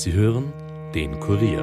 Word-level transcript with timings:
Sie 0.00 0.12
hören 0.12 0.52
den 0.94 1.18
Kurier. 1.18 1.60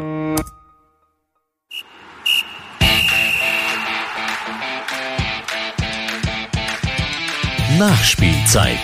Nachspielzeit. 7.80 8.78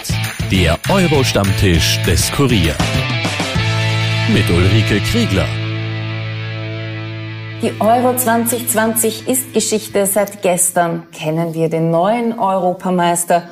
Der 0.49 0.79
Euro-Stammtisch 0.89 2.01
des 2.03 2.31
Kurier. 2.31 2.75
Mit 4.33 4.49
Ulrike 4.49 5.01
Kriegler. 5.01 5.47
Die 7.61 7.73
Euro 7.81 8.15
2020 8.15 9.27
ist 9.27 9.53
Geschichte. 9.53 10.05
Seit 10.05 10.41
gestern 10.41 11.11
kennen 11.11 11.53
wir 11.53 11.67
den 11.67 11.91
neuen 11.91 12.39
Europameister. 12.39 13.49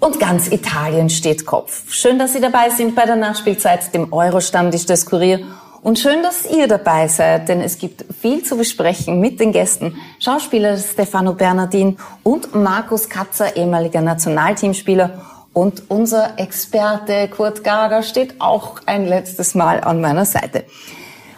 Und 0.00 0.20
ganz 0.20 0.48
Italien 0.52 1.10
steht 1.10 1.44
Kopf. 1.44 1.82
Schön, 1.92 2.20
dass 2.20 2.32
Sie 2.32 2.40
dabei 2.40 2.70
sind 2.70 2.94
bei 2.94 3.04
der 3.04 3.16
Nachspielzeit, 3.16 3.92
dem 3.92 4.12
Euro-Stammtisch 4.12 4.86
des 4.86 5.06
Kurier. 5.06 5.40
Und 5.82 5.98
schön, 5.98 6.22
dass 6.22 6.48
ihr 6.48 6.68
dabei 6.68 7.08
seid, 7.08 7.48
denn 7.48 7.60
es 7.60 7.78
gibt 7.78 8.04
viel 8.20 8.44
zu 8.44 8.56
besprechen 8.56 9.20
mit 9.20 9.40
den 9.40 9.50
Gästen. 9.50 9.96
Schauspieler 10.20 10.76
Stefano 10.76 11.34
Bernardin 11.34 11.96
und 12.22 12.54
Markus 12.54 13.08
Katzer, 13.08 13.56
ehemaliger 13.56 14.00
Nationalteamspieler. 14.00 15.20
Und 15.52 15.82
unser 15.88 16.38
Experte 16.38 17.26
Kurt 17.28 17.64
Gager 17.64 18.04
steht 18.04 18.40
auch 18.40 18.80
ein 18.86 19.06
letztes 19.06 19.56
Mal 19.56 19.80
an 19.80 20.00
meiner 20.00 20.24
Seite. 20.24 20.64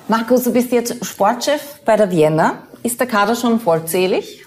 Markus, 0.08 0.44
du 0.44 0.52
bist 0.52 0.70
jetzt 0.72 1.02
Sportchef 1.06 1.80
bei 1.86 1.96
der 1.96 2.10
Vienna. 2.10 2.64
Ist 2.82 3.00
der 3.00 3.06
Kader 3.06 3.36
schon 3.36 3.60
vollzählig? 3.60 4.44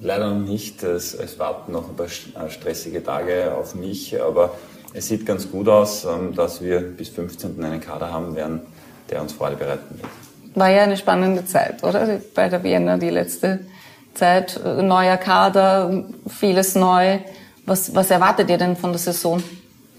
Leider 0.00 0.30
noch 0.30 0.40
nicht. 0.40 0.82
Es, 0.82 1.14
es 1.14 1.38
warten 1.38 1.72
noch 1.72 1.88
ein 1.88 1.96
paar 1.96 2.06
äh, 2.06 2.50
stressige 2.50 3.04
Tage 3.04 3.54
auf 3.54 3.74
mich, 3.74 4.20
aber 4.20 4.54
es 4.94 5.08
sieht 5.08 5.26
ganz 5.26 5.50
gut 5.50 5.68
aus, 5.68 6.04
ähm, 6.04 6.34
dass 6.34 6.62
wir 6.62 6.80
bis 6.80 7.10
15. 7.10 7.62
einen 7.62 7.80
Kader 7.80 8.12
haben 8.12 8.34
werden, 8.34 8.62
der 9.10 9.20
uns 9.20 9.32
Freude 9.32 9.56
bereiten 9.56 10.00
wird. 10.00 10.10
War 10.54 10.70
ja 10.70 10.82
eine 10.82 10.96
spannende 10.96 11.44
Zeit, 11.44 11.84
oder? 11.84 12.20
Bei 12.34 12.48
der 12.48 12.62
Vienna 12.64 12.96
die 12.96 13.10
letzte 13.10 13.60
Zeit. 14.14 14.60
Neuer 14.64 15.16
Kader, 15.16 16.04
vieles 16.28 16.74
neu. 16.74 17.18
Was, 17.66 17.94
was 17.94 18.10
erwartet 18.10 18.50
ihr 18.50 18.58
denn 18.58 18.76
von 18.76 18.90
der 18.90 18.98
Saison? 18.98 19.42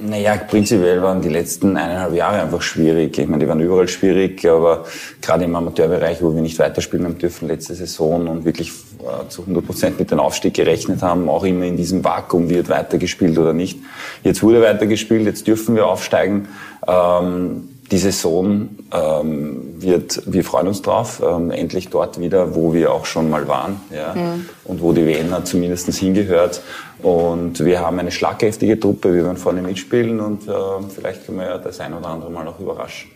Naja, 0.03 0.35
prinzipiell 0.35 1.03
waren 1.03 1.21
die 1.21 1.29
letzten 1.29 1.77
eineinhalb 1.77 2.15
Jahre 2.15 2.41
einfach 2.41 2.63
schwierig. 2.63 3.19
Ich 3.19 3.27
meine, 3.27 3.43
die 3.43 3.47
waren 3.47 3.59
überall 3.59 3.87
schwierig, 3.87 4.43
aber 4.47 4.85
gerade 5.21 5.43
im 5.43 5.55
Amateurbereich, 5.55 6.23
wo 6.23 6.33
wir 6.33 6.41
nicht 6.41 6.57
weiterspielen 6.57 7.05
haben 7.05 7.19
dürfen 7.19 7.47
letzte 7.47 7.75
Saison 7.75 8.27
und 8.27 8.43
wirklich 8.43 8.69
äh, 8.69 9.27
zu 9.29 9.41
100 9.41 9.63
Prozent 9.63 9.99
mit 9.99 10.09
dem 10.09 10.19
Aufstieg 10.19 10.55
gerechnet 10.55 11.03
haben, 11.03 11.29
auch 11.29 11.43
immer 11.43 11.65
in 11.65 11.77
diesem 11.77 12.03
Vakuum, 12.03 12.49
wird 12.49 12.67
weitergespielt 12.67 13.37
oder 13.37 13.53
nicht. 13.53 13.77
Jetzt 14.23 14.41
wurde 14.41 14.63
weitergespielt, 14.63 15.25
jetzt 15.25 15.45
dürfen 15.45 15.75
wir 15.75 15.85
aufsteigen. 15.85 16.47
Ähm, 16.87 17.70
die 17.91 17.97
Saison 17.97 18.69
ähm, 18.93 19.81
wird, 19.81 20.23
wir 20.25 20.45
freuen 20.45 20.67
uns 20.67 20.81
drauf, 20.81 21.21
ähm, 21.25 21.51
endlich 21.51 21.89
dort 21.89 22.19
wieder, 22.19 22.55
wo 22.55 22.73
wir 22.73 22.93
auch 22.93 23.05
schon 23.05 23.29
mal 23.29 23.49
waren, 23.49 23.81
ja, 23.93 24.13
mhm. 24.13 24.45
und 24.63 24.81
wo 24.81 24.93
die 24.93 25.05
Wiener 25.05 25.43
zumindest 25.43 25.91
hingehört. 25.93 26.61
Und 27.03 27.63
wir 27.65 27.81
haben 27.81 27.99
eine 27.99 28.11
schlagkräftige 28.11 28.79
Truppe, 28.79 29.13
wir 29.13 29.25
werden 29.25 29.37
vorne 29.37 29.61
mitspielen 29.61 30.21
und 30.21 30.47
äh, 30.47 30.51
vielleicht 30.93 31.25
können 31.25 31.39
wir 31.39 31.47
ja 31.47 31.57
das 31.57 31.81
ein 31.81 31.93
oder 31.93 32.07
andere 32.07 32.31
Mal 32.31 32.45
noch 32.45 32.59
überraschen. 32.59 33.11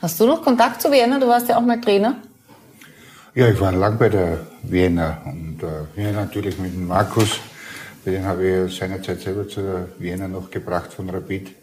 Hast 0.00 0.18
du 0.18 0.26
noch 0.26 0.42
Kontakt 0.42 0.80
zu 0.80 0.90
Vienna? 0.90 1.20
Du 1.20 1.28
warst 1.28 1.48
ja 1.48 1.58
auch 1.58 1.62
mal 1.62 1.80
Trainer. 1.80 2.16
Ja, 3.34 3.48
ich 3.48 3.60
war 3.60 3.72
lang 3.72 3.98
bei 3.98 4.08
der 4.08 4.40
Vienna 4.62 5.18
und 5.26 5.60
äh, 5.62 6.02
ja, 6.02 6.12
natürlich 6.12 6.58
mit 6.58 6.72
dem 6.72 6.86
Markus, 6.86 7.40
dem 8.06 8.24
habe 8.24 8.66
ich 8.66 8.76
seinerzeit 8.76 9.20
selber 9.20 9.46
zu 9.46 9.60
der 9.60 9.86
Vienna 9.98 10.28
noch 10.28 10.50
gebracht 10.50 10.92
von 10.92 11.10
Rapid 11.10 11.61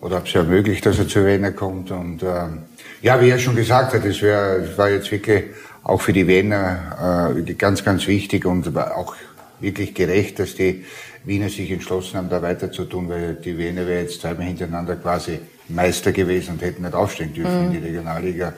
oder 0.00 0.18
ob 0.18 0.26
es 0.26 0.32
ja 0.32 0.42
möglich, 0.42 0.80
dass 0.80 0.98
er 0.98 1.08
zu 1.08 1.24
Wiener 1.24 1.52
kommt. 1.52 1.90
Und 1.90 2.22
ähm, 2.22 2.62
ja, 3.02 3.20
wie 3.20 3.30
er 3.30 3.38
schon 3.38 3.56
gesagt 3.56 3.94
hat, 3.94 4.04
es 4.04 4.22
wär, 4.22 4.76
war 4.76 4.90
jetzt 4.90 5.10
wirklich 5.10 5.44
auch 5.82 6.00
für 6.00 6.12
die 6.12 6.26
Wiener 6.26 7.32
äh, 7.36 7.54
ganz, 7.54 7.84
ganz 7.84 8.06
wichtig 8.06 8.44
und 8.44 8.76
auch 8.76 9.14
wirklich 9.60 9.94
gerecht, 9.94 10.38
dass 10.38 10.54
die 10.54 10.84
Wiener 11.24 11.48
sich 11.48 11.70
entschlossen 11.70 12.18
haben, 12.18 12.28
da 12.28 12.42
weiter 12.42 12.70
zu 12.70 12.84
tun, 12.84 13.08
weil 13.08 13.34
die 13.34 13.56
Wiener 13.56 13.86
wäre 13.86 14.02
jetzt 14.02 14.20
zweimal 14.20 14.46
hintereinander 14.46 14.96
quasi 14.96 15.40
Meister 15.68 16.12
gewesen 16.12 16.52
und 16.52 16.62
hätten 16.62 16.82
nicht 16.82 16.94
aufstehen 16.94 17.32
dürfen 17.32 17.58
mhm. 17.58 17.66
in 17.66 17.80
die 17.80 17.86
Regionalliga. 17.86 18.52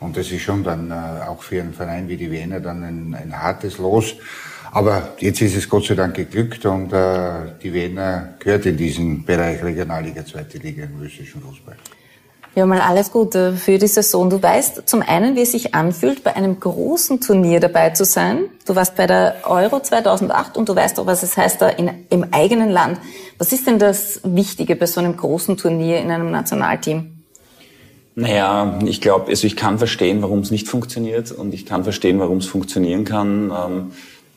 Und 0.00 0.16
das 0.16 0.30
ist 0.30 0.42
schon 0.42 0.64
dann 0.64 0.90
äh, 0.90 1.28
auch 1.28 1.42
für 1.42 1.60
einen 1.60 1.74
Verein 1.74 2.08
wie 2.08 2.16
die 2.16 2.30
Wiener 2.30 2.60
dann 2.60 2.82
ein, 2.82 3.14
ein 3.14 3.42
hartes 3.42 3.78
Los. 3.78 4.14
Aber 4.72 5.14
jetzt 5.18 5.40
ist 5.42 5.56
es 5.56 5.68
Gott 5.68 5.84
sei 5.84 5.94
Dank 5.94 6.14
geglückt 6.14 6.64
und 6.64 6.92
äh, 6.92 7.52
die 7.62 7.72
Wiener 7.72 8.34
gehört 8.38 8.66
in 8.66 8.76
diesen 8.76 9.24
Bereich 9.24 9.62
Regionalliga, 9.62 10.24
zweite 10.24 10.58
Liga 10.58 10.84
im 10.84 11.02
österreichischen 11.02 11.42
Fußball. 11.42 11.76
Ja, 12.56 12.66
mal 12.66 12.80
alles 12.80 13.12
Gute 13.12 13.52
für 13.52 13.78
die 13.78 13.86
Saison. 13.86 14.28
Du 14.28 14.42
weißt 14.42 14.88
zum 14.88 15.02
einen, 15.02 15.36
wie 15.36 15.42
es 15.42 15.52
sich 15.52 15.74
anfühlt, 15.74 16.24
bei 16.24 16.34
einem 16.34 16.58
großen 16.58 17.20
Turnier 17.20 17.60
dabei 17.60 17.90
zu 17.90 18.04
sein. 18.04 18.46
Du 18.66 18.74
warst 18.74 18.96
bei 18.96 19.06
der 19.06 19.36
Euro 19.44 19.80
2008 19.80 20.56
und 20.56 20.68
du 20.68 20.74
weißt 20.74 20.98
auch, 20.98 21.06
was 21.06 21.22
es 21.22 21.36
heißt 21.36 21.62
da 21.62 21.68
in, 21.68 21.90
im 22.10 22.26
eigenen 22.32 22.70
Land. 22.70 22.98
Was 23.38 23.52
ist 23.52 23.68
denn 23.68 23.78
das 23.78 24.20
Wichtige 24.24 24.74
bei 24.74 24.86
so 24.86 25.00
einem 25.00 25.16
großen 25.16 25.56
Turnier 25.56 25.98
in 26.00 26.10
einem 26.10 26.32
Nationalteam? 26.32 27.12
Naja, 28.16 28.80
ich 28.84 29.00
glaube, 29.00 29.28
also 29.28 29.46
ich 29.46 29.54
kann 29.54 29.78
verstehen, 29.78 30.20
warum 30.20 30.40
es 30.40 30.50
nicht 30.50 30.66
funktioniert 30.66 31.30
und 31.30 31.54
ich 31.54 31.66
kann 31.66 31.84
verstehen, 31.84 32.18
warum 32.18 32.38
es 32.38 32.46
funktionieren 32.46 33.04
kann. 33.04 33.52
Ähm, 33.52 33.92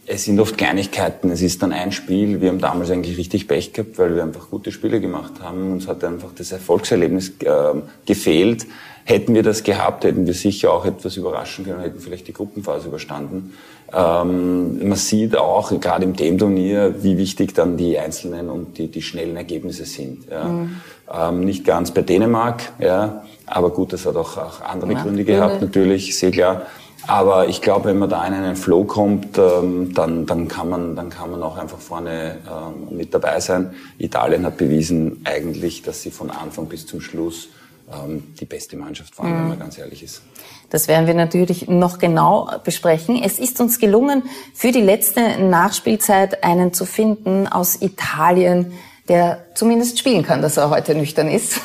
es 0.06 0.25
sind 0.25 0.40
oft 0.40 0.58
Kleinigkeiten. 0.58 1.31
Es 1.31 1.41
ist 1.41 1.64
dann 1.64 1.72
ein 1.72 1.91
Spiel. 1.91 2.41
Wir 2.41 2.50
haben 2.50 2.59
damals 2.59 2.91
eigentlich 2.91 3.18
richtig 3.18 3.47
Pech 3.47 3.74
gehabt, 3.74 3.97
weil 3.97 4.16
wir 4.16 4.24
einfach 4.24 4.50
gute 4.50 4.72
Spiele 4.72 5.00
gemacht 5.00 5.34
haben. 5.41 5.72
Uns 5.72 5.88
hat 5.88 6.03
einfach 6.03 6.30
das 6.36 6.52
Erfolgserlebnis 6.52 7.34
äh, 7.40 7.74
gefehlt. 8.06 8.66
Hätten 9.06 9.34
wir 9.34 9.44
das 9.44 9.63
gehabt, 9.63 10.06
hätten 10.06 10.25
wir 10.25 10.34
sicher 10.34 10.72
auch 10.72 10.86
etwas 10.86 11.18
überraschen 11.18 11.66
können, 11.66 11.81
hätten 11.81 12.00
vielleicht 12.00 12.28
die 12.28 12.34
Gruppenphase 12.34 12.88
überstanden. 12.88 13.53
Ähm, 13.94 14.88
man 14.88 14.97
sieht 14.97 15.36
auch, 15.36 15.78
gerade 15.80 16.06
im 16.06 16.16
Dem-Turnier, 16.16 17.03
wie 17.03 17.18
wichtig 17.18 17.53
dann 17.53 17.75
die 17.75 18.00
einzelnen 18.00 18.50
und 18.50 18.78
die, 18.78 18.88
die 18.88 19.02
schnellen 19.02 19.36
Ergebnisse 19.36 19.86
sind. 19.86 20.30
Ja. 20.31 20.46
Mhm. 20.46 20.78
Ähm, 21.13 21.40
nicht 21.42 21.66
ganz 21.66 21.92
bei 21.92 22.02
Dänemark, 22.02 22.72
ja, 22.80 23.24
aber 23.46 23.72
gut, 23.72 23.92
das 23.92 24.06
hat 24.06 24.16
auch, 24.16 24.38
auch 24.38 24.62
andere 24.62 24.94
ja, 24.94 25.03
Gründe 25.03 25.25
gehabt, 25.25 25.62
natürlich, 25.62 26.18
sehr 26.18 26.31
klar. 26.31 26.66
Aber 27.08 27.47
ich 27.50 27.62
glaube, 27.62 27.90
wenn 27.90 28.00
man 28.00 28.09
da 28.09 28.25
in 28.25 28.34
einen 28.34 28.56
Flow 28.56 28.86
kommt, 28.86 29.38
ähm, 29.38 29.94
dann, 29.94 30.25
dann, 30.25 30.47
kann 30.47 30.69
man, 30.69 30.96
dann 30.96 31.09
kann 31.09 31.31
man 31.31 31.44
auch 31.44 31.58
einfach 31.58 31.80
vorne 31.80 32.38
ähm, 32.47 32.96
mit 32.96 33.14
dabei 33.14 33.40
sein. 33.40 33.74
Italien 33.97 34.46
hat 34.46 34.58
bewiesen 34.58 35.22
eigentlich, 35.25 35.81
dass 35.81 36.02
sie 36.02 36.12
von 36.12 36.30
Anfang 36.30 36.68
bis 36.68 36.86
zum 36.86 37.02
Schluss 37.02 37.50
ähm, 37.92 38.24
die 38.40 38.46
beste 38.46 38.78
Mannschaft 38.78 39.18
waren, 39.19 39.31
mhm. 39.31 39.36
wenn 39.36 39.47
man 39.50 39.59
ganz 39.59 39.78
ehrlich 39.78 40.02
ist. 40.03 40.22
Das 40.69 40.88
werden 40.88 41.06
wir 41.06 41.13
natürlich 41.13 41.68
noch 41.68 42.00
genau 42.00 42.50
besprechen. 42.63 43.22
Es 43.22 43.38
ist 43.38 43.59
uns 43.59 43.80
gelungen, 43.80 44.24
für 44.53 44.72
die 44.72 44.81
letzte 44.81 45.44
Nachspielzeit 45.44 46.44
einen 46.44 46.74
zu 46.74 46.86
finden 46.86 47.47
aus 47.47 47.81
Italien, 47.81 48.74
der 49.09 49.40
zumindest 49.53 50.00
spielen 50.00 50.24
kann, 50.24 50.41
dass 50.41 50.56
er 50.56 50.69
heute 50.69 50.96
nüchtern 50.96 51.28
ist. 51.28 51.59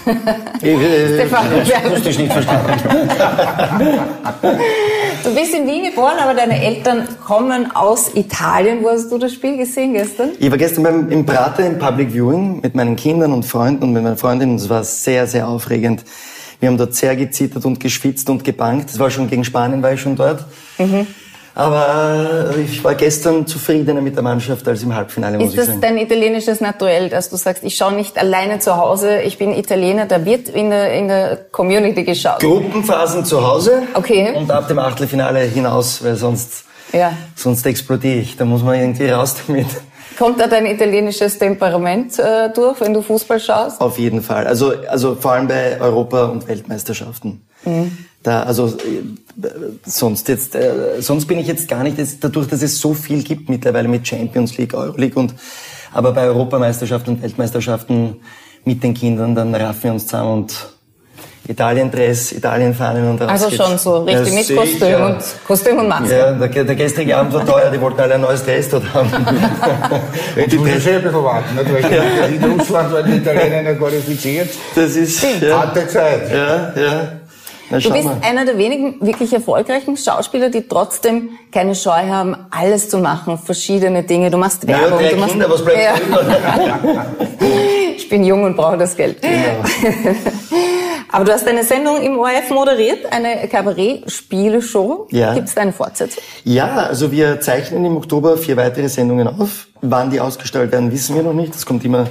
Ich, 0.61 0.69
äh, 0.69 1.29
das 1.29 1.91
musste 1.91 2.11
ich 2.11 2.19
nicht 2.19 2.33
verstanden. 2.33 2.73
du 5.25 5.35
bist 5.35 5.55
in 5.55 5.67
Wien 5.67 5.85
geboren, 5.85 6.19
aber 6.21 6.35
deine 6.35 6.61
Eltern 6.61 7.07
kommen 7.25 7.71
aus 7.75 8.15
Italien. 8.15 8.83
Wo 8.83 8.91
hast 8.91 9.11
du 9.13 9.19
das 9.19 9.33
Spiel 9.33 9.57
gesehen 9.57 9.93
gestern? 9.93 10.31
Ich 10.39 10.51
war 10.51 10.59
gestern 10.59 10.83
beim, 10.83 11.11
im 11.11 11.25
Prater 11.25 11.65
im 11.65 11.79
Public 11.79 12.13
Viewing 12.13 12.61
mit 12.61 12.75
meinen 12.75 12.97
Kindern 12.97 13.33
und 13.33 13.45
Freunden 13.45 13.85
und 13.85 13.93
mit 13.93 14.03
meiner 14.03 14.17
Freundin. 14.17 14.57
Es 14.57 14.69
war 14.69 14.83
sehr, 14.83 15.29
sehr 15.29 15.47
aufregend. 15.47 16.05
Wir 16.59 16.69
haben 16.69 16.77
dort 16.77 16.95
sehr 16.95 17.15
gezittert 17.15 17.65
und 17.65 17.79
geschwitzt 17.79 18.29
und 18.31 18.43
gebankt. 18.43 18.91
Das 18.91 18.99
war 18.99 19.11
schon 19.11 19.31
gegen 19.31 19.45
Spanien, 19.45 19.81
war 19.81 19.93
ich 19.93 20.01
schon 20.01 20.17
dort. 20.17 20.45
Mhm. 20.79 21.07
Aber 21.59 22.55
ich 22.57 22.85
war 22.85 22.95
gestern 22.95 23.45
zufriedener 23.45 24.01
mit 24.01 24.15
der 24.15 24.23
Mannschaft 24.23 24.69
als 24.69 24.85
im 24.85 24.95
Halbfinale, 24.95 25.39
muss 25.39 25.49
Ist 25.49 25.55
ich 25.55 25.59
sagen. 25.59 25.69
Ist 25.71 25.83
das 25.83 25.91
dein 25.91 25.99
italienisches 25.99 26.61
Naturell, 26.61 27.09
dass 27.09 27.31
du 27.31 27.37
sagst, 27.37 27.65
ich 27.65 27.75
schaue 27.75 27.95
nicht 27.95 28.17
alleine 28.17 28.61
zu 28.61 28.77
Hause, 28.77 29.23
ich 29.23 29.39
bin 29.39 29.53
Italiener, 29.53 30.07
da 30.07 30.25
wird 30.25 30.49
in 30.49 30.71
der, 30.71 30.93
in 30.93 31.09
der 31.09 31.37
Community 31.51 32.05
geschaut? 32.05 32.39
Gruppenphasen 32.39 33.25
zu 33.25 33.45
Hause 33.45 33.83
okay. 33.95 34.35
und 34.37 34.53
ab 34.53 34.69
dem 34.69 34.79
Achtelfinale 34.79 35.41
hinaus, 35.41 36.05
weil 36.05 36.15
sonst, 36.15 36.63
ja. 36.93 37.13
sonst 37.35 37.67
explodiere 37.67 38.19
ich. 38.19 38.37
Da 38.37 38.45
muss 38.45 38.63
man 38.63 38.79
irgendwie 38.79 39.11
raus 39.11 39.35
damit. 39.45 39.67
Kommt 40.17 40.39
da 40.39 40.47
dein 40.47 40.65
italienisches 40.65 41.39
Temperament 41.39 42.21
äh, 42.21 42.53
durch, 42.53 42.81
wenn 42.81 42.95
du 42.95 43.03
Fußball 43.03 43.41
schaust? 43.41 43.81
Auf 43.81 43.99
jeden 43.99 44.23
Fall. 44.23 44.47
Also, 44.47 44.75
also 44.89 45.17
vor 45.17 45.33
allem 45.33 45.49
bei 45.49 45.81
Europa- 45.81 46.27
und 46.27 46.47
Weltmeisterschaften. 46.47 47.45
Mhm. 47.65 47.99
Da, 48.23 48.43
also 48.43 48.67
äh, 48.67 49.49
sonst 49.87 50.29
jetzt, 50.29 50.55
äh, 50.55 51.01
sonst 51.01 51.27
bin 51.27 51.39
ich 51.39 51.47
jetzt 51.47 51.69
gar 51.69 51.83
nicht, 51.83 51.99
jetzt, 51.99 52.23
dadurch, 52.23 52.49
dass 52.49 52.63
es 52.63 52.81
so 52.81 52.95
viel 52.95 53.23
gibt 53.23 53.49
mittlerweile 53.49 53.89
mit 53.89 54.07
Champions 54.07 54.57
League, 54.59 54.75
Euroleague 54.75 55.19
und 55.19 55.35
aber 55.93 56.13
bei 56.13 56.27
Europameisterschaften 56.27 57.15
und 57.15 57.23
Weltmeisterschaften 57.23 58.17
mit 58.65 58.83
den 58.83 58.93
Kindern, 58.95 59.35
dann 59.35 59.55
raffen 59.55 59.85
wir 59.85 59.93
uns 59.93 60.07
zusammen 60.07 60.33
und 60.33 60.55
Italien-Dress, 61.49 62.33
Italien-Fahnen 62.33 63.09
und 63.09 63.23
raus 63.23 63.31
Also 63.31 63.51
schon 63.51 63.79
so 63.79 64.03
richtig 64.03 64.29
ja, 64.29 64.35
mit 64.35 64.57
Kostüm 64.57 64.89
ja. 64.89 65.07
und 65.07 65.25
Kostüm 65.47 65.79
und 65.79 65.89
Maske. 65.89 66.19
Ja, 66.19 66.33
der, 66.33 66.65
der 66.65 66.75
gestrige 66.75 67.17
Abend 67.17 67.33
war 67.33 67.47
teuer, 67.47 67.71
die 67.71 67.81
wollten 67.81 68.01
alle 68.01 68.15
ein 68.15 68.21
neues 68.21 68.45
Dress 68.45 68.69
dort 68.69 68.93
haben. 68.93 69.11
Jetzt 70.37 70.55
muss 70.57 70.69
ich 70.69 70.83
schon 70.83 70.93
ein 70.93 71.03
bisschen 71.03 71.25
warten, 71.25 71.55
nicht? 71.55 71.73
weil 71.73 71.95
ja. 71.95 72.27
in 72.27 72.45
Russland 72.45 72.93
werden 72.93 73.13
die 73.13 73.19
Italiener 73.19 73.75
qualifiziert. 73.75 74.51
Das 74.75 74.95
ist 74.95 75.25
ja. 75.41 75.59
harte 75.59 75.89
Zeit. 75.89 76.31
Ja, 76.31 76.73
ja. 76.77 77.13
Na, 77.71 77.79
Du 77.79 77.91
bist 77.93 78.05
mal. 78.05 78.17
einer 78.23 78.45
der 78.45 78.57
wenigen 78.59 79.05
wirklich 79.05 79.33
erfolgreichen 79.33 79.97
Schauspieler, 79.97 80.49
die 80.51 80.67
trotzdem 80.67 81.31
keine 81.53 81.75
Scheu 81.75 81.91
haben, 82.09 82.37
alles 82.51 82.89
zu 82.89 82.99
machen, 82.99 83.39
verschiedene 83.39 84.03
Dinge. 84.03 84.31
Du 84.31 84.39
machst 84.39 84.65
Ja, 84.65 84.81
Werbung, 84.81 84.99
drei 84.99 85.11
du 85.11 85.17
machst 85.17 85.31
Kinder, 85.33 85.51
was 85.51 85.65
bleibt 85.65 85.79
Ja. 85.79 87.07
Ich 87.97 88.09
bin 88.09 88.25
jung 88.25 88.45
und 88.45 88.57
brauche 88.57 88.79
das 88.79 88.97
Geld. 88.97 89.21
Genau. 89.21 89.35
Aber 91.13 91.25
du 91.25 91.33
hast 91.33 91.47
eine 91.47 91.63
Sendung 91.63 92.01
im 92.01 92.19
ORF 92.19 92.51
moderiert, 92.51 93.11
eine 93.13 93.49
Kabarett-Spieleshow. 93.49 95.09
Ja. 95.11 95.35
Gibt 95.35 95.49
es 95.49 95.55
da 95.55 95.63
eine 95.63 95.73
Fortsetzung? 95.73 96.23
Ja, 96.45 96.77
also 96.87 97.11
wir 97.13 97.41
zeichnen 97.41 97.85
im 97.85 97.97
Oktober 97.97 98.37
vier 98.39 98.57
weitere 98.57 98.89
Sendungen 98.89 99.27
auf. 99.29 99.67
Wann 99.83 100.11
die 100.11 100.21
ausgestrahlt 100.21 100.73
werden, 100.73 100.91
wissen 100.93 101.17
wir 101.17 101.23
noch 101.23 101.33
nicht. 101.35 101.55
Das 101.55 101.67
kommt 101.67 101.85
immer 101.85 102.07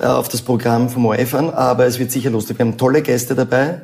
äh, 0.00 0.06
auf 0.06 0.28
das 0.28 0.42
Programm 0.42 0.88
vom 0.88 1.06
ORF 1.06 1.34
an, 1.34 1.50
aber 1.50 1.86
es 1.86 1.98
wird 1.98 2.10
sicher 2.10 2.30
lustig. 2.30 2.58
Wir 2.58 2.66
haben 2.66 2.76
tolle 2.76 3.02
Gäste 3.02 3.34
dabei 3.34 3.82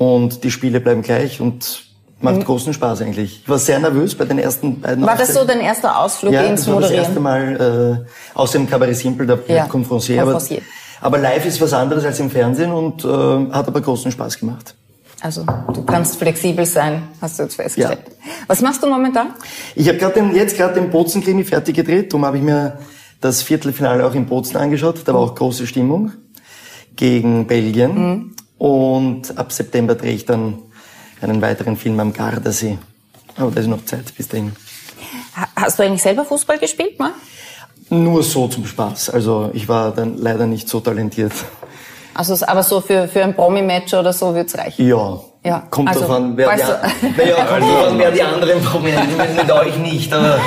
und 0.00 0.44
die 0.44 0.50
Spiele 0.50 0.80
bleiben 0.80 1.02
gleich 1.02 1.42
und 1.42 1.82
macht 2.22 2.46
großen 2.46 2.72
Spaß 2.72 3.02
eigentlich. 3.02 3.42
Ich 3.42 3.48
war 3.50 3.58
sehr 3.58 3.78
nervös 3.78 4.14
bei 4.14 4.24
den 4.24 4.38
ersten 4.38 4.80
beiden 4.80 5.02
Mhm. 5.02 5.06
War 5.06 5.16
das 5.16 5.34
so 5.34 5.44
dein 5.44 5.60
erster 5.60 5.98
Ausflug 6.00 6.32
ja, 6.32 6.40
ins 6.44 6.64
das 6.64 6.72
war 6.72 6.80
das 6.80 6.90
erste 6.90 7.20
Moderieren? 7.20 7.58
Mal 7.58 8.06
äh, 8.06 8.38
aus 8.38 8.52
dem 8.52 8.66
Cabaret 8.66 8.96
Simple, 8.96 9.26
da 9.26 9.38
Ja, 9.46 9.66
Confrancier. 9.66 10.22
Aber, 10.22 10.40
aber 11.02 11.18
live 11.18 11.44
ist 11.44 11.60
was 11.60 11.74
anderes 11.74 12.02
als 12.06 12.18
im 12.18 12.30
Fernsehen 12.30 12.72
und 12.72 13.04
äh, 13.04 13.08
hat 13.52 13.68
aber 13.68 13.82
großen 13.82 14.10
Spaß 14.10 14.38
gemacht. 14.38 14.74
Also 15.20 15.44
du 15.74 15.84
kannst 15.84 16.16
flexibel 16.16 16.64
sein, 16.64 17.02
hast 17.20 17.38
du 17.38 17.42
jetzt 17.42 17.56
festgestellt. 17.56 18.00
Was 18.46 18.62
machst 18.62 18.82
du 18.82 18.86
momentan? 18.86 19.34
Ich 19.74 19.86
habe 19.86 19.98
gerade 19.98 20.20
jetzt 20.32 20.56
gerade 20.56 20.80
den 20.80 20.88
Bozen-Krimi 20.88 21.44
fertig 21.44 21.76
gedreht. 21.76 22.10
Darum 22.10 22.24
habe 22.24 22.38
ich 22.38 22.42
mir 22.42 22.78
das 23.20 23.42
Viertelfinale 23.42 24.06
auch 24.06 24.14
in 24.14 24.24
Bozen 24.24 24.56
angeschaut. 24.56 25.02
Da 25.04 25.12
war 25.12 25.20
auch 25.20 25.34
große 25.34 25.66
Stimmung 25.66 26.12
gegen 26.96 27.46
Belgien. 27.46 28.34
Und 28.60 29.38
ab 29.38 29.52
September 29.52 29.94
drehe 29.94 30.12
ich 30.12 30.26
dann 30.26 30.58
einen 31.22 31.40
weiteren 31.40 31.78
Film 31.78 31.98
am 31.98 32.12
Gardasee. 32.12 32.76
Aber 33.38 33.50
da 33.50 33.60
ist 33.62 33.66
noch 33.68 33.82
Zeit 33.86 34.14
bis 34.14 34.28
dahin. 34.28 34.52
Ha- 35.34 35.48
Hast 35.56 35.78
du 35.78 35.82
eigentlich 35.82 36.02
selber 36.02 36.26
Fußball 36.26 36.58
gespielt 36.58 36.98
mal? 36.98 37.12
Nur 37.88 38.22
so 38.22 38.48
zum 38.48 38.66
Spaß. 38.66 39.08
Also 39.10 39.48
ich 39.54 39.66
war 39.66 39.92
dann 39.92 40.18
leider 40.18 40.44
nicht 40.46 40.68
so 40.68 40.78
talentiert. 40.80 41.32
Also, 42.12 42.36
aber 42.46 42.62
so 42.62 42.82
für, 42.82 43.08
für 43.08 43.24
ein 43.24 43.34
Promi-Match 43.34 43.94
oder 43.94 44.12
so 44.12 44.34
wird's 44.34 44.56
reichen. 44.58 44.86
Ja. 44.86 45.20
Ja, 45.42 45.62
Kommt 45.70 45.88
also, 45.88 46.00
drauf 46.00 46.10
an, 46.10 46.36
wer 46.36 46.50
die, 46.54 46.60
weißt 46.60 46.70
an- 46.70 46.90
du- 47.16 47.22
ja, 47.26 47.44
kommt 47.46 47.62
drauf 47.62 47.86
an, 47.88 47.98
wer 47.98 48.10
die 48.10 48.22
anderen 48.22 48.62
Prominenten 48.62 49.16
sind. 49.16 49.36
Mit 49.36 49.50
euch 49.50 49.78
nicht, 49.78 50.12
aber 50.12 50.38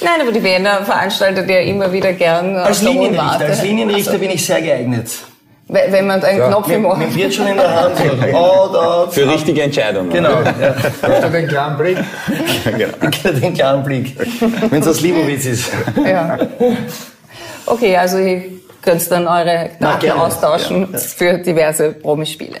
Nein, 0.00 0.20
aber 0.20 0.30
die 0.30 0.44
Wiener 0.44 0.84
veranstaltet 0.84 1.50
ja 1.50 1.58
immer 1.58 1.90
wieder 1.90 2.12
gern 2.12 2.54
als 2.54 2.80
Hohen 2.82 2.92
Linienrichter, 2.92 3.46
als 3.46 3.62
Linienrichter 3.62 4.18
bin 4.18 4.30
ich 4.30 4.46
sehr 4.46 4.62
geeignet. 4.62 5.10
Wenn 5.68 6.06
man 6.06 6.22
einen 6.24 6.40
Knopf 6.48 6.68
im 6.70 6.86
Ohr 6.86 6.96
Mit 6.96 7.14
wird 7.14 7.34
schon 7.34 7.46
in 7.46 7.56
der 7.56 7.82
Hand. 7.82 7.96
So. 7.96 8.04
Oh, 8.32 8.68
da. 8.72 9.06
Für 9.10 9.28
richtige 9.28 9.62
Entscheidungen. 9.62 10.10
Genau. 10.10 10.40
Ja. 10.40 10.74
Hast 11.02 11.24
du 11.24 11.28
den 11.30 11.46
klaren 11.46 11.76
Blick? 11.76 11.98
Den 13.42 13.54
klaren 13.54 13.84
Blick. 13.84 14.16
Wenn 14.70 14.80
es 14.80 14.88
aus 14.88 15.00
Libowitz 15.02 15.44
ist. 15.44 15.70
Ja. 16.06 16.38
Okay, 17.66 17.96
also 17.96 18.18
ihr 18.18 18.44
könnt 18.80 19.10
dann 19.10 19.26
eure 19.28 19.70
Daten 19.78 20.10
austauschen 20.12 20.88
Ja, 20.92 20.98
ja. 20.98 20.98
für 20.98 21.38
diverse 21.38 21.92
Promispiele. 21.92 22.60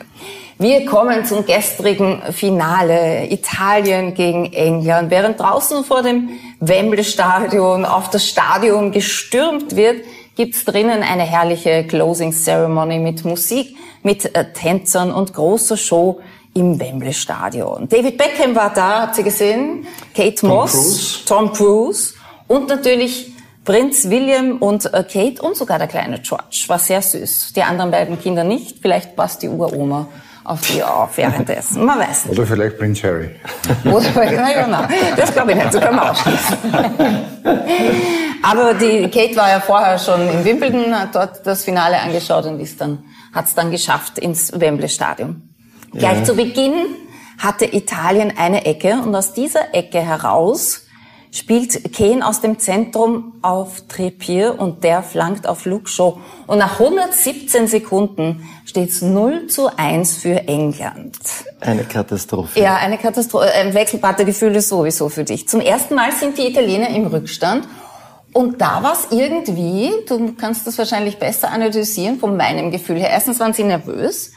Wir 0.58 0.84
kommen 0.86 1.24
zum 1.24 1.46
gestrigen 1.46 2.20
Finale. 2.32 3.26
Italien 3.30 4.12
gegen 4.12 4.52
England. 4.52 5.10
Während 5.10 5.38
draußen 5.38 5.84
vor 5.84 6.02
dem 6.02 6.30
Wembley-Stadion 6.60 7.84
auf 7.84 8.10
das 8.10 8.26
Stadion 8.26 8.90
gestürmt 8.90 9.76
wird, 9.76 10.04
gibt's 10.38 10.64
drinnen 10.64 11.02
eine 11.02 11.24
herrliche 11.24 11.84
Closing 11.84 12.32
Ceremony 12.32 13.00
mit 13.00 13.24
Musik, 13.24 13.76
mit 14.04 14.36
äh, 14.36 14.52
Tänzern 14.52 15.12
und 15.12 15.34
großer 15.34 15.76
Show 15.76 16.20
im 16.54 16.78
Wembley-Stadion. 16.78 17.88
David 17.88 18.16
Beckham 18.16 18.54
war 18.54 18.72
da, 18.72 19.02
habt 19.02 19.18
ihr 19.18 19.24
gesehen? 19.24 19.84
Kate 20.14 20.46
Moss, 20.46 20.72
Cruise. 20.72 21.24
Tom 21.26 21.52
Cruise 21.52 22.14
und 22.46 22.68
natürlich 22.68 23.32
Prinz 23.64 24.08
William 24.08 24.58
und 24.58 24.86
äh, 24.94 25.02
Kate 25.02 25.42
und 25.42 25.56
sogar 25.56 25.78
der 25.78 25.88
kleine 25.88 26.20
George. 26.20 26.66
War 26.68 26.78
sehr 26.78 27.02
süß. 27.02 27.54
Die 27.56 27.62
anderen 27.64 27.90
beiden 27.90 28.20
Kinder 28.20 28.44
nicht. 28.44 28.78
Vielleicht 28.80 29.16
passt 29.16 29.42
die 29.42 29.48
Uroma 29.48 30.06
auf 30.48 30.62
die 30.62 30.82
auf 30.82 31.16
währenddessen. 31.16 31.84
Man 31.84 31.98
weiß 31.98 32.26
nicht. 32.26 32.38
Oder 32.38 32.46
vielleicht 32.46 32.78
Prinz 32.78 33.02
Harry. 33.02 33.30
Oder, 33.84 34.06
na 34.14 34.50
ja, 34.50 34.66
na, 34.66 34.88
das 35.16 35.32
glaube 35.32 35.52
ich 35.52 35.58
nicht, 35.58 35.72
so 35.72 35.78
kann 35.78 35.94
man 35.94 36.08
ausschließen. 36.08 36.56
Aber 38.42 38.74
die 38.74 39.08
Kate 39.10 39.36
war 39.36 39.50
ja 39.50 39.60
vorher 39.60 39.98
schon 39.98 40.26
in 40.28 40.44
Wimbledon, 40.44 40.98
hat 40.98 41.14
dort 41.14 41.46
das 41.46 41.64
Finale 41.64 42.00
angeschaut 42.00 42.46
und 42.46 42.60
ist 42.60 42.80
dann, 42.80 43.04
hat 43.34 43.44
es 43.46 43.54
dann 43.54 43.70
geschafft 43.70 44.18
ins 44.18 44.58
Wembley-Stadion. 44.58 45.42
Gleich 45.92 46.24
zu 46.24 46.34
Beginn 46.34 46.86
hatte 47.38 47.66
Italien 47.66 48.32
eine 48.36 48.64
Ecke 48.64 49.00
und 49.04 49.14
aus 49.14 49.34
dieser 49.34 49.74
Ecke 49.74 50.00
heraus 50.00 50.86
spielt 51.30 51.92
Kane 51.94 52.26
aus 52.26 52.40
dem 52.40 52.58
Zentrum 52.58 53.34
auf 53.42 53.82
Trippier 53.88 54.58
und 54.58 54.84
der 54.84 55.02
flankt 55.02 55.46
auf 55.46 55.64
Luke 55.64 55.88
Shaw. 55.88 56.18
Und 56.46 56.58
nach 56.58 56.80
117 56.80 57.66
Sekunden 57.66 58.48
steht 58.64 58.90
es 58.90 59.02
0 59.02 59.46
zu 59.48 59.68
1 59.76 60.16
für 60.16 60.48
England. 60.48 61.18
Eine 61.60 61.84
Katastrophe. 61.84 62.60
Ja, 62.60 62.76
eine 62.76 62.98
Katastrophe, 62.98 63.52
ein 63.52 63.74
Wechselbad 63.74 64.18
der 64.18 64.26
Gefühle 64.26 64.60
sowieso 64.60 65.08
für 65.08 65.24
dich. 65.24 65.48
Zum 65.48 65.60
ersten 65.60 65.94
Mal 65.94 66.12
sind 66.12 66.38
die 66.38 66.48
Italiener 66.48 66.88
im 66.90 67.06
Rückstand. 67.06 67.68
Und 68.32 68.60
da 68.60 68.82
war 68.82 68.92
es 68.92 69.08
irgendwie, 69.10 69.90
du 70.06 70.34
kannst 70.34 70.66
das 70.66 70.76
wahrscheinlich 70.76 71.18
besser 71.18 71.50
analysieren 71.50 72.18
von 72.18 72.36
meinem 72.36 72.70
Gefühl 72.70 72.98
her. 72.98 73.10
Erstens 73.10 73.40
waren 73.40 73.54
sie 73.54 73.64
nervös. 73.64 74.32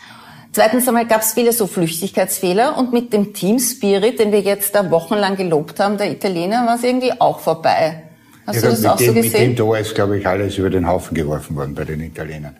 Zweitens 0.53 0.85
einmal 0.87 1.07
gab 1.07 1.21
es 1.21 1.33
viele 1.33 1.53
so 1.53 1.65
Flüchtigkeitsfehler 1.65 2.77
und 2.77 2.91
mit 2.91 3.13
dem 3.13 3.33
Team 3.33 3.57
Spirit, 3.57 4.19
den 4.19 4.33
wir 4.33 4.41
jetzt 4.41 4.75
da 4.75 4.91
wochenlang 4.91 5.37
gelobt 5.37 5.79
haben, 5.79 5.97
der 5.97 6.11
Italiener, 6.11 6.65
war 6.65 6.75
es 6.75 6.83
irgendwie 6.83 7.13
auch 7.19 7.39
vorbei. 7.39 8.03
Hast 8.45 8.57
Ja, 8.57 8.61
du 8.63 8.67
das 8.69 8.85
auch 8.85 8.97
dem, 8.97 9.07
so 9.07 9.13
Mit 9.13 9.23
dem 9.23 9.31
gesehen? 9.31 9.55
Tor 9.55 9.77
ist, 9.77 9.95
glaube 9.95 10.17
ich, 10.17 10.27
alles 10.27 10.57
über 10.57 10.69
den 10.69 10.85
Haufen 10.85 11.15
geworfen 11.15 11.55
worden 11.55 11.73
bei 11.73 11.85
den 11.85 12.01
Italienern. 12.01 12.55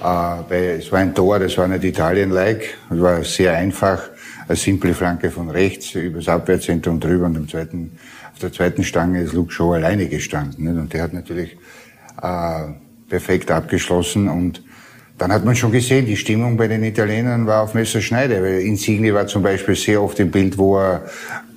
Äh, 0.00 0.04
weil 0.04 0.76
es 0.78 0.92
war 0.92 1.00
ein 1.00 1.12
Tor, 1.12 1.40
das 1.40 1.58
war 1.58 1.66
nicht 1.66 1.82
Italien-like, 1.82 2.78
es 2.90 3.00
war 3.00 3.24
sehr 3.24 3.54
einfach, 3.54 4.00
eine 4.46 4.56
simple 4.56 4.94
Flanke 4.94 5.30
von 5.30 5.50
rechts, 5.50 5.92
übers 5.94 6.28
Abwehrzentrum 6.28 7.00
drüber 7.00 7.26
und 7.26 7.36
im 7.36 7.48
zweiten, 7.48 7.98
auf 8.32 8.38
der 8.38 8.52
zweiten 8.52 8.84
Stange 8.84 9.22
ist 9.22 9.32
Luke 9.32 9.50
Shaw 9.50 9.74
alleine 9.74 10.06
gestanden. 10.06 10.66
Nicht? 10.66 10.78
Und 10.78 10.92
der 10.92 11.02
hat 11.02 11.12
natürlich 11.12 11.56
äh, 12.22 12.72
perfekt 13.08 13.50
abgeschlossen 13.50 14.28
und 14.28 14.62
dann 15.16 15.32
hat 15.32 15.44
man 15.44 15.54
schon 15.54 15.70
gesehen, 15.70 16.06
die 16.06 16.16
Stimmung 16.16 16.56
bei 16.56 16.66
den 16.66 16.82
Italienern 16.82 17.46
war 17.46 17.62
auf 17.62 17.74
Messerschneide. 17.74 18.42
Weil 18.42 18.60
Insigne 18.62 19.14
war 19.14 19.26
zum 19.28 19.42
Beispiel 19.42 19.76
sehr 19.76 20.02
oft 20.02 20.18
im 20.18 20.30
Bild, 20.30 20.58
wo 20.58 20.76
er 20.76 21.02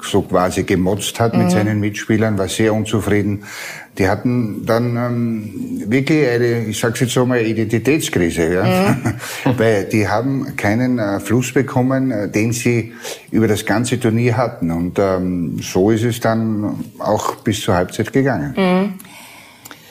so 0.01 0.21
quasi 0.21 0.63
gemotzt 0.63 1.19
hat 1.19 1.35
mit 1.35 1.49
seinen 1.49 1.79
Mitspielern, 1.79 2.37
war 2.37 2.47
sehr 2.47 2.71
unzufrieden. 2.71 3.43
Die 3.97 4.07
hatten 4.07 4.63
dann 4.63 4.95
ähm, 4.95 5.83
wirklich 5.87 6.27
eine, 6.29 6.65
ich 6.65 6.79
sag's 6.79 6.99
jetzt 6.99 7.13
so 7.13 7.25
mal, 7.25 7.41
Identitätskrise, 7.41 8.53
ja? 8.53 8.95
weil 9.57 9.85
die 9.85 10.07
haben 10.07 10.55
keinen 10.55 10.99
äh, 10.99 11.19
Fluss 11.19 11.51
bekommen, 11.51 12.11
äh, 12.11 12.29
den 12.29 12.53
sie 12.53 12.93
über 13.31 13.47
das 13.47 13.65
ganze 13.65 13.99
Turnier 13.99 14.37
hatten. 14.37 14.69
Und 14.69 14.99
ähm, 14.99 15.57
so 15.63 15.89
ist 15.89 16.03
es 16.03 16.19
dann 16.19 16.85
auch 16.99 17.37
bis 17.37 17.61
zur 17.61 17.73
Halbzeit 17.73 18.13
gegangen. 18.13 18.99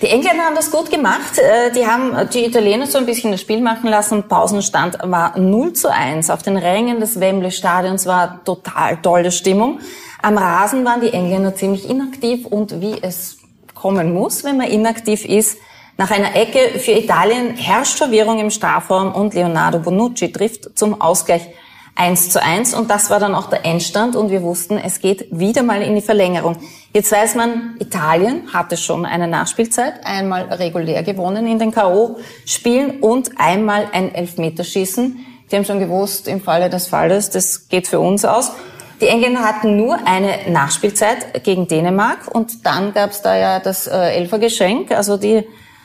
Die 0.03 0.09
Engländer 0.09 0.45
haben 0.45 0.55
das 0.55 0.71
gut 0.71 0.91
gemacht. 0.91 1.39
Äh, 1.39 1.73
Die 1.73 1.87
haben 1.87 2.15
die 2.33 2.45
Italiener 2.45 2.87
so 2.87 2.99
ein 2.99 3.07
bisschen 3.07 3.33
das 3.33 3.41
Spiel 3.41 3.63
machen 3.63 3.89
lassen. 3.89 4.29
Pausenstand 4.29 4.99
war 5.03 5.39
0 5.39 5.73
zu 5.73 5.91
1. 5.91 6.29
Auf 6.29 6.43
den 6.43 6.59
Rängen 6.59 7.01
des 7.01 7.19
Wembley-Stadions 7.19 8.05
war 8.05 8.45
total 8.45 8.99
tolle 8.99 9.33
Stimmung. 9.33 9.81
Am 10.23 10.37
Rasen 10.37 10.85
waren 10.85 11.01
die 11.01 11.13
Engländer 11.13 11.55
ziemlich 11.55 11.89
inaktiv 11.89 12.45
und 12.47 12.81
wie 12.83 12.97
es 13.01 13.39
kommen 13.75 14.13
muss, 14.13 14.45
wenn 14.45 14.59
man 14.59 14.69
inaktiv 14.69 15.25
ist. 15.25 15.59
Nach 15.97 16.11
einer 16.11 16.37
Ecke 16.37 16.79
für 16.79 16.93
Italien 16.93 17.57
herrscht 17.57 17.97
Verwirrung 17.97 18.39
im 18.39 18.51
Strafraum 18.51 19.15
und 19.15 19.33
Leonardo 19.33 19.79
Bonucci 19.79 20.31
trifft 20.31 20.79
zum 20.79 21.01
Ausgleich 21.01 21.49
1 21.97 22.29
zu 22.29 22.43
1 22.43 22.75
und 22.75 22.91
das 22.91 23.09
war 23.09 23.19
dann 23.19 23.35
auch 23.35 23.49
der 23.49 23.65
Endstand 23.65 24.17
und 24.17 24.31
wir 24.31 24.43
wussten, 24.43 24.77
es 24.77 25.01
geht 25.01 25.27
wieder 25.31 25.63
mal 25.63 25.81
in 25.81 25.95
die 25.95 26.03
Verlängerung. 26.03 26.57
Jetzt 26.93 27.11
weiß 27.11 27.35
man, 27.35 27.77
Italien 27.79 28.53
hatte 28.53 28.77
schon 28.77 29.07
eine 29.07 29.27
Nachspielzeit, 29.27 30.05
einmal 30.05 30.43
regulär 30.43 31.03
gewonnen 31.03 31.47
in 31.47 31.59
den 31.59 31.73
K.O.-Spielen 31.73 33.01
und 33.01 33.33
einmal 33.39 33.89
ein 33.93 34.15
Elfmeterschießen. 34.15 35.27
Die 35.51 35.57
haben 35.57 35.65
schon 35.65 35.81
gewusst, 35.81 36.29
im 36.29 36.43
Falle 36.43 36.69
des 36.69 36.87
Falles, 36.87 37.31
das 37.31 37.69
geht 37.69 37.87
für 37.87 38.01
uns 38.01 38.27
aus. 38.27 38.53
Die 39.01 39.09
Engländer 39.09 39.41
hatten 39.41 39.77
nur 39.77 39.99
eine 40.07 40.51
Nachspielzeit 40.51 41.45
gegen 41.45 41.67
Dänemark 41.67 42.29
und 42.31 42.67
dann 42.67 42.93
gab's 42.93 43.23
da 43.23 43.37
ja 43.37 43.59
das 43.59 43.87
äh, 43.87 43.97
Elfergeschenk. 44.17 44.91
Also 44.91 45.17
die 45.17 45.45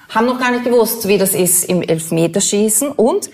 haben 0.09 0.25
noch 0.25 0.39
gar 0.39 0.51
nicht 0.51 0.65
gewusst, 0.65 1.07
wie 1.07 1.17
das 1.17 1.33
ist 1.33 1.65
im 1.65 1.81
Elfmeterschießen 1.81 2.91
und 2.91 3.29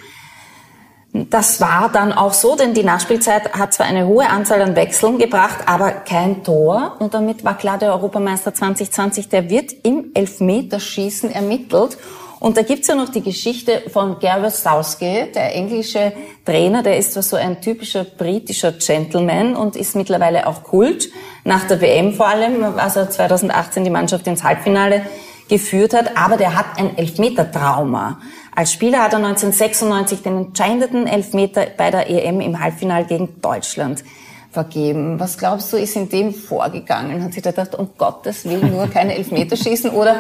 das 1.13 1.61
war 1.61 1.89
dann 1.91 2.13
auch 2.13 2.33
so, 2.33 2.55
denn 2.55 2.73
die 2.73 2.83
Nachspielzeit 2.83 3.53
hat 3.53 3.73
zwar 3.73 3.87
eine 3.87 4.05
hohe 4.05 4.29
Anzahl 4.29 4.61
an 4.61 4.75
Wechseln 4.75 5.17
gebracht, 5.17 5.59
aber 5.65 5.91
kein 5.91 6.43
Tor. 6.43 6.97
Und 6.99 7.13
damit 7.13 7.43
war 7.43 7.57
klar, 7.57 7.77
der 7.77 7.91
Europameister 7.93 8.53
2020, 8.53 9.29
der 9.29 9.49
wird 9.49 9.73
im 9.83 10.11
Elfmeterschießen 10.13 11.31
ermittelt. 11.31 11.97
Und 12.39 12.55
da 12.55 12.61
gibt's 12.61 12.87
ja 12.87 12.93
noch 12.93 13.09
die 13.09 13.23
Geschichte 13.23 13.83
von 13.91 14.19
Gareth 14.19 14.53
Southgate, 14.55 15.33
der 15.33 15.55
englische 15.55 16.13
Trainer, 16.45 16.83
der 16.83 16.97
ist 16.97 17.13
zwar 17.13 17.23
so 17.23 17.35
ein 17.35 17.61
typischer 17.61 18.03
britischer 18.03 18.73
Gentleman 18.73 19.55
und 19.55 19.75
ist 19.75 19.95
mittlerweile 19.95 20.45
auch 20.45 20.61
Kult, 20.61 21.09
nach 21.43 21.65
der 21.65 21.81
WM 21.81 22.13
vor 22.13 22.27
allem, 22.27 22.63
als 22.77 22.95
er 22.95 23.09
2018 23.09 23.83
die 23.83 23.89
Mannschaft 23.89 24.27
ins 24.27 24.43
Halbfinale 24.43 25.01
geführt 25.49 25.93
hat, 25.93 26.15
aber 26.15 26.37
der 26.37 26.55
hat 26.55 26.77
ein 26.77 26.97
Elfmeter-Trauma. 26.97 28.19
Als 28.57 28.73
Spieler 28.73 29.03
hat 29.03 29.13
er 29.13 29.17
1996 29.17 30.23
den 30.23 30.45
entscheidenden 30.47 31.05
Elfmeter 31.05 31.67
bei 31.77 31.91
der 31.91 32.09
EM 32.09 32.41
im 32.41 32.59
Halbfinale 32.59 33.05
gegen 33.05 33.39
Deutschland 33.39 34.03
vergeben. 34.51 35.19
Was 35.19 35.37
glaubst 35.37 35.71
du, 35.71 35.77
ist 35.77 35.95
in 35.95 36.09
dem 36.09 36.33
vorgegangen? 36.33 37.23
Hat 37.23 37.33
sich 37.33 37.43
da 37.43 37.51
gedacht, 37.51 37.75
um 37.75 37.91
Gottes 37.99 38.45
Willen 38.45 38.71
nur 38.71 38.87
keine 38.91 39.13
Elfmeter 39.13 39.55
schießen 39.55 39.91
oder 39.91 40.15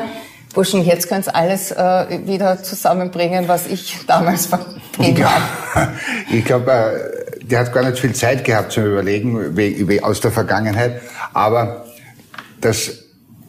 Burschen, 0.53 0.85
jetzt 0.85 1.09
könnt 1.09 1.25
ihr 1.25 1.35
alles 1.35 1.71
äh, 1.71 2.27
wieder 2.27 2.61
zusammenbringen, 2.61 3.47
was 3.47 3.65
ich 3.65 4.05
damals 4.05 4.45
vergeben 4.45 5.25
habe. 5.25 5.93
Ich 6.29 6.45
glaube, 6.45 6.71
äh, 7.41 7.43
der 7.43 7.61
hat 7.61 7.73
gar 7.73 7.89
nicht 7.89 7.97
viel 7.97 8.13
Zeit 8.13 8.45
gehabt 8.45 8.71
zum 8.71 8.85
Überlegen 8.85 9.99
aus 10.03 10.21
der 10.21 10.31
Vergangenheit, 10.31 11.01
aber 11.33 11.87
das 12.61 13.06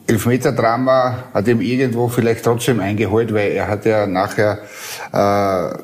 Elfmeter-Drama 0.08 1.24
hat 1.34 1.48
ihm 1.48 1.60
irgendwo 1.60 2.08
vielleicht 2.08 2.44
trotzdem 2.44 2.80
eingeholt, 2.80 3.32
weil 3.32 3.52
er 3.52 3.68
hat 3.68 3.84
ja 3.84 4.06
nachher 4.06 4.58
äh, 5.12 5.82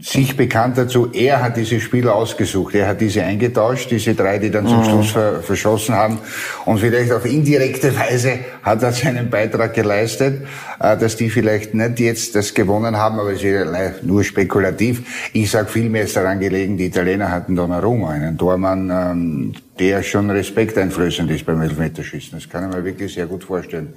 sich 0.00 0.36
bekannt 0.36 0.76
dazu, 0.76 1.10
er 1.12 1.42
hat 1.42 1.56
diese 1.56 1.80
Spieler 1.80 2.14
ausgesucht, 2.14 2.74
er 2.74 2.88
hat 2.88 3.00
diese 3.00 3.22
eingetauscht, 3.22 3.90
diese 3.90 4.14
drei, 4.14 4.38
die 4.38 4.50
dann 4.50 4.66
zum 4.66 4.80
mhm. 4.80 4.84
Schluss 4.84 5.10
ver 5.10 5.42
verschossen 5.42 5.94
haben. 5.94 6.18
Und 6.64 6.78
vielleicht 6.78 7.12
auf 7.12 7.24
indirekte 7.24 7.96
Weise 7.96 8.40
hat 8.62 8.82
er 8.82 8.92
seinen 8.92 9.30
Beitrag 9.30 9.72
geleistet, 9.72 10.46
äh, 10.80 10.96
dass 10.96 11.16
die 11.16 11.30
vielleicht 11.30 11.72
nicht 11.74 12.00
jetzt 12.00 12.34
das 12.34 12.52
gewonnen 12.52 12.96
haben, 12.96 13.18
aber 13.18 13.32
es 13.32 13.42
ist 13.42 14.02
nur 14.02 14.22
spekulativ. 14.22 15.30
Ich 15.32 15.50
sage 15.50 15.68
vielmehr 15.68 16.02
ist 16.02 16.16
daran 16.16 16.40
gelegen, 16.40 16.76
die 16.76 16.86
Italiener 16.86 17.30
hatten 17.30 17.56
Donnarumma, 17.56 18.10
einen 18.10 18.36
Tormann, 18.36 18.90
ähm, 18.90 19.54
der 19.78 20.02
schon 20.02 20.30
respekteinflößend 20.30 21.30
ist 21.30 21.44
beim 21.44 21.60
Elfmeterschießen. 21.60 22.38
Das 22.38 22.48
kann 22.48 22.68
ich 22.68 22.76
mir 22.76 22.84
wirklich 22.84 23.12
sehr 23.12 23.26
gut 23.26 23.44
vorstellen. 23.44 23.94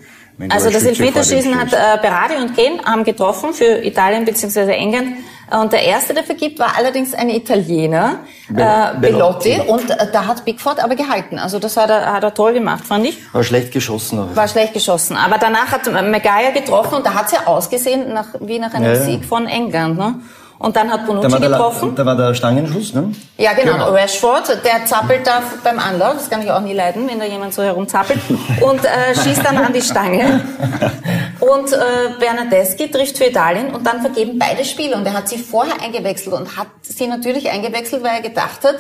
Also 0.50 0.70
das 0.70 0.84
Elfmeterschießen 0.84 1.60
hat 1.60 1.74
äh, 1.74 2.02
Berardi 2.02 2.36
und 2.36 2.56
Kane 2.56 2.84
haben 2.86 3.04
getroffen 3.04 3.54
für 3.54 3.84
Italien 3.84 4.26
bzw. 4.26 4.72
England. 4.72 5.18
Und 5.52 5.74
der 5.74 5.84
erste, 5.84 6.14
der 6.14 6.24
vergibt, 6.24 6.60
war 6.60 6.78
allerdings 6.78 7.14
ein 7.14 7.30
Italiener, 7.30 8.20
Be 8.50 8.62
äh, 8.62 9.00
Belotti. 9.00 9.56
Belotti. 9.56 9.72
Und 9.72 9.90
äh, 9.90 10.12
da 10.12 10.28
hat 10.28 10.46
Bigford 10.46 10.84
aber 10.84 10.96
gehalten. 10.96 11.40
Also 11.40 11.58
das 11.60 11.76
hat 11.76 11.90
er, 11.90 12.14
hat 12.14 12.24
er 12.24 12.34
toll 12.34 12.54
gemacht, 12.54 12.86
fand 12.86 13.06
ich. 13.06 13.18
War 13.34 13.44
schlecht 13.44 13.72
geschossen. 13.72 14.20
Aber. 14.20 14.36
War 14.36 14.48
schlecht 14.48 14.74
geschossen. 14.74 15.18
Aber 15.18 15.38
danach 15.40 15.72
hat 15.72 15.92
Maguire 15.92 16.54
getroffen 16.54 16.96
und 16.96 17.06
da 17.06 17.16
hat 17.16 17.28
es 17.28 17.32
ja 17.32 17.48
ausgesehen 17.48 18.14
nach, 18.14 18.28
wie 18.42 18.60
nach 18.60 18.74
einem 18.74 18.94
ja, 18.94 19.04
Sieg 19.04 19.26
von 19.26 19.48
England. 19.48 19.98
Ne? 19.98 20.16
Und 20.60 20.76
dann 20.76 20.92
hat 20.92 21.08
Bonucci 21.08 21.30
da 21.30 21.38
getroffen. 21.38 21.96
Da 21.96 22.06
war 22.06 22.18
der 22.18 22.34
Stangenschuss, 22.34 22.94
ne? 22.94 23.14
Ja, 23.38 23.54
genau. 23.54 23.72
genau. 23.72 23.92
Rashford, 23.92 24.60
der 24.66 24.86
zappelt 24.86 25.26
da 25.26 25.42
beim 25.64 25.80
Anlauf. 25.80 26.16
Das 26.16 26.30
kann 26.30 26.42
ich 26.42 26.52
auch 26.52 26.60
nie 26.60 26.74
leiden, 26.74 27.08
wenn 27.08 27.18
da 27.18 27.26
jemand 27.26 27.54
so 27.54 27.64
herumzappelt. 27.64 28.20
und 28.62 28.84
äh, 28.84 29.16
schießt 29.16 29.44
dann 29.44 29.58
an 29.58 29.72
die 29.72 29.82
Stange. 29.82 30.42
Und 31.40 31.72
äh, 31.72 31.78
Bernardeschi 32.20 32.92
trifft 32.92 33.18
für 33.18 33.26
Italien 33.26 33.74
und 33.74 33.88
dann 33.88 34.02
vergeben 34.02 34.38
beide 34.38 34.66
Spiele. 34.66 34.96
Und 34.98 35.06
er 35.06 35.14
hat 35.14 35.30
sie 35.30 35.38
vorher 35.38 35.82
eingewechselt 35.82 36.36
und 36.36 36.58
hat 36.58 36.68
sie 36.82 37.08
natürlich 37.08 37.50
eingewechselt, 37.50 38.04
weil 38.04 38.18
er 38.18 38.22
gedacht 38.22 38.62
hat, 38.66 38.76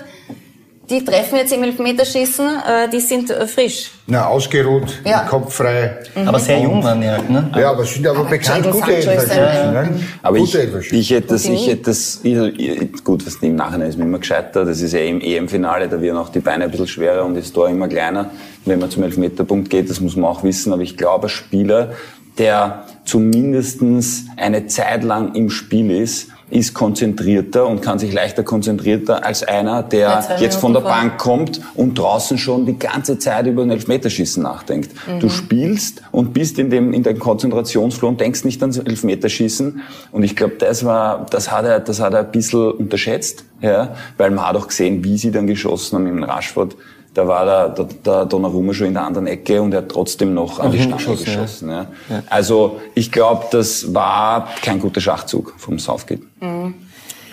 die 0.89 1.03
treffen 1.03 1.37
jetzt 1.37 1.53
im 1.53 1.63
Elfmeterschießen, 1.63 2.45
äh, 2.47 2.89
die 2.89 2.99
sind 2.99 3.29
äh, 3.29 3.45
frisch. 3.47 3.91
Na, 4.07 4.27
ausgeruht, 4.27 5.01
ja. 5.05 5.21
kopffrei. 5.21 5.99
Mhm. 6.15 6.27
Aber 6.27 6.39
sehr 6.39 6.59
jung 6.59 6.83
waren 6.83 6.99
die 6.99 7.07
halt, 7.07 7.29
ne? 7.29 7.51
Ja, 7.55 7.71
aber 7.71 7.85
sind 7.85 8.07
aber, 8.07 8.19
aber 8.19 8.29
bekannt 8.29 8.69
gute 8.71 8.95
Elferschützen. 8.95 9.37
Ne? 9.73 9.99
Aber 10.23 10.37
ich, 10.37 10.55
ich 10.55 11.11
hätte 11.11 11.27
das, 11.27 11.45
ich 11.45 11.67
hätte 11.67 11.83
das, 11.83 12.21
ich, 12.23 13.03
gut, 13.03 13.25
was 13.25 13.35
im 13.35 13.55
Nachhinein 13.55 13.89
ist 13.89 13.97
mir 13.97 14.05
immer 14.05 14.19
gescheiter, 14.19 14.65
das 14.65 14.81
ist 14.81 14.93
ja 14.93 14.99
im 14.99 15.21
EM-Finale, 15.21 15.87
da 15.87 16.01
werden 16.01 16.17
auch 16.17 16.29
die 16.29 16.39
Beine 16.39 16.63
ein 16.63 16.71
bisschen 16.71 16.87
schwerer 16.87 17.23
und 17.23 17.35
das 17.35 17.53
Tor 17.53 17.69
immer 17.69 17.87
kleiner, 17.87 18.31
wenn 18.65 18.79
man 18.79 18.89
zum 18.89 19.03
Elfmeterpunkt 19.03 19.69
geht, 19.69 19.89
das 19.89 20.01
muss 20.01 20.15
man 20.15 20.29
auch 20.29 20.43
wissen, 20.43 20.73
aber 20.73 20.81
ich 20.81 20.97
glaube, 20.97 21.27
ein 21.27 21.29
Spieler, 21.29 21.91
der 22.39 22.85
zumindestens 23.05 24.25
eine 24.37 24.67
Zeit 24.67 25.03
lang 25.03 25.35
im 25.35 25.49
Spiel 25.49 25.91
ist, 25.91 26.29
ist 26.49 26.73
konzentrierter 26.73 27.67
und 27.67 27.81
kann 27.81 27.99
sich 27.99 28.13
leichter 28.13 28.43
konzentrierter 28.43 29.25
als 29.25 29.43
einer, 29.43 29.83
der 29.83 30.25
jetzt, 30.29 30.41
jetzt 30.41 30.55
von 30.55 30.73
der 30.73 30.81
Bank 30.81 31.17
kommt 31.17 31.61
und 31.75 31.97
draußen 31.97 32.37
schon 32.37 32.65
die 32.65 32.77
ganze 32.77 33.19
Zeit 33.19 33.45
über 33.47 33.61
ein 33.61 33.71
Elfmeterschießen 33.71 34.41
nachdenkt. 34.41 34.91
Mhm. 35.07 35.19
Du 35.19 35.29
spielst 35.29 36.01
und 36.11 36.33
bist 36.33 36.59
in 36.59 36.69
dem 36.69 36.93
in 36.93 37.03
dem 37.03 37.19
Konzentrationsflow 37.19 38.07
und 38.07 38.19
denkst 38.19 38.43
nicht 38.45 38.61
ans 38.61 38.77
Elfmeterschießen. 38.77 39.81
Und 40.11 40.23
ich 40.23 40.35
glaube, 40.35 40.55
das 40.57 40.85
war, 40.85 41.25
das 41.29 41.51
hat 41.51 41.65
er, 41.65 41.79
das 41.79 41.99
hat 41.99 42.13
er 42.13 42.21
ein 42.21 42.31
bisschen 42.31 42.71
unterschätzt, 42.71 43.43
ja, 43.61 43.95
weil 44.17 44.31
man 44.31 44.47
hat 44.47 44.55
auch 44.55 44.67
gesehen, 44.67 45.03
wie 45.03 45.17
sie 45.17 45.31
dann 45.31 45.47
geschossen 45.47 45.97
haben 45.97 46.07
im 46.07 46.23
Rashford 46.23 46.75
da 47.13 47.27
war 47.27 47.45
der, 47.45 47.69
der, 47.69 47.85
der 48.05 48.25
Donnarumma 48.25 48.73
schon 48.73 48.87
in 48.87 48.93
der 48.93 49.03
anderen 49.03 49.27
Ecke 49.27 49.61
und 49.61 49.73
er 49.73 49.79
hat 49.79 49.89
trotzdem 49.89 50.33
noch 50.33 50.59
an 50.59 50.71
die 50.71 50.79
Stange 50.79 50.95
geschossen. 50.95 51.25
geschossen 51.25 51.69
ja. 51.69 51.87
Ja. 52.09 52.23
Also 52.29 52.79
ich 52.95 53.11
glaube, 53.11 53.45
das 53.51 53.93
war 53.93 54.49
kein 54.61 54.79
guter 54.79 55.01
Schachzug 55.01 55.53
vom 55.57 55.79
Southgate. 55.79 56.21
Mhm. 56.39 56.75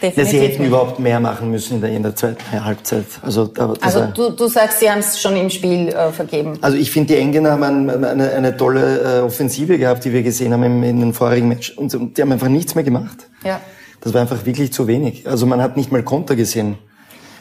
Ja, 0.03 0.25
sie 0.27 0.41
hätten 0.41 0.65
überhaupt 0.65 0.99
mehr 0.99 1.19
machen 1.21 1.51
müssen 1.51 1.77
in 1.77 1.81
der, 1.81 1.91
in 1.91 2.03
der 2.03 2.15
zweiten 2.15 2.65
Halbzeit. 2.65 3.07
Also, 3.23 3.47
da, 3.47 3.73
also 3.81 4.07
du, 4.15 4.31
du 4.31 4.47
sagst, 4.47 4.81
sie 4.81 4.91
haben 4.91 4.99
es 4.99 5.21
schon 5.21 5.37
im 5.37 5.49
Spiel 5.49 5.89
äh, 5.89 6.13
vergeben. 6.13 6.59
Also 6.61 6.77
ich 6.77 6.91
finde, 6.91 7.15
die 7.15 7.21
Engländer 7.21 7.53
haben 7.53 7.63
eine, 7.89 8.31
eine 8.31 8.57
tolle 8.57 9.21
äh, 9.21 9.21
Offensive 9.23 9.79
gehabt, 9.79 10.05
die 10.05 10.13
wir 10.13 10.23
gesehen 10.23 10.53
haben 10.53 10.63
im, 10.65 10.83
in 10.83 11.01
den 11.01 11.15
vorigen 11.15 11.49
Match. 11.49 11.71
Und 11.77 12.17
die 12.17 12.23
haben 12.23 12.31
einfach 12.31 12.49
nichts 12.49 12.75
mehr 12.75 12.85
gemacht. 12.85 13.27
Ja. 13.43 13.61
Das 14.03 14.13
war 14.13 14.21
einfach 14.21 14.45
wirklich 14.45 14.73
zu 14.73 14.87
wenig. 14.87 15.27
Also 15.27 15.47
man 15.47 15.63
hat 15.63 15.77
nicht 15.77 15.91
mal 15.91 16.03
Konter 16.03 16.37
gesehen. 16.37 16.77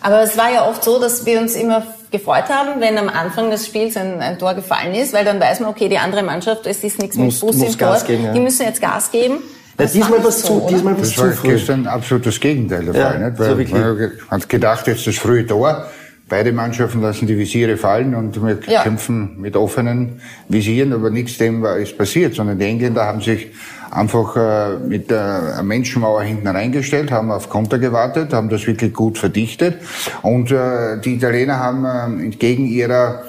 Aber 0.01 0.21
es 0.21 0.37
war 0.37 0.51
ja 0.51 0.67
oft 0.69 0.83
so, 0.83 0.99
dass 0.99 1.25
wir 1.25 1.41
uns 1.41 1.55
immer 1.55 1.83
gefreut 2.17 2.50
haben, 2.50 2.79
wenn 2.81 2.98
am 2.98 3.10
Anfang 3.10 3.50
des 3.50 3.65
Spiels 3.65 3.98
ein, 3.98 4.19
ein 4.22 4.38
Tor 4.38 4.53
gefallen 4.53 4.93
ist, 4.93 5.13
weil 5.13 5.25
dann 5.25 5.39
weiß 5.39 5.60
man, 5.60 5.69
okay, 5.69 5.89
die 5.89 5.98
andere 5.98 6.24
Mannschaft, 6.24 6.65
es 6.67 6.84
ist 6.84 7.00
nichts 7.00 7.17
mit 7.17 7.34
Fuß 7.34 7.62
im 7.62 7.77
Tor, 7.77 7.98
geben, 8.05 8.25
ja. 8.25 8.34
die 8.34 8.39
müssen 8.39 8.63
jetzt 8.63 8.81
Gas 8.81 9.12
geben. 9.12 9.36
Ja, 9.77 9.86
diesmal 9.86 10.24
was 10.24 10.41
zu, 10.41 10.48
so, 10.48 10.67
diesmal 10.69 11.00
was 11.00 11.13
das 11.13 11.43
war 11.43 11.51
gestern 11.51 11.86
absolut 11.86 12.25
das 12.25 12.39
Gegenteil 12.39 12.86
der 12.86 12.95
ja, 12.95 13.10
Fall, 13.10 13.29
nicht? 13.29 13.39
Weil 13.39 13.67
so 13.67 13.75
man 13.75 14.12
hat 14.31 14.50
gedacht, 14.50 14.88
jetzt 14.88 15.05
das 15.05 15.15
frühe 15.15 15.45
Tor, 15.45 15.88
Beide 16.27 16.51
Mannschaften 16.51 17.01
lassen 17.01 17.27
die 17.27 17.38
Visiere 17.38 17.77
fallen 17.77 18.15
und 18.15 18.43
wir 18.43 18.57
ja. 18.65 18.81
kämpfen 18.81 19.39
mit 19.39 19.55
offenen 19.55 20.22
Visieren, 20.50 20.91
aber 20.91 21.12
nichts 21.12 21.38
dem 21.38 21.63
ist 21.63 21.95
passiert, 22.00 22.34
sondern 22.34 22.57
die 22.57 22.65
Engländer 22.65 23.05
haben 23.05 23.22
sich 23.22 23.51
einfach 23.95 24.35
äh, 24.35 24.77
mit 24.77 25.09
der 25.09 25.61
Menschenmauer 25.63 26.23
hinten 26.23 26.47
reingestellt, 26.47 27.11
haben 27.11 27.31
auf 27.31 27.49
Konter 27.49 27.79
gewartet, 27.79 28.33
haben 28.33 28.49
das 28.49 28.67
wirklich 28.67 28.93
gut 28.93 29.17
verdichtet 29.17 29.77
und 30.21 30.51
äh, 30.51 30.99
die 31.03 31.15
Italiener 31.15 31.59
haben 31.59 31.85
äh, 31.85 32.25
entgegen 32.25 32.65
ihrer 32.65 33.23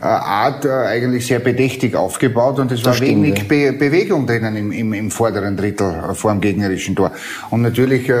äh, 0.00 0.04
Art 0.04 0.64
äh, 0.64 0.68
eigentlich 0.68 1.26
sehr 1.26 1.38
bedächtig 1.38 1.94
aufgebaut 1.94 2.58
und 2.58 2.72
es 2.72 2.84
war 2.84 2.94
stimmt, 2.94 3.24
wenig 3.24 3.46
Be 3.46 3.72
Bewegung 3.72 4.26
drinnen 4.26 4.56
im, 4.56 4.72
im, 4.72 4.92
im 4.92 5.10
vorderen 5.10 5.56
Drittel 5.56 5.94
äh, 6.10 6.14
vor 6.14 6.32
dem 6.32 6.40
gegnerischen 6.40 6.96
Tor. 6.96 7.12
Und 7.50 7.62
natürlich, 7.62 8.08
äh, 8.08 8.14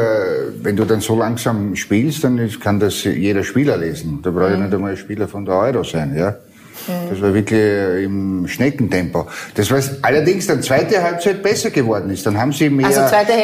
wenn 0.62 0.76
du 0.76 0.84
dann 0.84 1.00
so 1.00 1.16
langsam 1.16 1.74
spielst, 1.74 2.24
dann 2.24 2.48
kann 2.60 2.78
das 2.78 3.04
jeder 3.04 3.42
Spieler 3.42 3.76
lesen. 3.76 4.20
Da 4.22 4.30
brauche 4.30 4.52
ich 4.52 4.58
nicht 4.60 4.72
einmal 4.72 4.92
ein 4.92 4.96
Spieler 4.96 5.26
von 5.28 5.44
der 5.44 5.54
Euro 5.54 5.82
sein, 5.82 6.14
ja. 6.16 6.36
Das 7.10 7.20
war 7.20 7.34
wirklich 7.34 7.58
äh, 7.60 8.04
im 8.04 8.46
Schneckentempo. 8.48 9.26
Das 9.54 9.70
war 9.70 9.80
allerdings 10.02 10.46
dann 10.46 10.62
zweite 10.62 11.02
Halbzeit 11.02 11.42
besser 11.42 11.70
geworden 11.70 12.10
ist. 12.10 12.26
Dann 12.26 12.38
haben 12.38 12.52
sie 12.52 12.70
mehr 12.70 12.86
also 12.86 13.00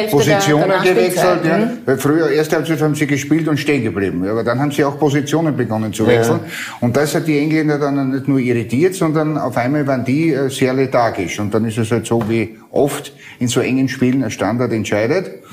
Positionen 0.09 0.69
der, 0.69 0.81
der 0.81 0.93
gewechselt. 0.93 1.45
Ja. 1.45 1.57
Mhm. 1.57 1.69
Weil 1.85 1.97
früher, 1.97 2.29
erste 2.29 2.57
Halbzeit 2.57 2.81
haben 2.81 2.95
sie 2.95 3.07
gespielt 3.07 3.47
und 3.47 3.57
stehen 3.57 3.83
geblieben. 3.83 4.27
Aber 4.27 4.43
dann 4.43 4.59
haben 4.59 4.71
sie 4.71 4.83
auch 4.83 4.97
Positionen 4.99 5.55
begonnen 5.55 5.93
zu 5.93 6.05
wechseln. 6.05 6.39
Ja. 6.45 6.51
Und 6.81 6.97
das 6.97 7.15
hat 7.15 7.27
die 7.27 7.37
Engländer 7.39 7.79
dann 7.79 8.11
nicht 8.11 8.27
nur 8.27 8.39
irritiert, 8.39 8.95
sondern 8.95 9.37
auf 9.37 9.57
einmal 9.57 9.87
waren 9.87 10.03
die 10.03 10.33
äh, 10.33 10.49
sehr 10.49 10.73
lethargisch. 10.73 11.39
Und 11.39 11.53
dann 11.53 11.65
ist 11.65 11.77
es 11.77 11.91
halt 11.91 12.05
so, 12.05 12.23
wie 12.27 12.57
oft 12.71 13.13
in 13.39 13.47
so 13.47 13.61
engen 13.61 13.87
Spielen 13.87 14.23
ein 14.23 14.31
Standard 14.31 14.71
entscheidet. 14.73 15.43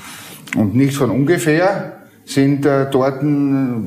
Und 0.55 0.75
nicht 0.75 0.95
von 0.95 1.11
ungefähr 1.11 1.96
sind 2.27 2.65
äh, 2.65 2.87
dort 2.91 3.21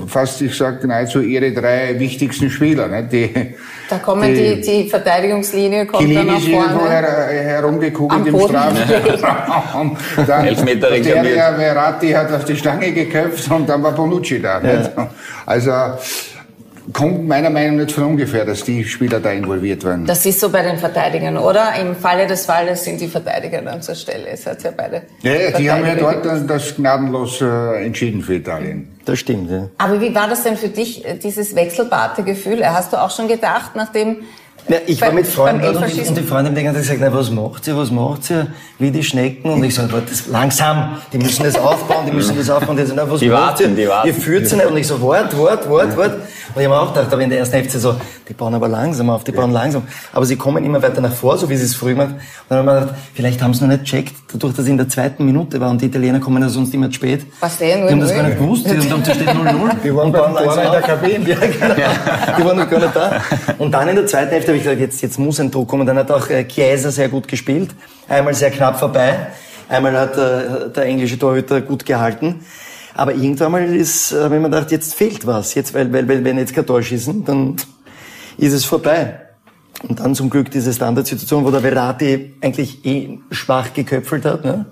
fast, 0.06 0.40
ich 0.40 0.56
sage 0.56 0.86
nahezu 0.86 1.20
ihre 1.20 1.52
drei 1.52 1.98
wichtigsten 1.98 2.50
Spieler. 2.50 2.88
Ne? 2.88 3.04
Die, 3.04 3.30
da 3.88 3.98
kommen 3.98 4.34
die, 4.34 4.60
die, 4.60 4.84
die 4.84 4.88
Verteidigungslinie 4.88 5.84
kommt 5.84 6.08
nach 6.08 6.24
vorne. 6.24 6.38
ist 6.38 6.48
her, 6.48 7.28
herumgekugelt 7.30 8.26
im 8.26 8.40
Strafraum. 8.40 9.96
dann 10.26 10.44
Elfmeter 10.46 10.90
der 10.90 11.54
Verratti 11.54 12.10
hat 12.12 12.32
auf 12.32 12.44
die 12.46 12.56
Stange 12.56 12.92
geköpft 12.92 13.50
und 13.50 13.68
dann 13.68 13.82
war 13.82 13.92
Bonucci 13.92 14.40
da. 14.40 14.60
Ja. 14.62 15.10
Also 15.44 15.70
kommt 16.92 17.26
meiner 17.26 17.50
Meinung 17.50 17.76
nach 17.76 17.84
nicht 17.84 17.94
von 17.94 18.04
ungefähr, 18.04 18.44
dass 18.44 18.64
die 18.64 18.84
Spieler 18.84 19.20
da 19.20 19.30
involviert 19.30 19.84
waren. 19.84 20.06
Das 20.06 20.24
ist 20.26 20.40
so 20.40 20.48
bei 20.48 20.62
den 20.62 20.78
Verteidigern, 20.78 21.36
oder? 21.36 21.74
Im 21.80 21.94
Falle 21.96 22.26
des 22.26 22.46
Falles 22.46 22.84
sind 22.84 23.00
die 23.00 23.08
Verteidiger 23.08 23.62
dann 23.62 23.82
zur 23.82 23.94
Stelle. 23.94 24.28
Es 24.28 24.46
hat 24.46 24.62
ja 24.62 24.70
beide. 24.76 25.02
Ja, 25.22 25.32
ja 25.32 25.50
die 25.58 25.70
haben 25.70 25.86
ja 25.86 25.94
dort 25.94 26.24
das 26.48 26.76
gnadenlos 26.76 27.40
äh, 27.40 27.84
entschieden 27.84 28.22
für 28.22 28.34
Italien. 28.34 28.88
Das 29.04 29.18
stimmt, 29.18 29.50
ja. 29.50 29.68
Aber 29.78 30.00
wie 30.00 30.14
war 30.14 30.28
das 30.28 30.42
denn 30.42 30.56
für 30.56 30.68
dich, 30.68 31.04
äh, 31.04 31.16
dieses 31.16 31.54
wechselbarte 31.54 32.22
Gefühl? 32.22 32.64
Hast 32.64 32.92
du 32.92 32.96
auch 32.96 33.10
schon 33.10 33.28
gedacht, 33.28 33.72
nachdem 33.74 34.18
Ja, 34.68 34.76
ich 34.86 35.00
war 35.00 35.12
mit 35.12 35.26
Freunden 35.26 35.62
dort 35.62 35.76
und, 35.76 36.08
und 36.08 36.16
die 36.16 36.22
Freundin 36.22 36.54
die 36.54 36.62
ganze 36.62 36.82
Zeit 36.82 36.98
gesagt, 36.98 37.12
na, 37.12 37.18
was 37.18 37.30
macht 37.30 37.64
sie, 37.64 37.76
was 37.76 37.90
macht 37.90 38.24
sie, 38.24 38.46
wie 38.78 38.90
die 38.90 39.02
Schnecken. 39.02 39.50
Und 39.50 39.64
ich 39.64 39.74
so, 39.74 39.82
warte, 39.90 40.06
das, 40.10 40.26
langsam, 40.26 40.98
die 41.12 41.18
müssen 41.18 41.44
das 41.44 41.56
aufbauen, 41.56 42.06
die 42.06 42.12
müssen 42.12 42.36
das 42.36 42.50
aufbauen. 42.50 42.76
Die 42.76 42.84
so, 42.84 42.94
na, 42.94 43.10
was 43.10 43.20
Die 43.20 43.30
warten, 43.30 43.74
die 43.74 43.88
warten. 43.88 44.08
Ihr 44.08 44.14
führt 44.14 44.46
sie 44.46 44.56
nicht. 44.56 44.66
Und 44.66 44.76
ich 44.76 44.86
so, 44.86 45.00
wart, 45.02 45.36
wart, 45.38 45.68
wart, 45.68 45.96
wart. 45.96 46.12
Und 46.54 46.60
ich 46.60 46.68
habe 46.68 46.74
mir 46.76 46.80
auch 46.80 46.92
gedacht, 46.92 47.12
aber 47.12 47.22
in 47.22 47.30
der 47.30 47.38
ersten 47.38 47.54
Hälfte 47.54 47.78
so, 47.78 47.94
die 48.28 48.34
bauen 48.34 48.54
aber 48.54 48.68
langsam 48.68 49.08
auf, 49.10 49.22
die 49.24 49.32
bauen 49.32 49.52
langsam. 49.52 49.82
Aber 50.12 50.26
sie 50.26 50.36
kommen 50.36 50.64
immer 50.64 50.82
weiter 50.82 51.00
nach 51.00 51.12
vor, 51.12 51.38
so 51.38 51.48
wie 51.48 51.56
sie 51.56 51.64
es 51.64 51.74
früher 51.74 51.94
gemacht. 51.94 52.14
Und 52.14 52.20
dann 52.48 52.58
habe 52.58 52.68
ich 52.68 52.74
mir 52.74 52.80
gedacht, 52.80 52.98
vielleicht 53.14 53.42
haben 53.42 53.54
sie 53.54 53.64
noch 53.64 53.70
nicht 53.70 53.84
checkt, 53.84 54.14
dadurch, 54.32 54.54
dass 54.54 54.64
ich 54.64 54.70
in 54.70 54.76
der 54.76 54.88
zweiten 54.88 55.24
Minute 55.24 55.60
war 55.60 55.70
und 55.70 55.80
die 55.80 55.86
Italiener 55.86 56.18
kommen 56.18 56.42
ja 56.42 56.48
sonst 56.48 56.74
immer 56.74 56.88
zu 56.88 56.94
spät. 56.94 57.26
Was 57.40 57.58
denn? 57.58 57.86
Die 57.86 57.92
haben 57.92 58.00
das 58.00 58.10
0-0? 58.10 58.16
gar 58.16 58.22
nicht 58.24 58.38
gewusst, 58.38 58.66
die 58.66 58.90
haben 58.90 59.02
da 59.04 59.14
steht 59.14 59.28
0-0. 59.28 59.70
Die 59.84 59.94
waren 59.94 60.12
beim 60.12 60.22
Tor 60.22 60.32
langsam 60.32 60.64
in 60.64 60.72
der. 60.72 60.80
Kabine. 60.80 61.30
Ja, 61.30 61.36
genau. 61.36 62.36
Die 62.38 62.44
waren 62.44 62.58
noch 62.58 62.70
gar 62.70 62.80
nicht 62.80 62.96
da. 62.96 63.22
Und 63.58 63.72
dann 63.72 63.88
in 63.88 63.96
der 63.96 64.06
zweiten 64.06 64.30
Hälfte 64.30 64.48
habe 64.48 64.56
ich 64.58 64.64
gesagt, 64.64 64.80
jetzt, 64.80 65.00
jetzt 65.02 65.18
muss 65.18 65.38
ein 65.40 65.50
Druck 65.50 65.68
kommen. 65.68 65.86
Dann 65.86 65.96
hat 65.96 66.10
auch 66.10 66.28
äh, 66.28 66.44
Chiesa 66.44 66.90
sehr 66.90 67.08
gut 67.08 67.28
gespielt. 67.28 67.70
Einmal 68.08 68.34
sehr 68.34 68.50
knapp 68.50 68.78
vorbei. 68.78 69.28
Einmal 69.68 69.96
hat 69.96 70.16
äh, 70.16 70.70
der 70.74 70.84
englische 70.84 71.18
Torhüter 71.18 71.60
gut 71.60 71.86
gehalten. 71.86 72.44
Aber 73.00 73.14
irgendwann 73.14 73.50
mal 73.52 73.64
ist, 73.74 74.12
äh, 74.12 74.30
wenn 74.30 74.42
man 74.42 74.50
gedacht, 74.50 74.70
jetzt 74.70 74.94
fehlt 74.94 75.26
was. 75.26 75.54
Jetzt, 75.54 75.72
weil, 75.72 75.90
weil, 75.90 76.06
weil 76.06 76.22
wenn 76.22 76.36
jetzt 76.36 76.54
kein 76.54 76.66
Tor 76.66 76.82
schießen, 76.82 77.24
dann 77.24 77.56
ist 78.36 78.52
es 78.52 78.66
vorbei. 78.66 79.20
Und 79.88 79.98
dann 80.00 80.14
zum 80.14 80.28
Glück 80.28 80.50
diese 80.50 80.70
Standardsituation, 80.70 81.42
wo 81.42 81.50
der 81.50 81.62
Verratti 81.62 82.34
eigentlich 82.42 82.84
eh 82.84 83.18
schwach 83.30 83.72
geköpfelt 83.72 84.26
hat. 84.26 84.44
Ne? 84.44 84.66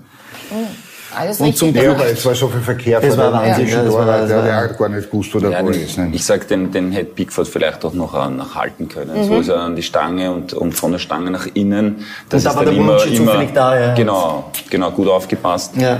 Alles 1.16 1.40
Und 1.40 1.56
zum 1.56 1.74
Ja, 1.74 1.92
aber 1.92 2.04
es 2.04 2.22
war 2.26 2.34
so 2.34 2.48
viel 2.48 2.60
Verkehr 2.60 3.00
vor 3.00 3.16
war 3.16 3.32
Wahnsinn, 3.32 3.66
ja, 3.66 3.82
Tor, 3.82 4.06
war- 4.06 4.16
der 4.18 4.24
es 4.26 4.30
hat 4.30 4.38
war- 4.40 4.46
ja 4.46 4.66
gar 4.66 4.88
nicht 4.90 5.10
gewusst, 5.10 5.34
wo 5.34 5.38
der 5.38 5.50
Ja, 5.50 5.62
Ball 5.62 5.72
den, 5.72 5.82
ist. 5.82 5.96
Ne? 5.96 6.10
ich 6.12 6.22
sag, 6.22 6.46
den, 6.48 6.70
den 6.70 6.92
hätte 6.92 7.14
Pickford 7.14 7.48
vielleicht 7.48 7.82
auch 7.86 7.94
noch, 7.94 8.14
äh, 8.14 8.28
noch 8.30 8.54
halten 8.54 8.88
können. 8.88 9.24
So 9.26 9.40
ist 9.40 9.48
er 9.48 9.60
an 9.60 9.74
die 9.74 9.82
Stange 9.82 10.30
und, 10.30 10.52
und 10.52 10.72
von 10.74 10.92
der 10.92 10.98
Stange 10.98 11.30
nach 11.30 11.46
innen. 11.54 12.04
Das 12.28 12.44
Und 12.44 12.44
da 12.44 12.50
ist 12.50 12.56
war 12.56 12.64
dann 12.66 12.74
der 12.74 12.82
immer, 12.84 13.02
immer, 13.06 13.16
zufällig 13.16 13.52
da, 13.54 13.80
ja. 13.80 13.94
Genau, 13.94 14.50
genau, 14.68 14.90
gut 14.90 15.08
aufgepasst. 15.08 15.74
Ja. 15.78 15.98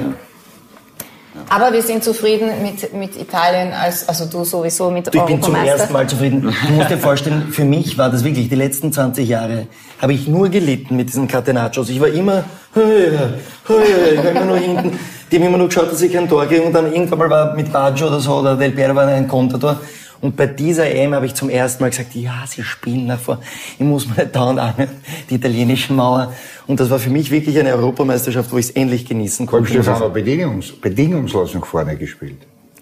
Aber 1.49 1.73
wir 1.73 1.83
sind 1.83 2.05
zufrieden 2.05 2.51
mit, 2.63 2.93
mit 2.95 3.17
Italien, 3.21 3.73
als, 3.73 4.09
also 4.09 4.27
du 4.27 4.45
sowieso 4.45 4.91
mit 4.91 5.07
Ich 5.07 5.13
bin 5.13 5.43
zum 5.43 5.55
Europameister. 5.55 5.73
ersten 5.73 5.93
Mal 5.93 6.07
zufrieden. 6.09 6.43
Du 6.43 6.73
musst 6.75 6.91
dir 6.91 6.99
vorstellen, 6.99 7.49
für 7.51 7.65
mich 7.65 7.97
war 7.99 8.11
das 8.11 8.25
wirklich, 8.25 8.49
die 8.49 8.55
letzten 8.55 8.93
20 8.93 9.29
Jahre 9.29 9.67
habe 10.01 10.13
ich 10.13 10.29
nur 10.29 10.49
gelitten 10.49 10.97
mit 10.97 11.09
diesen 11.09 11.27
Catenaccios. 11.29 11.89
Ich 11.89 12.01
war 12.01 12.09
immer, 12.09 12.45
ich 12.75 14.25
war 14.25 14.31
immer 14.31 14.45
nur 14.45 14.57
hinten. 14.59 14.99
Die 15.31 15.37
haben 15.37 15.45
immer 15.45 15.59
nur 15.59 15.69
geschaut, 15.69 15.93
dass 15.93 16.01
ich 16.01 16.13
kein 16.13 16.29
Tor 16.29 16.47
kriege 16.47 16.63
und 16.63 16.73
dann 16.73 16.93
irgendwann 16.93 17.19
mal 17.19 17.31
war 17.31 17.55
mit 17.55 17.73
Baggio 17.73 18.07
oder 18.07 18.21
so 18.21 18.37
oder 18.37 18.57
Del 18.57 18.71
Piero 18.71 18.95
war 18.95 19.07
ein 19.07 19.29
Kontertor. 19.29 19.79
Und 20.21 20.37
bei 20.37 20.47
dieser 20.47 20.91
EM 20.91 21.15
habe 21.15 21.27
ich 21.27 21.35
zum 21.35 21.49
ersten 21.49 21.83
Mal 21.83 21.91
gesagt, 21.91 22.15
ja, 22.15 22.45
sie 22.47 22.63
spielen 22.63 23.07
nach 23.07 23.21
vor. 23.21 23.39
Ich 23.79 23.85
muss 23.85 24.09
mir 24.09 24.17
nicht 24.17 24.35
dauernd 24.35 24.59
anhören, 24.59 24.91
die 25.31 25.37
italienischen 25.37 25.95
Mauer. 25.97 26.33
Und 26.67 26.81
das 26.81 26.91
war 26.91 26.99
für 26.99 27.11
mich 27.11 27.31
wirklich 27.31 27.59
eine 27.59 27.73
Europameisterschaft, 27.75 28.51
wo 28.51 28.59
ich 28.59 28.67
es 28.67 28.71
endlich 28.73 29.07
genießen 29.07 29.47
konnte. 29.47 29.71
Stefano 29.71 30.11
bedingungs 30.11 30.73
bedingungslos 30.73 31.55
nach 31.55 31.65
vorne 31.65 31.97
gespielt. 31.97 32.39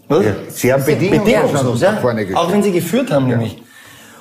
Was? 0.08 0.24
Ja, 0.24 0.34
sie 0.48 0.72
haben 0.72 0.84
bedingungslos, 0.84 1.24
Bedingungslos, 1.24 1.80
ja. 1.82 1.92
nach 1.92 2.00
vorne 2.00 2.20
gespielt. 2.20 2.38
Auch 2.38 2.52
wenn 2.52 2.62
sie 2.62 2.72
geführt 2.72 3.10
haben, 3.10 3.26
nämlich. 3.26 3.62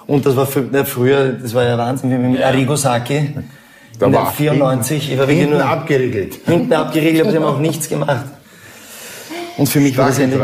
Und 0.08 0.26
das 0.26 0.36
war 0.36 0.46
für, 0.46 0.68
na, 0.70 0.84
früher, 0.84 1.30
das 1.34 1.54
war 1.54 1.64
ja 1.64 1.78
Wahnsinn, 1.78 2.12
wie 2.12 2.16
mit 2.18 2.44
Arrigo 2.44 2.76
Sacchi. 2.76 3.34
Da 3.98 4.12
war 4.12 4.32
94, 4.32 5.12
ich 5.12 5.18
war 5.18 5.28
wirklich 5.28 5.40
hinten 5.40 5.54
nur 5.58 5.66
abgeriegelt. 5.66 6.40
hinten 6.46 6.74
abgeriegelt, 6.74 7.22
aber 7.22 7.32
sie 7.32 7.38
haben 7.38 7.46
auch 7.46 7.60
nichts 7.60 7.88
gemacht. 7.88 8.26
Und 9.58 9.70
für 9.70 9.80
mich 9.80 9.98
war 9.98 10.08
das 10.08 10.20
endlich. 10.20 10.42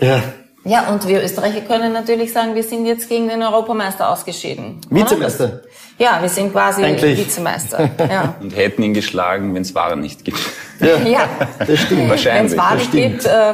Ja. 0.00 0.22
Ja, 0.66 0.88
und 0.88 1.06
wir 1.06 1.22
Österreicher 1.22 1.60
können 1.60 1.92
natürlich 1.92 2.32
sagen, 2.32 2.56
wir 2.56 2.62
sind 2.64 2.86
jetzt 2.86 3.08
gegen 3.08 3.28
den 3.28 3.40
Europameister 3.42 4.10
ausgeschieden. 4.10 4.80
Vizemeister. 4.90 5.60
Ja, 5.96 6.18
wir 6.20 6.28
sind 6.28 6.52
quasi 6.52 6.82
Eigentlich. 6.82 7.18
Vizemeister. 7.18 7.88
Ja. 8.10 8.34
Und 8.40 8.54
hätten 8.54 8.82
ihn 8.82 8.92
geschlagen, 8.92 9.54
wenn 9.54 9.62
es 9.62 9.74
Ware 9.74 9.96
nicht 9.96 10.24
gibt. 10.24 10.40
ja. 10.80 11.28
Das 11.58 11.80
stimmt. 11.80 12.02
Wenn 12.02 12.10
Wahrscheinlich. 12.10 12.52
es 12.52 12.58
Wahrheit 12.58 12.80
das 12.80 12.86
stimmt. 12.86 13.12
gibt, 13.12 13.26
äh, 13.26 13.52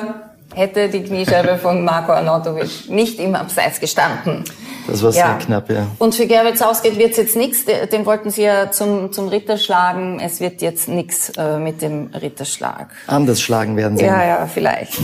hätte 0.54 0.88
die 0.88 1.02
Kniescheibe 1.02 1.58
von 1.58 1.84
Marco 1.84 2.12
Arnautovic 2.12 2.88
nicht 2.88 3.20
im 3.20 3.34
Abseits 3.34 3.78
gestanden. 3.78 4.44
Das 4.86 5.02
war 5.02 5.12
sehr 5.12 5.38
knapp, 5.38 5.70
ja. 5.70 5.86
Und 5.98 6.14
für 6.14 6.26
Gerwitz 6.26 6.60
ausgeht 6.60 6.98
wird's 6.98 7.16
jetzt 7.16 7.36
nichts. 7.36 7.64
Den 7.64 8.04
wollten 8.04 8.30
sie 8.30 8.42
ja 8.42 8.70
zum, 8.70 9.12
zum 9.12 9.28
Ritter 9.28 9.56
schlagen. 9.58 10.18
Es 10.18 10.40
wird 10.40 10.60
jetzt 10.60 10.88
nichts 10.88 11.30
äh, 11.36 11.58
mit 11.58 11.82
dem 11.82 12.08
Ritterschlag. 12.08 12.88
Anders 13.06 13.40
schlagen 13.40 13.76
werden 13.76 13.96
sie. 13.96 14.04
Ja, 14.04 14.24
ja, 14.24 14.46
vielleicht. 14.52 14.98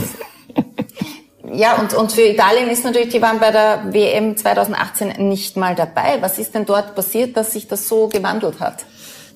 Ja, 1.53 1.77
und, 1.77 1.93
und 1.93 2.11
für 2.11 2.21
Italien 2.21 2.69
ist 2.69 2.83
natürlich, 2.83 3.09
die 3.09 3.21
waren 3.21 3.39
bei 3.39 3.51
der 3.51 3.85
WM 3.91 4.37
2018 4.37 5.27
nicht 5.27 5.57
mal 5.57 5.75
dabei. 5.75 6.17
Was 6.21 6.37
ist 6.37 6.53
denn 6.55 6.65
dort 6.65 6.95
passiert, 6.95 7.35
dass 7.37 7.53
sich 7.53 7.67
das 7.67 7.87
so 7.87 8.07
gewandelt 8.07 8.59
hat? 8.59 8.85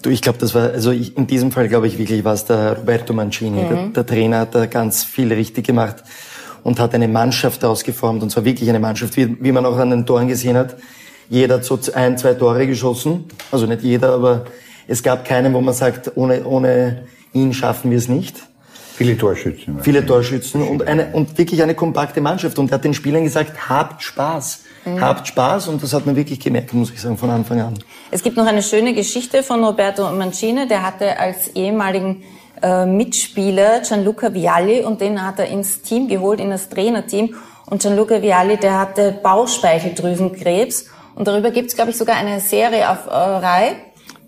Du, 0.02 0.10
ich 0.10 0.21
glaube, 0.21 0.38
das 0.38 0.54
war, 0.54 0.71
also 0.71 0.91
ich, 0.91 1.15
in 1.17 1.28
diesem 1.28 1.52
Fall 1.52 1.69
glaube 1.69 1.88
ich 1.88 1.97
wirklich 1.97 2.26
war 2.26 2.34
es 2.34 2.45
der 2.45 2.78
Roberto 2.78 3.13
Mancini. 3.13 3.65
Der, 3.69 3.88
der 3.88 4.06
Trainer 4.06 4.39
hat 4.39 4.54
da 4.54 4.65
ganz 4.65 5.04
viel 5.04 5.32
richtig 5.32 5.65
gemacht 5.65 6.04
und 6.63 6.80
hat 6.80 6.93
eine 6.93 7.08
Mannschaft 7.08 7.63
ausgeformt 7.63 8.21
und 8.21 8.30
zwar 8.30 8.43
wirklich 8.43 8.69
eine 8.69 8.80
Mannschaft, 8.80 9.15
wie, 9.15 9.38
wie 9.41 9.52
man 9.52 9.65
auch 9.65 9.78
an 9.78 9.91
den 9.91 10.06
Toren 10.06 10.28
gesehen 10.28 10.58
hat. 10.58 10.76
Jeder 11.30 11.56
hat 11.56 11.63
so 11.63 11.80
ein, 11.93 12.17
zwei 12.17 12.34
Tore 12.34 12.67
geschossen, 12.67 13.26
also 13.52 13.65
nicht 13.65 13.82
jeder, 13.82 14.13
aber 14.13 14.45
es 14.88 15.02
gab 15.04 15.26
keinen, 15.26 15.54
wo 15.54 15.62
man 15.62 15.73
sagt, 15.73 16.12
ohne, 16.15 16.43
ohne 16.45 17.04
ihn 17.34 17.54
schaffen 17.54 17.89
wir 17.89 17.97
es 17.97 18.10
nicht. 18.10 18.36
Viele 18.96 19.18
Torschützen. 19.18 19.80
Viele 19.82 20.06
Torschützen 20.06 20.62
und 20.62 20.88
eine 20.88 21.08
und 21.14 21.36
wirklich 21.38 21.64
eine 21.64 21.74
kompakte 21.74 22.22
Mannschaft. 22.22 22.60
Und 22.60 22.72
er 22.72 22.76
hat 22.76 22.84
den 22.84 22.94
Spielern 22.94 23.24
gesagt, 23.24 23.68
habt 23.68 24.04
Spaß, 24.04 24.60
habt 25.00 25.28
Spaß. 25.28 25.68
Und 25.68 25.82
das 25.82 25.94
hat 25.94 26.06
man 26.06 26.16
wirklich 26.16 26.40
gemerkt, 26.40 26.74
muss 26.74 26.92
ich 26.92 27.02
sagen, 27.02 27.18
von 27.18 27.32
Anfang 27.32 27.60
an. 27.60 27.74
Es 28.12 28.22
gibt 28.22 28.38
noch 28.38 28.46
eine 28.46 28.62
schöne 28.62 28.94
Geschichte 28.94 29.42
von 29.42 29.64
Roberto 29.64 30.10
Mancini. 30.12 30.68
Der 30.68 30.84
hatte 30.84 31.18
als 31.20 31.48
ehemaligen 31.56 32.24
äh, 32.62 32.86
Mitspieler 32.86 33.80
Gianluca 33.80 34.32
Vialli 34.32 34.82
und 34.84 35.02
den 35.02 35.26
hat 35.26 35.40
er 35.40 35.48
ins 35.48 35.82
Team 35.82 36.08
geholt, 36.08 36.40
in 36.40 36.52
das 36.52 36.70
Trainerteam. 36.70 37.36
Und 37.66 37.82
Gianluca 37.82 38.22
Vialli, 38.22 38.58
der 38.58 38.80
hatte 38.80 39.20
Bauchspeicheldrüsenkrebs. 39.24 40.86
Und 41.16 41.28
darüber 41.28 41.50
gibt's, 41.52 41.76
glaube 41.76 41.92
ich, 41.92 41.98
sogar 41.98 42.16
eine 42.16 42.40
Serie 42.40 42.90
auf 42.90 43.08
äh, 43.08 43.10
Rai, 43.10 43.76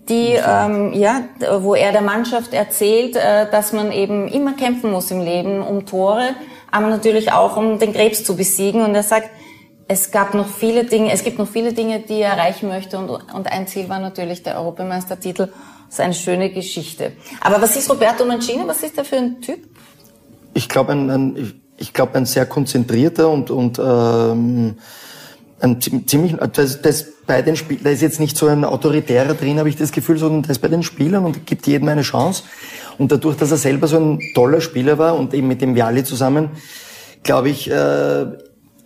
die, 0.08 0.34
ähm, 0.34 0.92
ja, 0.92 1.22
wo 1.60 1.74
er 1.74 1.92
der 1.92 2.02
Mannschaft 2.02 2.52
erzählt, 2.54 3.16
äh, 3.16 3.50
dass 3.50 3.72
man 3.72 3.90
eben 3.92 4.28
immer 4.28 4.52
kämpfen 4.54 4.90
muss 4.92 5.10
im 5.10 5.20
Leben 5.20 5.62
um 5.62 5.84
Tore, 5.86 6.30
aber 6.70 6.88
natürlich 6.88 7.32
auch 7.32 7.56
um 7.56 7.78
den 7.78 7.92
Krebs 7.92 8.22
zu 8.24 8.36
besiegen. 8.36 8.82
Und 8.82 8.94
er 8.94 9.02
sagt, 9.02 9.30
es 9.88 10.10
gab 10.10 10.34
noch 10.34 10.48
viele 10.48 10.84
Dinge, 10.84 11.12
es 11.12 11.22
gibt 11.24 11.38
noch 11.38 11.48
viele 11.48 11.72
Dinge, 11.72 12.00
die 12.00 12.20
er 12.20 12.32
erreichen 12.32 12.68
möchte 12.68 12.98
und, 12.98 13.08
und 13.10 13.46
ein 13.52 13.66
Ziel 13.66 13.88
war 13.88 13.98
natürlich 14.00 14.42
der 14.42 14.58
Europameistertitel. 14.58 15.48
Das 15.88 15.94
ist 15.94 16.00
eine 16.00 16.14
schöne 16.14 16.50
Geschichte. 16.50 17.12
Aber 17.40 17.62
was 17.62 17.76
ist 17.76 17.88
Roberto 17.88 18.24
Mancini? 18.24 18.62
Was 18.66 18.82
ist 18.82 18.98
er 18.98 19.04
für 19.04 19.16
ein 19.16 19.40
Typ? 19.40 19.58
Ich 20.54 20.68
glaube, 20.68 20.92
ein, 20.92 21.10
ein, 21.10 21.54
ich- 21.78 21.92
glaube, 21.92 22.14
ein 22.16 22.26
sehr 22.26 22.46
konzentrierter 22.46 23.28
und, 23.30 23.50
und 23.50 23.78
ähm, 23.78 24.78
ein 25.60 25.80
zi- 25.80 26.04
ziemlich, 26.06 26.34
das, 26.52 26.82
das 26.82 27.06
bei 27.26 27.42
den 27.42 27.56
Spielern, 27.56 27.84
da 27.84 27.90
ist 27.90 28.02
jetzt 28.02 28.20
nicht 28.20 28.36
so 28.36 28.46
ein 28.46 28.64
autoritärer 28.64 29.34
drin, 29.34 29.58
habe 29.58 29.68
ich 29.68 29.76
das 29.76 29.92
Gefühl, 29.92 30.18
sondern 30.18 30.42
das 30.42 30.58
bei 30.58 30.68
den 30.68 30.82
Spielern 30.82 31.24
und 31.24 31.46
gibt 31.46 31.66
jedem 31.66 31.88
eine 31.88 32.02
Chance. 32.02 32.44
Und 32.98 33.12
dadurch, 33.12 33.36
dass 33.36 33.50
er 33.50 33.56
selber 33.56 33.88
so 33.88 33.98
ein 33.98 34.20
toller 34.34 34.60
Spieler 34.60 34.98
war 34.98 35.16
und 35.18 35.34
eben 35.34 35.48
mit 35.48 35.60
dem 35.60 35.74
Viali 35.74 36.04
zusammen, 36.04 36.50
glaube 37.22 37.50
ich, 37.50 37.70
äh, 37.70 38.26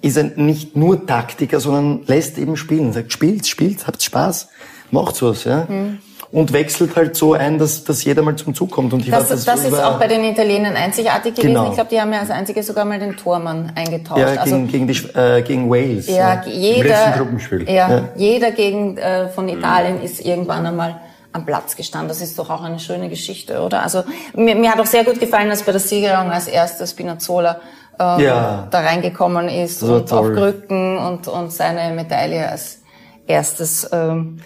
ist 0.03 0.16
er 0.16 0.24
nicht 0.37 0.76
nur 0.76 1.07
Taktiker, 1.07 1.61
sondern 1.61 2.03
lässt 2.07 2.38
eben 2.38 2.57
spielen. 2.57 2.92
Sagt, 2.92 3.12
spielt, 3.12 3.46
spielt, 3.46 3.87
habt 3.87 4.03
Spaß, 4.03 4.48
macht 4.90 5.20
was, 5.22 5.44
ja. 5.44 5.66
Und 6.33 6.53
wechselt 6.53 6.95
halt 6.95 7.16
so 7.16 7.35
ein, 7.35 7.59
dass, 7.59 7.83
dass 7.83 8.05
jeder 8.05 8.23
mal 8.23 8.37
zum 8.37 8.55
Zug 8.55 8.71
kommt. 8.71 8.93
Und 8.93 9.01
ich 9.01 9.11
Das, 9.11 9.29
war, 9.47 9.57
das, 9.57 9.64
ist 9.64 9.75
auch 9.83 9.99
bei 9.99 10.07
den 10.07 10.23
Italienern 10.23 10.77
einzigartig 10.77 11.35
gewesen. 11.35 11.55
Genau. 11.55 11.69
Ich 11.69 11.75
glaube, 11.75 11.90
die 11.90 12.01
haben 12.01 12.12
ja 12.12 12.21
als 12.21 12.31
einzige 12.31 12.62
sogar 12.62 12.85
mal 12.85 13.01
den 13.01 13.16
Tormann 13.16 13.73
eingetauscht. 13.75 14.21
Ja, 14.21 14.40
also, 14.40 14.55
gegen, 14.57 14.69
gegen, 14.69 14.87
die, 14.87 15.19
äh, 15.19 15.43
gegen 15.43 15.69
Wales. 15.69 16.07
ja, 16.07 16.35
Im 16.35 16.53
jeder, 16.53 16.88
letzten 16.88 17.19
Gruppenspiel. 17.19 17.69
Ja, 17.69 18.09
jeder 18.14 18.53
gegen, 18.53 18.97
äh, 18.97 19.29
von 19.29 19.49
Italien 19.49 20.01
ist 20.03 20.25
irgendwann 20.25 20.64
einmal 20.66 21.01
am 21.33 21.45
Platz 21.47 21.75
gestanden. 21.75 22.09
Das 22.09 22.21
ist 22.21 22.38
doch 22.38 22.49
auch 22.49 22.62
eine 22.62 22.79
schöne 22.79 23.09
Geschichte, 23.09 23.61
oder? 23.61 23.83
Also 23.83 24.05
mir, 24.35 24.55
mir 24.55 24.71
hat 24.71 24.81
auch 24.81 24.87
sehr 24.87 25.05
gut 25.05 25.19
gefallen, 25.19 25.49
dass 25.49 25.62
bei 25.64 25.73
der 25.73 25.81
Siegerung 25.81 26.31
als 26.31 26.47
erstes 26.47 26.93
Spinazzola 26.93 27.61
ähm, 27.99 28.21
Ja. 28.21 28.69
da 28.71 28.81
reingekommen 28.81 29.49
ist 29.49 29.83
Das 29.83 29.88
war 29.88 29.97
und 29.97 30.12
auf 30.12 30.27
toll. 30.27 30.35
Krücken 30.35 30.97
und, 30.99 31.29
und 31.29 31.53
seine 31.53 31.93
Medaille 31.95 32.49
als 32.49 32.79
erstes 33.27 33.88
ähm, 33.93 34.40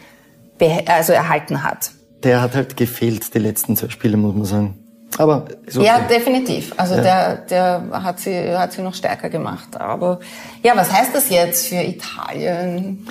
also 0.86 1.12
erhalten 1.12 1.62
hat. 1.62 1.90
Der 2.22 2.40
hat 2.40 2.54
halt 2.54 2.76
gefehlt, 2.76 3.34
die 3.34 3.38
letzten 3.38 3.76
zwei 3.76 3.90
Spiele, 3.90 4.16
muss 4.16 4.34
man 4.34 4.44
sagen. 4.44 4.84
Aber 5.18 5.44
ist 5.66 5.76
okay. 5.76 5.86
Ja, 5.86 6.00
definitiv. 6.00 6.72
Also 6.76 6.96
der, 6.96 7.36
der 7.36 7.82
hat 7.92 8.18
sie, 8.18 8.56
hat 8.56 8.72
sie 8.72 8.82
noch 8.82 8.94
stärker 8.94 9.28
gemacht. 9.28 9.80
Aber 9.80 10.18
ja, 10.62 10.72
was 10.74 10.92
heißt 10.92 11.14
das 11.14 11.30
jetzt 11.30 11.68
für 11.68 11.82
Italien? 11.82 13.06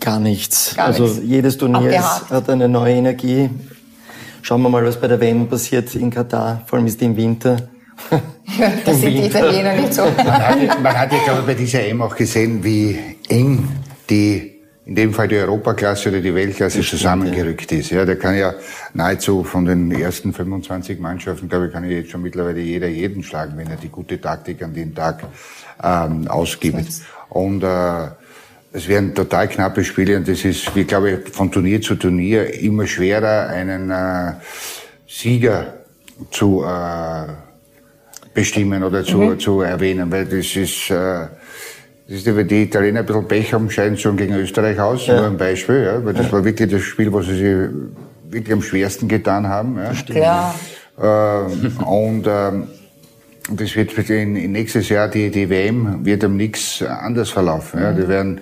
Gar 0.00 0.20
nichts. 0.20 0.74
Gar 0.76 0.86
also 0.86 1.04
nichts. 1.04 1.20
jedes 1.22 1.58
Turnier 1.58 1.98
ist, 1.98 2.30
hat 2.30 2.48
eine 2.48 2.68
neue 2.68 2.94
Energie. 2.94 3.50
Schauen 4.42 4.62
wir 4.62 4.68
mal, 4.68 4.84
was 4.84 5.00
bei 5.00 5.08
der 5.08 5.20
WM 5.20 5.48
passiert 5.48 5.94
in 5.94 6.10
Katar. 6.10 6.62
Vor 6.66 6.78
allem 6.78 6.86
ist 6.86 7.00
die 7.00 7.06
im 7.06 7.16
Winter. 7.16 7.56
Das 8.84 9.00
sind 9.00 9.14
die. 9.14 9.26
Italiener 9.26 9.72
nicht 9.74 9.94
so. 9.94 10.02
Man 10.02 10.26
hat, 10.28 10.82
man 10.82 10.98
hat 10.98 11.12
ja, 11.12 11.18
glaube 11.24 11.40
ich, 11.40 11.46
bei 11.46 11.54
dieser 11.54 11.80
EM 11.80 12.02
auch 12.02 12.14
gesehen, 12.14 12.62
wie 12.62 13.16
eng 13.28 13.66
die 14.10 14.53
in 14.86 14.94
dem 14.94 15.14
Fall 15.14 15.28
die 15.28 15.36
Europaklasse 15.36 16.10
oder 16.10 16.20
die 16.20 16.34
Weltklasse 16.34 16.82
zusammengerückt 16.82 17.72
ist. 17.72 17.90
Ja, 17.90 18.04
der 18.04 18.16
kann 18.16 18.36
ja 18.36 18.54
nahezu 18.92 19.42
von 19.42 19.64
den 19.64 19.90
ersten 19.90 20.32
25 20.32 21.00
Mannschaften, 21.00 21.48
glaube 21.48 21.66
ich, 21.66 21.72
kann 21.72 21.88
jetzt 21.88 22.10
schon 22.10 22.22
mittlerweile 22.22 22.60
jeder 22.60 22.88
jeden 22.88 23.22
schlagen, 23.22 23.56
wenn 23.56 23.68
er 23.68 23.76
die 23.76 23.88
gute 23.88 24.20
Taktik 24.20 24.62
an 24.62 24.74
den 24.74 24.94
Tag 24.94 25.24
ähm, 25.82 26.28
ausgibt. 26.28 26.86
Und 27.30 27.62
äh, 27.62 28.08
es 28.72 28.86
werden 28.86 29.14
total 29.14 29.48
knappe 29.48 29.84
Spiele 29.84 30.16
und 30.16 30.28
das 30.28 30.44
ist, 30.44 30.74
wie 30.76 30.84
glaube 30.84 31.10
ich, 31.12 31.28
von 31.32 31.50
Turnier 31.50 31.80
zu 31.80 31.94
Turnier 31.94 32.52
immer 32.60 32.86
schwerer, 32.86 33.48
einen 33.48 33.90
äh, 33.90 34.32
Sieger 35.06 35.74
zu 36.30 36.62
äh, 36.62 37.32
bestimmen 38.34 38.82
oder 38.82 39.02
zu, 39.02 39.18
mhm. 39.18 39.38
zu 39.38 39.62
erwähnen, 39.62 40.10
weil 40.10 40.26
das 40.26 40.56
ist 40.56 40.90
äh, 40.90 41.26
das 42.06 42.18
ist, 42.18 42.36
weil 42.36 42.44
die 42.44 42.64
Italiener 42.64 43.00
ein 43.00 43.06
bisschen 43.06 43.26
Pech 43.26 43.54
haben, 43.54 43.70
scheiden 43.70 43.96
schon 43.96 44.16
gegen 44.16 44.34
Österreich 44.34 44.78
aus, 44.78 45.06
ja. 45.06 45.16
nur 45.16 45.26
ein 45.26 45.38
Beispiel, 45.38 45.84
ja, 45.84 46.04
weil 46.04 46.12
das 46.12 46.30
war 46.30 46.44
wirklich 46.44 46.70
das 46.70 46.82
Spiel, 46.82 47.10
wo 47.10 47.22
sie 47.22 47.34
sich 47.34 47.70
wirklich 48.28 48.52
am 48.52 48.62
schwersten 48.62 49.08
getan 49.08 49.48
haben. 49.48 49.78
Ja. 49.78 49.92
Klar. 50.04 50.54
Äh, 51.00 51.84
und 51.84 52.26
ähm, 52.26 52.68
das 53.50 53.74
wird 53.76 54.10
in, 54.10 54.36
in 54.36 54.52
nächstes 54.52 54.88
Jahr 54.88 55.08
die, 55.08 55.30
die 55.30 55.48
WM 55.48 56.04
wird 56.04 56.24
am 56.24 56.36
nichts 56.36 56.82
anders 56.82 57.30
verlaufen. 57.30 57.80
Ja. 57.80 57.92
Die 57.92 58.06
werden 58.06 58.40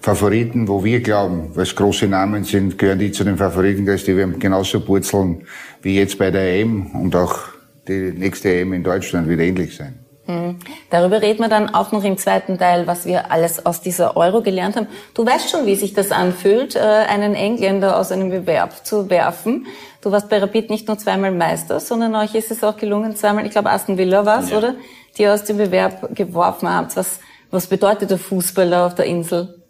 Favoriten, 0.00 0.66
wo 0.66 0.82
wir 0.82 1.00
glauben, 1.00 1.50
weil 1.54 1.62
es 1.62 1.76
große 1.76 2.08
Namen 2.08 2.44
sind, 2.44 2.76
gehören 2.76 2.98
die 2.98 3.12
zu 3.12 3.24
den 3.24 3.36
Favoriten, 3.36 3.86
dass 3.86 4.04
die 4.04 4.16
werden 4.16 4.38
genauso 4.38 4.80
purzeln 4.80 5.42
wie 5.82 5.96
jetzt 5.96 6.18
bei 6.18 6.30
der 6.30 6.60
EM 6.60 6.86
und 6.92 7.14
auch 7.14 7.38
die 7.86 8.12
nächste 8.12 8.52
EM 8.52 8.72
in 8.72 8.82
Deutschland 8.82 9.28
wird 9.28 9.40
ähnlich 9.40 9.76
sein. 9.76 10.01
Mhm. 10.26 10.58
Darüber 10.90 11.20
reden 11.20 11.40
wir 11.40 11.48
dann 11.48 11.74
auch 11.74 11.90
noch 11.90 12.04
im 12.04 12.16
zweiten 12.16 12.58
Teil, 12.58 12.86
was 12.86 13.06
wir 13.06 13.32
alles 13.32 13.66
aus 13.66 13.80
dieser 13.80 14.16
Euro 14.16 14.40
gelernt 14.40 14.76
haben. 14.76 14.86
Du 15.14 15.26
weißt 15.26 15.50
schon, 15.50 15.66
wie 15.66 15.74
sich 15.74 15.94
das 15.94 16.12
anfühlt, 16.12 16.76
äh, 16.76 16.80
einen 16.80 17.34
Engländer 17.34 17.98
aus 17.98 18.12
einem 18.12 18.30
Bewerb 18.30 18.86
zu 18.86 19.10
werfen. 19.10 19.66
Du 20.00 20.12
warst 20.12 20.28
bei 20.28 20.38
Rapid 20.38 20.70
nicht 20.70 20.86
nur 20.86 20.98
zweimal 20.98 21.32
Meister, 21.32 21.80
sondern 21.80 22.14
euch 22.14 22.34
ist 22.34 22.50
es 22.50 22.62
auch 22.62 22.76
gelungen, 22.76 23.16
zweimal, 23.16 23.46
ich 23.46 23.52
glaube 23.52 23.70
Aston 23.70 23.98
Villa 23.98 24.24
war 24.24 24.40
es, 24.40 24.50
ja. 24.50 24.58
oder? 24.58 24.74
Die 25.18 25.28
aus 25.28 25.44
dem 25.44 25.58
Bewerb 25.58 26.14
geworfen 26.14 26.68
habt. 26.72 26.96
Was, 26.96 27.20
was 27.50 27.66
bedeutet 27.66 28.10
der 28.10 28.18
Fußballer 28.18 28.86
auf 28.86 28.94
der 28.94 29.06
Insel? 29.06 29.61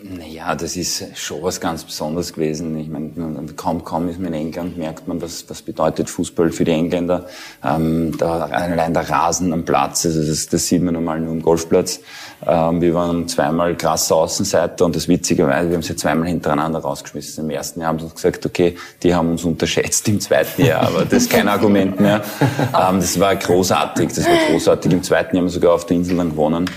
Naja, 0.00 0.54
das 0.54 0.76
ist 0.76 1.18
schon 1.18 1.42
was 1.42 1.60
ganz 1.60 1.82
Besonderes 1.82 2.32
gewesen. 2.32 2.78
Ich 2.78 2.88
meine, 2.88 3.10
kaum, 3.56 3.82
kaum 3.82 4.08
ist 4.08 4.20
man 4.20 4.32
in 4.32 4.46
England, 4.46 4.78
merkt 4.78 5.08
man, 5.08 5.20
was, 5.20 5.44
was 5.48 5.60
bedeutet 5.60 6.08
Fußball 6.08 6.52
für 6.52 6.64
die 6.64 6.70
Engländer. 6.70 7.26
Ähm, 7.64 8.16
da, 8.16 8.44
allein 8.44 8.94
der 8.94 9.10
Rasen 9.10 9.52
am 9.52 9.64
Platz, 9.64 10.06
also 10.06 10.22
das, 10.22 10.46
das 10.46 10.68
sieht 10.68 10.82
man 10.82 10.94
normal 10.94 11.18
nur 11.18 11.32
am 11.32 11.42
Golfplatz. 11.42 11.98
Ähm, 12.46 12.80
wir 12.80 12.94
waren 12.94 13.26
zweimal 13.26 13.76
krasser 13.76 14.14
Außenseiter 14.14 14.84
und 14.84 14.94
das 14.94 15.08
witzigerweise, 15.08 15.68
wir 15.68 15.74
haben 15.74 15.82
sie 15.82 15.96
zweimal 15.96 16.28
hintereinander 16.28 16.78
rausgeschmissen. 16.78 17.44
Im 17.44 17.50
ersten 17.50 17.80
Jahr 17.80 17.88
haben 17.88 17.98
sie 17.98 18.04
uns 18.04 18.14
gesagt, 18.14 18.46
okay, 18.46 18.76
die 19.02 19.12
haben 19.12 19.32
uns 19.32 19.42
unterschätzt 19.42 20.08
im 20.08 20.20
zweiten 20.20 20.64
Jahr, 20.64 20.82
aber 20.82 21.06
das 21.06 21.24
ist 21.24 21.30
kein 21.30 21.48
Argument 21.48 21.98
mehr. 21.98 22.22
Ähm, 22.40 23.00
das 23.00 23.18
war 23.18 23.34
großartig, 23.34 24.10
das 24.10 24.26
war 24.26 24.36
großartig. 24.50 24.92
Im 24.92 25.02
zweiten 25.02 25.34
Jahr 25.34 25.40
haben 25.40 25.48
wir 25.48 25.52
sogar 25.52 25.74
auf 25.74 25.86
der 25.86 25.96
Insel 25.96 26.16
dann 26.18 26.30
gewonnen. 26.30 26.70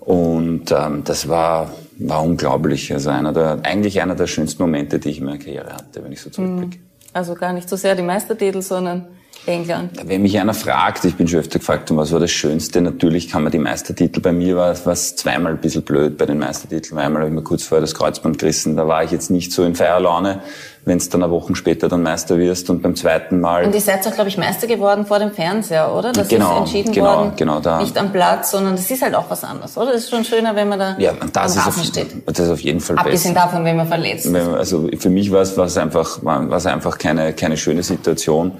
Und 0.00 0.70
ähm, 0.72 1.02
das 1.04 1.28
war 1.28 1.70
war 1.98 2.22
unglaublich. 2.22 2.92
Also 2.92 3.10
einer 3.10 3.32
der, 3.32 3.60
eigentlich 3.62 4.00
einer 4.00 4.14
der 4.14 4.26
schönsten 4.26 4.62
Momente, 4.62 4.98
die 4.98 5.10
ich 5.10 5.18
in 5.18 5.24
meiner 5.24 5.38
Karriere 5.38 5.72
hatte, 5.72 6.02
wenn 6.02 6.12
ich 6.12 6.20
so 6.20 6.30
zurückblicke. 6.30 6.78
Mhm. 6.78 6.84
Also 7.12 7.34
gar 7.34 7.52
nicht 7.52 7.68
so 7.68 7.76
sehr 7.76 7.94
die 7.94 8.02
Meistertitel, 8.02 8.60
sondern 8.60 9.06
England. 9.46 9.92
Wenn 10.04 10.22
mich 10.22 10.38
einer 10.38 10.54
fragt, 10.54 11.04
ich 11.04 11.16
bin 11.16 11.28
schon 11.28 11.40
öfter 11.40 11.58
gefragt, 11.58 11.94
was 11.94 12.12
war 12.12 12.20
das 12.20 12.30
Schönste? 12.30 12.80
Natürlich 12.80 13.28
kann 13.28 13.42
man 13.42 13.52
die 13.52 13.58
Meistertitel, 13.58 14.20
bei 14.20 14.32
mir 14.32 14.56
war 14.56 14.70
es 14.70 15.16
zweimal 15.16 15.52
ein 15.52 15.58
bisschen 15.58 15.82
blöd 15.82 16.16
bei 16.16 16.26
den 16.26 16.38
Meistertiteln. 16.38 16.98
Einmal 16.98 17.22
habe 17.22 17.30
ich 17.30 17.34
mir 17.34 17.42
kurz 17.42 17.64
vorher 17.64 17.80
das 17.80 17.94
Kreuzband 17.94 18.38
gerissen, 18.38 18.76
da 18.76 18.88
war 18.88 19.04
ich 19.04 19.10
jetzt 19.10 19.30
nicht 19.30 19.52
so 19.52 19.64
in 19.64 19.74
Feierlaune, 19.74 20.40
wenn 20.86 20.98
es 20.98 21.08
dann 21.08 21.22
eine 21.22 21.32
Woche 21.32 21.54
später 21.54 21.88
dann 21.88 22.02
Meister 22.02 22.38
wirst 22.38 22.68
und 22.68 22.82
beim 22.82 22.94
zweiten 22.94 23.40
Mal... 23.40 23.64
Und 23.64 23.74
ihr 23.74 23.80
seid 23.80 24.06
auch, 24.06 24.12
glaube 24.12 24.28
ich, 24.28 24.36
Meister 24.36 24.66
geworden 24.66 25.06
vor 25.06 25.18
dem 25.18 25.30
Fernseher, 25.30 25.94
oder? 25.94 26.12
Das 26.12 26.28
genau, 26.28 26.52
ist 26.52 26.58
entschieden 26.60 26.92
genau, 26.92 27.16
worden, 27.16 27.32
genau, 27.36 27.60
da. 27.60 27.80
nicht 27.80 27.96
am 27.96 28.12
Platz, 28.12 28.50
sondern 28.50 28.76
das 28.76 28.90
ist 28.90 29.02
halt 29.02 29.14
auch 29.14 29.30
was 29.30 29.44
anderes, 29.44 29.76
oder? 29.76 29.92
Das 29.92 30.02
ist 30.02 30.10
schon 30.10 30.24
schöner, 30.24 30.54
wenn 30.56 30.68
man 30.68 30.78
da 30.78 30.96
ja, 30.98 31.12
und 31.12 31.34
das 31.34 31.56
ist 31.56 31.66
auf, 31.66 31.82
steht. 31.82 32.08
Das 32.26 32.38
ist 32.38 32.50
auf 32.50 32.60
jeden 32.60 32.80
Fall 32.80 32.98
Abgesehen 32.98 33.34
besser. 33.34 33.46
davon, 33.46 33.64
wenn 33.64 33.76
man 33.76 33.88
verletzt 33.88 34.26
ist. 34.26 34.34
Also 34.34 34.88
für 34.98 35.10
mich 35.10 35.30
war 35.32 35.42
es 35.42 35.76
einfach, 35.78 36.18
war's 36.22 36.66
einfach 36.66 36.98
keine, 36.98 37.32
keine 37.32 37.56
schöne 37.56 37.82
Situation, 37.82 38.52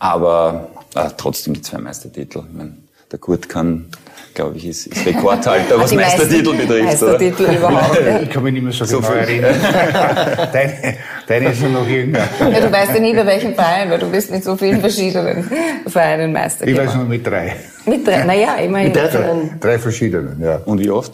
aber 0.00 0.70
äh, 0.96 1.10
trotzdem 1.16 1.54
die 1.54 1.62
zwei 1.62 1.78
Meistertitel. 1.78 2.38
Ich 2.38 2.56
mein, 2.56 2.88
der 3.12 3.18
Kurt 3.18 3.48
kann, 3.48 3.86
glaube 4.34 4.56
ich, 4.56 4.66
ist, 4.66 4.86
ist 4.86 5.06
Rekordhalter, 5.06 5.78
was 5.78 5.94
Meistertitel 5.94 6.56
betrifft. 6.56 6.84
Meistertitel 6.84 7.42
oder? 7.44 7.58
überhaupt. 7.58 8.00
Ja. 8.04 8.20
Ich 8.20 8.30
kann 8.30 8.42
mich 8.42 8.54
nicht 8.54 8.62
mehr 8.62 8.72
so, 8.72 8.84
so 8.84 9.00
genau 9.00 9.12
erinnern. 9.12 9.54
deine, 10.52 10.96
deine 11.26 11.48
ist 11.50 11.62
noch 11.62 11.86
jünger. 11.86 12.26
Ja, 12.40 12.60
du 12.60 12.72
weißt 12.72 12.94
ja 12.94 13.00
nie, 13.00 13.14
bei 13.14 13.26
welchem 13.26 13.54
Verein, 13.54 13.90
weil 13.90 13.98
du 13.98 14.10
bist 14.10 14.30
mit 14.30 14.42
so 14.42 14.56
vielen 14.56 14.80
verschiedenen 14.80 15.50
Vereinen 15.86 16.32
Meister 16.32 16.66
Ich 16.66 16.76
weiß 16.76 16.94
nur 16.94 17.04
mit 17.04 17.26
drei. 17.26 17.56
Mit 17.84 18.06
drei, 18.06 18.24
naja, 18.24 18.54
immerhin. 18.56 18.88
Mit 18.88 18.96
drei, 18.96 19.08
drei, 19.08 19.50
drei 19.60 19.78
verschiedenen, 19.78 20.40
ja. 20.40 20.60
Und 20.64 20.78
wie 20.78 20.90
oft? 20.90 21.12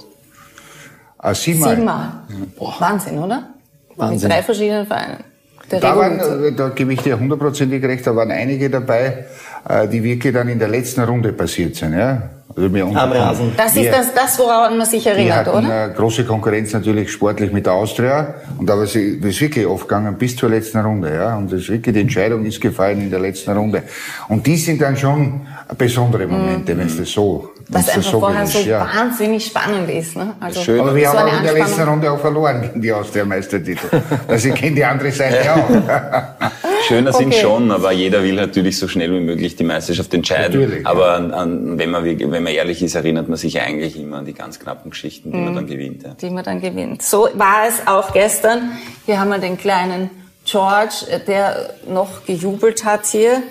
Ah, 1.19 1.35
siebenmal. 1.35 1.71
Siebenmal. 1.71 2.13
Boah. 2.57 2.77
Wahnsinn, 2.79 3.19
oder? 3.19 3.49
Wahnsinn. 3.97 4.29
Mit 4.29 4.37
drei 4.37 4.43
verschiedenen 4.43 4.87
Vereinen. 4.87 5.25
Da, 5.69 5.97
waren, 5.97 6.57
da 6.57 6.69
gebe 6.69 6.93
ich 6.93 7.03
dir 7.03 7.19
hundertprozentig 7.19 7.83
recht, 7.83 8.07
da 8.07 8.15
waren 8.15 8.31
einige 8.31 8.71
dabei, 8.71 9.27
äh, 9.69 9.89
die 9.89 10.03
wirklich 10.03 10.33
dann 10.33 10.49
in 10.49 10.59
der 10.59 10.69
letzten 10.69 11.03
Runde 11.03 11.33
passiert 11.33 11.75
sind. 11.75 11.95
Ja? 11.95 12.31
Also 12.57 12.71
mir 12.71 12.85
Am 12.85 13.13
Rasen. 13.13 13.53
Das 13.55 13.77
ist 13.77 13.93
das, 13.93 14.15
das, 14.15 14.39
woran 14.39 14.79
man 14.79 14.87
sich 14.87 15.07
erinnert, 15.07 15.47
oder? 15.47 15.59
Eine 15.59 15.93
große 15.93 16.25
Konkurrenz 16.25 16.73
natürlich 16.73 17.13
sportlich 17.13 17.53
mit 17.53 17.67
der 17.67 17.75
Austria. 17.75 18.35
Und 18.57 18.71
aber 18.71 18.85
es 18.85 18.97
ist 18.97 19.23
wirklich 19.41 19.67
oft 19.67 19.87
gegangen 19.87 20.17
bis 20.17 20.37
zur 20.37 20.49
letzten 20.49 20.79
Runde. 20.79 21.13
Ja? 21.13 21.37
Und 21.37 21.53
es 21.53 21.69
wirklich, 21.69 21.95
die 21.95 22.01
Entscheidung 22.01 22.47
ist 22.47 22.59
gefallen 22.59 23.03
in 23.03 23.11
der 23.11 23.21
letzten 23.21 23.55
Runde. 23.55 23.83
Und 24.29 24.47
die 24.47 24.57
sind 24.57 24.81
dann 24.81 24.97
schon 24.97 25.47
besondere 25.77 26.27
Momente, 26.27 26.75
mhm. 26.75 26.79
wenn 26.79 26.87
es 26.87 26.97
das 26.97 27.11
so 27.11 27.51
was 27.69 27.89
einfach 27.89 28.11
so 28.11 28.21
vorher 28.21 28.47
so 28.47 28.61
ja. 28.61 28.89
wahnsinnig 28.95 29.45
spannend 29.45 29.91
ist. 29.91 30.17
Ne? 30.17 30.35
Also 30.41 30.61
Schön. 30.61 30.81
Aber 30.81 30.95
wir 30.95 31.11
so 31.11 31.19
haben 31.19 31.29
auch 31.29 31.37
in 31.39 31.43
der 31.43 31.53
letzten 31.53 31.83
Runde 31.83 32.11
auch 32.11 32.21
verloren 32.21 32.63
gegen 32.63 32.81
die 32.81 32.93
Austria-Meistertitel. 32.93 34.03
also 34.29 34.49
ich 34.49 34.55
kenne 34.55 34.77
die 34.77 34.85
andere 34.85 35.11
Seite 35.11 35.53
auch. 35.53 35.69
Schöner 36.87 37.11
okay. 37.11 37.25
sind 37.25 37.35
schon, 37.35 37.71
aber 37.71 37.93
jeder 37.93 38.23
will 38.23 38.35
natürlich 38.35 38.79
so 38.79 38.87
schnell 38.89 39.13
wie 39.13 39.21
möglich 39.21 39.57
die 39.57 39.65
Meisterschaft 39.65 40.15
entscheiden. 40.15 40.61
Natürlich, 40.61 40.87
aber 40.87 41.15
an, 41.15 41.33
an, 41.33 41.79
wenn, 41.79 41.91
man, 41.91 42.05
wenn 42.05 42.31
man 42.31 42.47
ehrlich 42.47 42.83
ist, 42.83 42.95
erinnert 42.95 43.29
man 43.29 43.37
sich 43.37 43.61
eigentlich 43.61 43.99
immer 43.99 44.19
an 44.19 44.25
die 44.25 44.35
ganz 44.35 44.61
knappen 44.61 44.91
Geschichten, 44.91 45.33
die 45.33 45.39
mhm. 45.39 45.45
man 45.45 45.55
dann 45.55 45.67
gewinnt. 45.67 46.03
Ja. 46.05 46.15
Die 46.15 46.31
man 46.31 46.45
dann 46.45 46.61
gewinnt. 46.61 47.03
So 47.03 47.29
war 47.35 47.67
es 47.69 47.87
auch 47.87 48.13
gestern. 48.13 48.73
Hier 49.05 49.19
haben 49.19 49.31
wir 49.31 49.39
den 49.39 49.59
kleinen 49.59 50.11
George, 50.45 51.21
der 51.27 51.75
noch 51.89 52.25
gejubelt 52.25 52.85
hat 52.85 53.07
hier. 53.07 53.43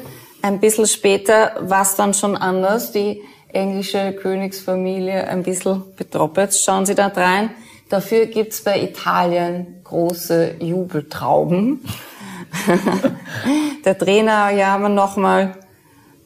Ein 0.41 0.60
bisschen 0.60 0.86
später 0.86 1.52
war 1.60 1.82
es 1.82 1.95
dann 1.95 2.13
schon 2.13 2.38
anders. 2.38 2.91
Die 2.91 3.21
englische 3.52 4.13
Königsfamilie 4.13 5.28
ein 5.28 5.43
bisschen 5.43 5.84
betroppelt. 5.98 6.56
Schauen 6.56 6.86
Sie 6.86 6.95
da 6.95 7.08
rein. 7.08 7.50
Dafür 7.89 8.26
gibt's 8.26 8.63
bei 8.63 8.82
Italien 8.82 9.82
große 9.84 10.56
Jubeltrauben. 10.60 11.82
Der 13.86 13.98
Trainer, 13.98 14.50
ja, 14.52 14.68
haben 14.68 14.84
wir 14.84 14.89
nochmal 14.89 15.56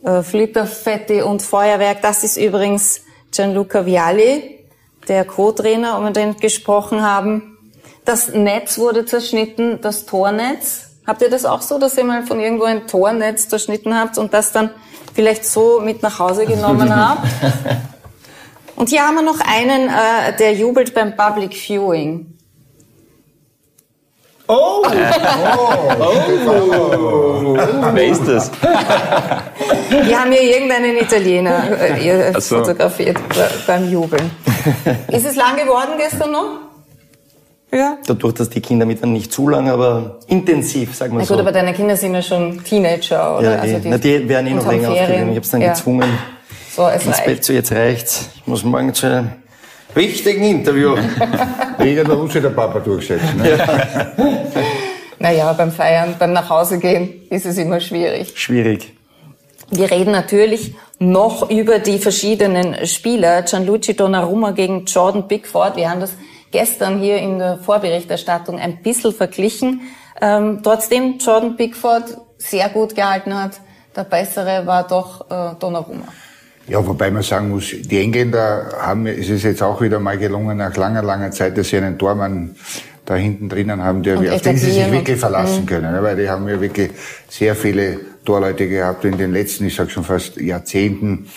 äh, 0.04 0.22
Flitterfetti 0.22 1.22
und 1.22 1.42
Feuerwerk. 1.42 2.02
Das 2.02 2.24
ist 2.24 2.38
übrigens 2.38 3.02
Gianluca 3.32 3.86
Vialli, 3.86 4.66
der 5.08 5.26
Co-Trainer, 5.26 5.98
um 5.98 6.14
den 6.14 6.38
gesprochen 6.38 7.02
haben. 7.02 7.58
Das 8.06 8.30
Netz 8.30 8.78
wurde 8.78 9.06
zerschnitten, 9.06 9.80
das 9.82 10.06
Tornetz. 10.06 10.92
Habt 11.06 11.22
ihr 11.22 11.30
das 11.30 11.46
auch 11.46 11.62
so, 11.62 11.80
dass 11.80 11.98
ihr 11.98 12.04
mal 12.04 12.26
von 12.26 12.40
irgendwo 12.40 12.66
ein 12.66 12.88
Tornetz 12.88 13.50
zerschnitten 13.50 13.98
habt 13.98 14.18
und 14.18 14.34
das 14.34 14.52
dann 14.52 14.72
vielleicht 15.14 15.46
so 15.46 15.82
mit 15.82 16.02
nach 16.02 16.20
Hause 16.20 16.46
genommen 16.46 16.96
habt? 16.96 17.28
Und 18.76 18.90
hier 18.90 19.02
haben 19.02 19.16
wir 19.16 19.24
noch 19.24 19.42
einen, 19.42 19.90
äh, 19.90 20.38
der 20.38 20.54
jubelt 20.54 20.94
beim 20.94 21.16
Public 21.16 21.54
Viewing. 21.54 22.39
Oh! 24.52 24.82
oh. 24.84 24.90
oh. 26.50 27.58
Wer 27.94 28.08
ist 28.08 28.28
das? 28.28 28.52
Wir 29.90 30.20
haben 30.20 30.32
hier 30.32 30.42
irgendeinen 30.42 30.98
Italiener 30.98 31.80
äh, 31.80 32.34
so. 32.42 32.58
fotografiert 32.58 33.18
beim 33.68 33.92
Jubeln. 33.92 34.32
Ist 35.10 35.28
es 35.28 35.36
lang 35.36 35.56
geworden 35.56 35.92
gestern 36.00 36.32
noch? 36.32 36.62
Ja. 37.72 38.00
Dadurch, 38.08 38.34
dass 38.34 38.50
die 38.50 38.60
Kinder 38.60 38.88
mit 38.88 39.06
nicht 39.06 39.32
zu 39.32 39.48
lang, 39.48 39.70
aber 39.70 40.18
intensiv, 40.26 40.96
sagen 40.96 41.12
wir 41.14 41.20
Na 41.20 41.26
so. 41.26 41.36
gut, 41.36 41.42
aber 41.42 41.52
deine 41.52 41.74
Kinder 41.74 41.96
sind 41.96 42.16
ja 42.16 42.24
schon 42.24 42.64
Teenager, 42.64 43.38
oder? 43.38 43.52
Ja, 43.52 43.60
also 43.60 43.78
die, 43.78 43.90
Na, 43.90 44.00
die 44.00 44.28
werden 44.28 44.48
eh 44.48 44.54
noch 44.56 44.66
länger 44.66 44.90
aufgegangen. 44.90 45.30
Ich 45.30 45.36
habe 45.36 45.42
es 45.42 45.50
dann 45.52 45.62
ja. 45.62 45.74
gezwungen. 45.74 46.10
So, 46.76 46.88
es 46.88 47.06
ins 47.06 47.18
reicht. 47.18 47.26
Bett 47.28 47.44
zu, 47.44 47.54
jetzt 47.54 47.72
reicht's. 47.72 48.30
Ich 48.36 48.48
muss 48.48 48.64
morgen 48.64 48.96
zu 48.96 49.32
einem 49.96 50.08
wichtigen 50.08 50.44
Interview. 50.44 50.96
Irgendwann 51.80 52.18
muss 52.20 52.34
sich 52.34 52.42
der 52.42 52.50
Papa 52.50 52.80
durchsetzen. 52.80 53.38
Ne? 53.38 53.58
Ja. 53.58 54.08
naja, 55.20 55.54
beim 55.54 55.72
Feiern, 55.72 56.16
beim 56.18 56.34
Nachhausegehen 56.34 57.28
ist 57.30 57.46
es 57.46 57.58
immer 57.58 57.80
schwierig. 57.80 58.34
Schwierig. 58.36 58.94
Wir 59.72 59.92
reden 59.92 60.12
natürlich 60.12 60.76
noch 60.98 61.50
über 61.50 61.80
die 61.80 62.00
verschiedenen 62.00 62.86
Spieler. 62.88 63.44
Gianluigi 63.44 63.96
Donnarumma 63.96 64.52
gegen 64.52 64.86
Jordan 64.86 65.28
Pickford. 65.28 65.76
Wir 65.76 65.90
haben 65.90 66.02
das 66.02 66.14
gestern 66.52 67.00
hier 67.00 67.18
in 67.18 67.40
der 67.40 67.58
Vorberichterstattung 67.58 68.60
ein 68.60 68.82
bisschen 68.82 69.14
verglichen. 69.14 69.82
Ähm, 70.22 70.62
trotzdem 70.64 71.18
Jordan 71.20 71.56
Pickford 71.56 72.18
sehr 72.38 72.70
gut 72.70 72.96
gehalten 72.96 73.40
hat. 73.40 73.62
Der 73.96 74.04
bessere 74.04 74.66
war 74.66 74.88
doch 74.88 75.30
äh, 75.30 75.56
Donnarumma. 75.60 76.08
Ja, 76.70 76.86
wobei 76.86 77.10
man 77.10 77.24
sagen 77.24 77.50
muss, 77.50 77.72
die 77.72 78.00
Engländer 78.00 78.74
haben, 78.80 79.08
es 79.08 79.28
ist 79.28 79.44
jetzt 79.44 79.64
auch 79.64 79.82
wieder 79.82 80.00
mal 80.00 80.18
gelungen, 80.18 80.58
nach 80.58 80.76
langer, 80.78 81.02
langer 81.02 81.32
Zeit, 81.32 81.58
dass 81.58 81.70
sie 81.70 81.78
einen 81.78 81.98
Tormann 81.98 82.56
da 83.06 83.16
hinten 83.16 83.50
drinnen 83.50 83.84
haben, 83.84 84.04
der, 84.04 84.20
auf 84.20 84.42
den 84.42 84.56
sie 84.56 84.72
sich 84.72 84.92
wirklich 84.92 85.20
verlassen 85.20 85.64
mhm. 85.64 85.66
können. 85.66 86.04
Weil 86.04 86.16
die 86.16 86.30
haben 86.30 86.48
ja 86.48 86.62
wirklich 86.62 86.92
sehr 87.28 87.56
viele 87.56 88.00
Torleute 88.24 88.70
gehabt 88.70 89.04
in 89.04 89.18
den 89.18 89.34
letzten, 89.34 89.66
ich 89.66 89.76
sag 89.76 89.90
schon 89.90 90.04
fast 90.04 90.38
Jahrzehnten, 90.38 91.28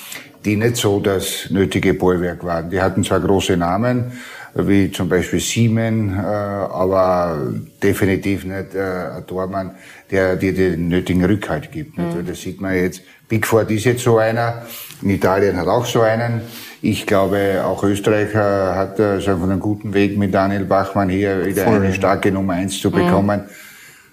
die 0.45 0.57
nicht 0.57 0.77
so 0.77 1.01
das 1.01 1.49
nötige 1.49 1.95
Bollwerk 1.95 2.45
waren. 2.45 2.69
Die 2.69 2.81
hatten 2.81 3.03
zwar 3.03 3.21
große 3.21 3.57
Namen, 3.57 4.13
wie 4.55 4.91
zum 4.91 5.09
Beispiel 5.09 5.41
Siemen, 5.41 6.19
äh, 6.19 6.21
aber 6.21 7.53
definitiv 7.83 8.45
nicht 8.45 8.75
äh, 8.75 9.17
ein 9.17 9.27
Tormann, 9.27 9.71
der 10.11 10.37
dir 10.37 10.53
den 10.53 10.89
nötigen 10.89 11.25
Rückhalt 11.25 11.73
gibt. 11.73 11.97
Mhm. 11.97 12.27
Das 12.27 12.43
sieht 12.43 12.61
man 12.61 12.75
jetzt. 12.75 13.01
Bigford 13.29 13.71
ist 13.71 13.85
jetzt 13.85 14.03
so 14.03 14.19
einer. 14.19 14.67
In 15.03 15.11
Italien 15.11 15.57
hat 15.57 15.67
auch 15.67 15.85
so 15.85 16.01
einen. 16.01 16.43
Ich 16.81 17.07
glaube, 17.07 17.63
auch 17.65 17.83
Österreich 17.85 18.35
hat 18.35 18.99
äh, 18.99 19.21
so 19.21 19.33
einen 19.33 19.61
guten 19.61 19.95
Weg 19.95 20.17
mit 20.17 20.33
Daniel 20.33 20.65
Bachmann 20.65 21.09
hier 21.09 21.45
wieder 21.45 21.65
Voll. 21.65 21.77
eine 21.77 21.93
starke 21.93 22.31
Nummer 22.33 22.55
eins 22.55 22.81
zu 22.81 22.91
bekommen. 22.91 23.43
Mhm. 23.43 23.51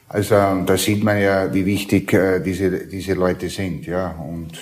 Also 0.08 0.36
da 0.66 0.78
sieht 0.78 1.04
man 1.04 1.22
ja, 1.22 1.54
wie 1.54 1.66
wichtig 1.66 2.12
äh, 2.14 2.40
diese, 2.40 2.88
diese 2.88 3.14
Leute 3.14 3.50
sind. 3.50 3.86
Ja. 3.86 4.12
Und 4.12 4.54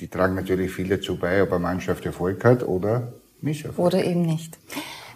die 0.00 0.08
tragen 0.08 0.34
natürlich 0.34 0.72
viel 0.72 0.88
dazu 0.88 1.16
bei, 1.16 1.42
ob 1.42 1.52
eine 1.52 1.60
Mannschaft 1.60 2.04
Erfolg 2.04 2.44
hat 2.44 2.66
oder 2.66 3.12
Misserfolg. 3.40 3.94
Oder 3.94 4.04
eben 4.04 4.22
nicht. 4.22 4.58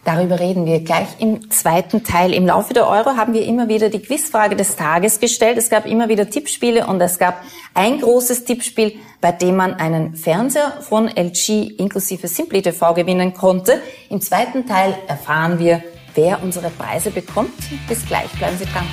Darüber 0.08 0.40
reden 0.40 0.64
wir 0.64 0.80
gleich 0.80 1.08
im 1.18 1.50
zweiten 1.50 2.02
Teil. 2.02 2.32
Im 2.32 2.46
Laufe 2.46 2.72
der 2.72 2.88
Euro 2.88 3.18
haben 3.18 3.34
wir 3.34 3.44
immer 3.44 3.68
wieder 3.68 3.90
die 3.90 3.98
Quizfrage 3.98 4.56
des 4.56 4.74
Tages 4.74 5.20
gestellt. 5.20 5.58
Es 5.58 5.68
gab 5.68 5.84
immer 5.84 6.08
wieder 6.08 6.30
Tippspiele 6.30 6.86
und 6.86 6.98
es 7.02 7.18
gab 7.18 7.42
ein 7.74 8.00
großes 8.00 8.46
Tippspiel, 8.46 8.94
bei 9.20 9.32
dem 9.32 9.56
man 9.56 9.74
einen 9.74 10.16
Fernseher 10.16 10.80
von 10.80 11.08
LG 11.08 11.78
inklusive 11.78 12.26
Simply 12.26 12.62
TV 12.62 12.94
gewinnen 12.94 13.34
konnte. 13.34 13.82
Im 14.08 14.22
zweiten 14.22 14.64
Teil 14.64 14.96
erfahren 15.08 15.58
wir, 15.58 15.82
wer 16.14 16.42
unsere 16.42 16.70
Preise 16.70 17.10
bekommt. 17.10 17.52
Bis 17.86 18.06
gleich, 18.06 18.30
bleiben 18.38 18.56
Sie 18.56 18.64
dran. 18.64 18.86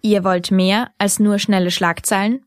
Ihr 0.00 0.22
wollt 0.22 0.52
mehr 0.52 0.92
als 0.96 1.18
nur 1.18 1.40
schnelle 1.40 1.72
Schlagzeilen? 1.72 2.46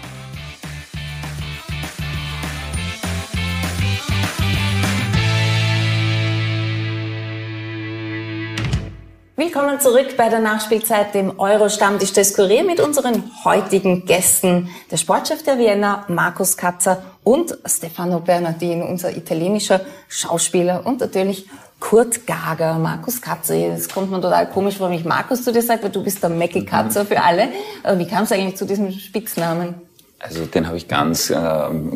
Willkommen 9.43 9.79
zurück 9.79 10.17
bei 10.17 10.29
der 10.29 10.39
Nachspielzeit, 10.39 11.15
dem 11.15 11.39
Euro-Stammtisch 11.39 12.13
des 12.13 12.35
Kurier 12.35 12.63
mit 12.63 12.79
unseren 12.79 13.23
heutigen 13.43 14.05
Gästen. 14.05 14.69
Der 14.91 14.97
Sportchef 14.97 15.41
der 15.41 15.57
Vienna, 15.57 16.05
Markus 16.09 16.55
Katzer 16.55 17.01
und 17.23 17.57
Stefano 17.65 18.19
Bernardin, 18.19 18.83
unser 18.83 19.17
italienischer 19.17 19.81
Schauspieler 20.07 20.85
und 20.85 20.99
natürlich 20.99 21.47
Kurt 21.79 22.27
Gager, 22.27 22.77
Markus 22.77 23.19
Katzer. 23.19 23.69
Das 23.69 23.89
kommt 23.89 24.11
mir 24.11 24.21
total 24.21 24.47
komisch 24.47 24.79
wenn 24.79 24.91
ich 24.91 25.05
Markus 25.05 25.43
zu 25.43 25.51
dir 25.51 25.63
sage, 25.63 25.81
weil 25.81 25.89
du 25.89 26.03
bist 26.03 26.21
der 26.21 26.29
Mackie 26.29 26.63
Katzer 26.63 27.03
für 27.03 27.19
alle. 27.19 27.49
Wie 27.95 28.05
kam 28.05 28.25
es 28.25 28.31
eigentlich 28.31 28.57
zu 28.57 28.65
diesem 28.65 28.91
Spitznamen? 28.91 29.73
Also 30.19 30.45
den 30.45 30.67
habe 30.67 30.77
ich 30.77 30.87
ganz, 30.87 31.31
äh, 31.31 31.35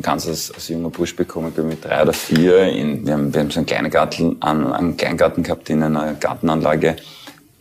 ganz 0.01 0.27
als, 0.27 0.51
als 0.51 0.67
junger 0.69 0.89
Bursch 0.89 1.15
bekommen. 1.15 1.53
Ich 1.55 1.63
mit 1.63 1.85
drei 1.85 2.01
oder 2.01 2.13
vier. 2.13 2.63
In, 2.69 3.05
wir, 3.05 3.13
haben, 3.13 3.31
wir 3.31 3.41
haben 3.41 3.51
so 3.51 3.59
einen 3.59 3.67
Kleingarten, 3.67 4.41
einen 4.41 4.97
Kleingarten 4.97 5.43
gehabt 5.43 5.69
in 5.69 5.83
einer 5.83 6.15
Gartenanlage 6.15 6.95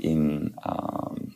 in, 0.04 0.54
ähm, 0.64 1.34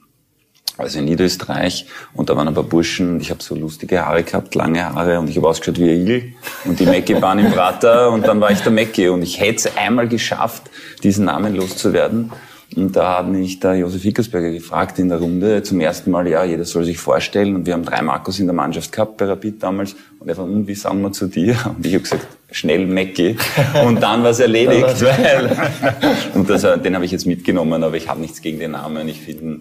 also 0.76 0.98
in 0.98 1.06
Niederösterreich 1.06 1.86
und 2.14 2.30
da 2.30 2.36
waren 2.36 2.48
ein 2.48 2.54
paar 2.54 2.62
Burschen, 2.62 3.20
ich 3.20 3.30
habe 3.30 3.42
so 3.42 3.54
lustige 3.54 4.04
Haare 4.04 4.22
gehabt, 4.22 4.54
lange 4.54 4.84
Haare 4.84 5.18
und 5.18 5.28
ich 5.28 5.36
habe 5.36 5.48
ausgeschaut 5.48 5.78
wie 5.78 5.90
ein 5.90 6.02
Igel 6.02 6.32
und 6.64 6.78
die 6.78 6.86
Mecke 6.86 7.20
waren 7.20 7.38
im 7.38 7.50
Prater 7.50 8.10
und 8.12 8.26
dann 8.26 8.40
war 8.40 8.50
ich 8.50 8.60
der 8.60 8.72
Mecke 8.72 9.12
und 9.12 9.22
ich 9.22 9.40
hätte 9.40 9.68
es 9.68 9.76
einmal 9.76 10.08
geschafft, 10.08 10.70
diesen 11.02 11.24
Namen 11.24 11.56
loszuwerden. 11.56 12.30
Und 12.76 12.94
da 12.94 13.18
hat 13.18 13.28
mich 13.28 13.60
der 13.60 13.76
Josef 13.76 14.02
Hickersberger 14.02 14.50
gefragt 14.50 14.98
in 14.98 15.08
der 15.08 15.18
Runde 15.18 15.62
zum 15.62 15.80
ersten 15.80 16.10
Mal, 16.10 16.28
ja, 16.28 16.44
jeder 16.44 16.66
soll 16.66 16.84
sich 16.84 16.98
vorstellen. 16.98 17.56
Und 17.56 17.66
wir 17.66 17.72
haben 17.72 17.84
drei 17.84 18.02
Markus 18.02 18.38
in 18.40 18.46
der 18.46 18.54
Mannschaft 18.54 18.92
gehabt 18.92 19.16
bei 19.16 19.24
Rapid 19.24 19.62
damals. 19.62 19.96
Und 20.18 20.28
er 20.28 20.36
war, 20.36 20.44
und 20.44 20.66
wie 20.66 20.74
sagen 20.74 21.00
wir 21.00 21.10
zu 21.12 21.28
dir? 21.28 21.56
Und 21.64 21.86
ich 21.86 21.94
habe 21.94 22.02
gesagt, 22.02 22.26
schnell 22.50 22.86
Mackie. 22.86 23.36
Und 23.84 24.02
dann 24.02 24.22
war 24.22 24.30
es 24.30 24.40
erledigt. 24.40 25.00
weil, 25.02 25.56
und 26.34 26.48
das, 26.48 26.62
den 26.62 26.94
habe 26.94 27.04
ich 27.04 27.12
jetzt 27.12 27.26
mitgenommen, 27.26 27.82
aber 27.82 27.96
ich 27.96 28.08
habe 28.08 28.20
nichts 28.20 28.40
gegen 28.40 28.58
den 28.58 28.72
Namen. 28.72 29.08
Ich 29.08 29.20
finde 29.20 29.60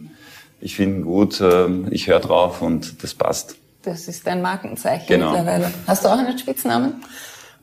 ich 0.59 0.75
finde 0.75 0.97
ihn 0.97 1.03
gut, 1.03 1.39
ähm, 1.41 1.87
ich 1.91 2.07
höre 2.07 2.19
drauf 2.19 2.61
und 2.61 3.03
das 3.03 3.13
passt. 3.13 3.55
Das 3.83 4.07
ist 4.07 4.25
dein 4.25 4.41
Markenzeichen 4.41 5.07
genau. 5.07 5.31
mittlerweile. 5.31 5.71
Hast 5.85 6.03
du 6.03 6.09
auch 6.09 6.17
einen 6.17 6.37
Spitznamen? 6.37 6.95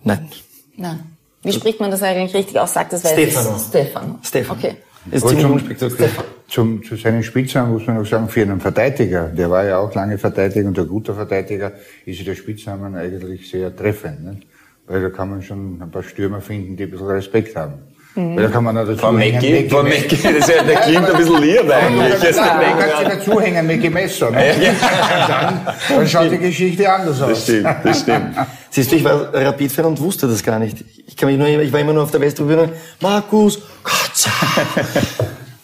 Nein. 0.05 0.29
Nein. 0.77 1.01
Wie 1.43 1.53
spricht 1.53 1.81
man 1.81 1.91
das 1.91 2.03
eigentlich 2.03 2.35
richtig 2.35 2.59
aus? 2.59 2.73
Sagt 2.73 2.93
das 2.93 3.01
Stefano. 3.01 3.59
Stefano. 3.59 4.19
Stefano. 4.23 4.59
Okay. 4.59 4.77
Ist 5.11 5.29
ziemlich 5.29 5.45
unspektakulär. 5.45 6.11
Zum, 6.49 6.83
zu 6.83 6.97
seinen 6.97 7.23
Spitznamen 7.23 7.73
muss 7.73 7.87
man 7.87 7.97
noch 7.97 8.07
sagen, 8.07 8.29
für 8.29 8.43
einen 8.43 8.61
Verteidiger, 8.61 9.29
der 9.29 9.51
war 9.51 9.65
ja 9.65 9.79
auch 9.79 9.93
lange 9.95 10.17
Verteidiger 10.17 10.67
und 10.69 10.79
ein 10.79 10.89
guter 10.89 11.15
Verteidiger, 11.15 11.73
ist 12.07 12.27
der 12.27 12.35
Spitznamen 12.35 12.95
eigentlich 12.95 13.51
sehr 13.51 13.75
treffend. 13.75 14.25
Ne? 14.25 14.41
Weil 14.87 15.01
da 15.01 15.11
kann 15.11 15.31
man 15.31 15.43
schon 15.43 15.81
ein 15.81 15.91
paar 15.91 16.03
Stürmer 16.03 16.41
finden, 16.41 16.77
die 16.77 16.85
ein 16.85 16.91
bisschen 16.91 17.07
Respekt 17.07 17.57
haben. 17.57 17.75
Mhm. 18.15 18.37
Weil 18.37 18.45
da 18.45 18.51
kann 18.51 18.65
man 18.65 18.79
auch 18.79 18.87
dazu 18.87 19.01
Von 19.01 19.17
Mecki, 19.17 19.69
von 19.69 19.89
Mecki, 19.89 20.17
das, 20.17 20.49
ja, 20.49 20.63
der 20.63 20.77
klingt 20.77 21.05
ein 21.05 21.17
bisschen 21.17 21.43
lieb 21.43 21.71
eigentlich. 21.71 22.23
Ja, 22.23 22.61
da 22.61 22.77
kannst 22.79 23.01
du 23.01 23.05
dazu 23.17 23.41
hängen, 23.41 23.67
Mecki 23.67 23.91
Messer. 23.91 24.31
Ne? 24.31 24.55
Ja, 24.63 25.27
dann, 25.27 25.61
dann 25.89 26.09
schaut 26.09 26.31
die 26.31 26.39
Geschichte 26.39 26.93
anders 26.93 27.21
aus. 27.21 27.31
Das 27.31 27.43
stimmt, 27.43 27.77
das 27.83 28.01
stimmt. 28.01 28.37
Siehst 28.71 28.93
du, 28.93 28.97
ich 28.97 29.05
war 29.05 29.35
Rapid-Fan 29.35 29.85
und 29.87 30.01
wusste 30.01 30.29
das 30.29 30.43
gar 30.43 30.59
nicht. 30.59 30.85
Ich, 31.07 31.17
kann 31.17 31.29
mich 31.29 31.39
nur, 31.39 31.49
ich 31.49 31.73
war 31.73 31.81
immer 31.81 31.93
nur 31.93 32.05
auf 32.05 32.11
der 32.13 32.21
Westtribüne, 32.21 32.71
Markus, 33.01 33.61
Gott 33.83 34.31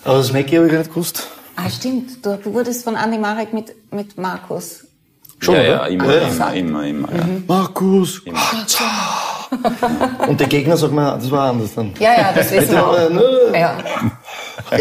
Aber 0.05 0.19
das 0.19 0.33
Mecki 0.33 0.57
habe 0.57 0.67
ich 0.67 0.73
gar 0.73 0.79
nicht 0.79 0.91
gewusst. 0.91 1.29
Ah, 1.55 1.69
stimmt. 1.69 2.25
Du 2.25 2.53
wurdest 2.53 2.85
von 2.85 2.97
Andi 2.97 3.19
Marek 3.19 3.53
mit, 3.53 3.75
mit 3.93 4.19
Markus. 4.19 4.87
Schon, 5.41 5.55
ja, 5.55 5.63
ja, 5.63 5.87
immer, 5.87 6.15
ja. 6.15 6.29
immer, 6.29 6.55
immer, 6.55 6.85
immer, 6.85 7.09
ja. 7.09 7.25
Markus, 7.47 8.21
immer. 8.27 8.39
Und 10.29 10.39
der 10.39 10.47
Gegner 10.47 10.77
sagt 10.77 10.93
mir, 10.93 11.17
das 11.19 11.31
war 11.31 11.49
anders 11.51 11.75
dann. 11.75 11.95
Ja, 11.99 12.13
ja, 12.13 12.31
das 12.35 12.53
wissen 12.53 12.73
wir 12.73 12.87
auch. 12.87 12.95
Ja. 13.55 13.79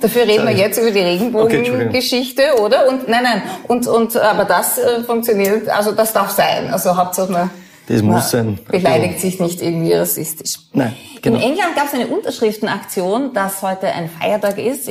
Dafür 0.00 0.22
reden 0.22 0.46
wir 0.46 0.54
jetzt 0.54 0.78
über 0.78 0.90
die 0.90 1.00
Regenbogengeschichte, 1.00 2.42
okay, 2.54 2.62
oder? 2.62 2.88
Und 2.88 3.06
nein, 3.06 3.22
nein. 3.22 3.42
Und 3.68 3.86
und 3.86 4.16
aber 4.16 4.46
das 4.46 4.78
äh, 4.78 5.04
funktioniert, 5.04 5.68
also 5.68 5.92
das 5.92 6.14
darf 6.14 6.30
sein. 6.30 6.72
Also 6.72 6.96
Hauptsache 6.96 7.30
man 7.30 7.50
das 7.86 8.02
muss 8.02 8.30
sein. 8.30 8.58
Beleidigt 8.66 9.20
sich 9.20 9.40
nicht 9.40 9.60
irgendwie 9.60 9.92
rassistisch. 9.92 10.54
Nein, 10.72 10.96
genau. 11.20 11.36
In 11.36 11.42
England 11.42 11.76
gab 11.76 11.84
es 11.86 11.92
eine 11.94 12.06
Unterschriftenaktion, 12.06 13.34
dass 13.34 13.60
heute 13.60 13.88
ein 13.88 14.08
Feiertag 14.08 14.56
ist. 14.58 14.88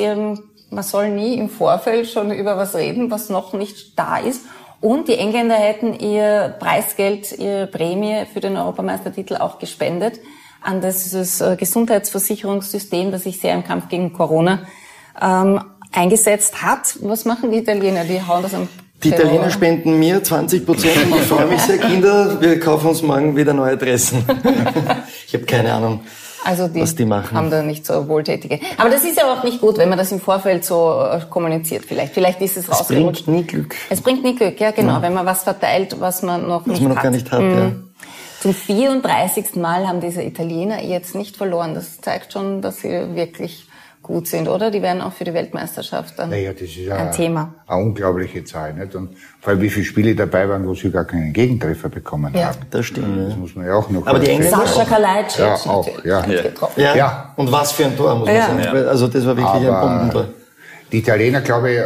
Man 0.73 0.83
soll 0.83 1.09
nie 1.09 1.35
im 1.35 1.49
Vorfeld 1.49 2.07
schon 2.07 2.31
über 2.31 2.57
was 2.57 2.75
reden, 2.75 3.11
was 3.11 3.29
noch 3.29 3.53
nicht 3.53 3.97
da 3.97 4.17
ist. 4.17 4.41
Und 4.81 5.07
die 5.07 5.17
Engländer 5.17 5.55
hätten 5.55 5.93
ihr 5.93 6.55
Preisgeld, 6.59 7.31
ihre 7.37 7.67
Prämie 7.67 8.25
für 8.31 8.41
den 8.41 8.57
Europameistertitel 8.57 9.37
auch 9.37 9.59
gespendet 9.59 10.19
an 10.61 10.81
dieses 10.81 11.41
äh, 11.41 11.55
Gesundheitsversicherungssystem, 11.55 13.11
das 13.11 13.23
sich 13.23 13.39
sehr 13.39 13.53
im 13.53 13.63
Kampf 13.63 13.89
gegen 13.89 14.13
Corona 14.13 14.59
ähm, 15.21 15.61
eingesetzt 15.91 16.61
hat. 16.61 16.97
Was 17.01 17.25
machen 17.25 17.51
die 17.51 17.59
Italiener? 17.59 18.03
Die 18.03 18.21
hauen 18.21 18.43
das 18.43 18.53
am 18.53 18.67
die 19.03 19.09
Italiener 19.09 19.51
spenden 19.51 19.99
mir 19.99 20.23
20 20.23 20.65
Prozent. 20.65 20.93
Ich 21.15 21.27
freue 21.27 21.47
mich 21.47 21.59
sehr, 21.61 21.77
Kinder. 21.77 22.39
Wir 22.39 22.57
kaufen 22.59 22.87
uns 22.87 23.01
morgen 23.01 23.35
wieder 23.35 23.53
neue 23.53 23.73
Adressen. 23.73 24.23
ich 25.27 25.33
habe 25.33 25.45
keine 25.45 25.73
Ahnung. 25.73 26.01
Also 26.43 26.67
die, 26.67 26.81
was 26.81 26.95
die 26.95 27.05
machen. 27.05 27.37
haben 27.37 27.49
da 27.49 27.61
nicht 27.61 27.85
so 27.85 28.07
wohltätige. 28.07 28.59
Aber 28.77 28.89
das 28.89 29.03
ist 29.03 29.17
ja 29.17 29.31
auch 29.31 29.43
nicht 29.43 29.61
gut, 29.61 29.77
wenn 29.77 29.89
man 29.89 29.97
das 29.97 30.11
im 30.11 30.19
Vorfeld 30.19 30.65
so 30.65 31.01
äh, 31.01 31.21
kommuniziert. 31.29 31.85
Vielleicht, 31.85 32.13
vielleicht 32.13 32.41
ist 32.41 32.57
es 32.57 32.69
rausgerutscht. 32.69 33.21
Es 33.21 33.25
bringt 33.25 33.37
nie 33.37 33.43
Glück. 33.43 33.75
Es 33.89 34.01
bringt 34.01 34.23
nie 34.23 34.35
Glück, 34.35 34.59
ja 34.59 34.71
genau. 34.71 34.93
Ja. 34.93 35.01
Wenn 35.01 35.13
man 35.13 35.25
was 35.25 35.43
verteilt, 35.43 35.99
was 35.99 36.21
man 36.21 36.47
noch 36.47 36.61
was 36.61 36.67
nicht 36.67 36.81
man 36.81 36.89
noch 36.89 36.97
hat. 36.97 37.03
gar 37.03 37.11
nicht 37.11 37.31
hat. 37.31 37.41
Mhm. 37.41 37.57
Ja. 37.57 37.71
Zum 38.41 38.53
34. 38.53 39.55
Mal 39.55 39.87
haben 39.87 40.01
diese 40.01 40.21
Italiener 40.21 40.83
jetzt 40.83 41.15
nicht 41.15 41.37
verloren. 41.37 41.75
Das 41.75 42.01
zeigt 42.01 42.33
schon, 42.33 42.61
dass 42.61 42.81
sie 42.81 43.15
wirklich 43.15 43.67
gut 44.03 44.27
sind, 44.27 44.47
oder? 44.49 44.69
Die 44.69 44.81
werden 44.81 45.01
auch 45.01 45.13
für 45.13 45.23
die 45.23 45.33
Weltmeisterschaft 45.33 46.19
dann 46.19 46.29
naja, 46.29 46.51
das 46.51 46.61
ist 46.63 46.77
ein 46.89 46.91
eine, 46.91 47.11
Thema. 47.11 47.53
Eine 47.65 47.81
unglaubliche 47.83 48.43
Zahl, 48.43 48.73
nicht? 48.73 48.93
Und 48.95 49.15
vor 49.41 49.51
allem, 49.53 49.61
wie 49.61 49.69
viele 49.69 49.85
Spiele 49.85 50.13
dabei 50.13 50.47
waren, 50.47 50.67
wo 50.67 50.75
sie 50.75 50.91
gar 50.91 51.05
keinen 51.05 51.31
Gegentreffer 51.33 51.89
bekommen 51.89 52.33
Ja. 52.35 52.47
haben. 52.47 52.57
Das 52.69 52.85
stimmt. 52.85 53.29
Das 53.29 53.37
muss 53.37 53.55
man 53.55 53.65
ja 53.65 53.73
auch 53.75 53.89
noch 53.89 54.05
Aber 54.05 54.19
die. 54.19 54.29
Engländer- 54.29 54.57
Sascha 54.67 54.85
Kalajdzic 54.85 55.39
Ja, 55.39 55.55
auch, 55.55 56.05
ja. 56.05 56.25
Ja. 56.75 56.95
Ja. 56.95 57.33
Und 57.37 57.51
was 57.51 57.71
für 57.71 57.85
ein 57.85 57.95
Tor, 57.97 58.15
muss 58.15 58.27
man 58.27 58.35
Ja. 58.35 58.47
sagen. 58.47 58.87
Also 58.87 59.07
das 59.07 59.25
war 59.25 59.35
wirklich 59.37 59.67
ein 59.67 59.81
Bombentor. 59.81 60.21
Aber 60.21 60.29
die 60.91 60.99
Italiener, 60.99 61.41
glaube 61.41 61.71
ich, 61.71 61.77
äh, 61.77 61.85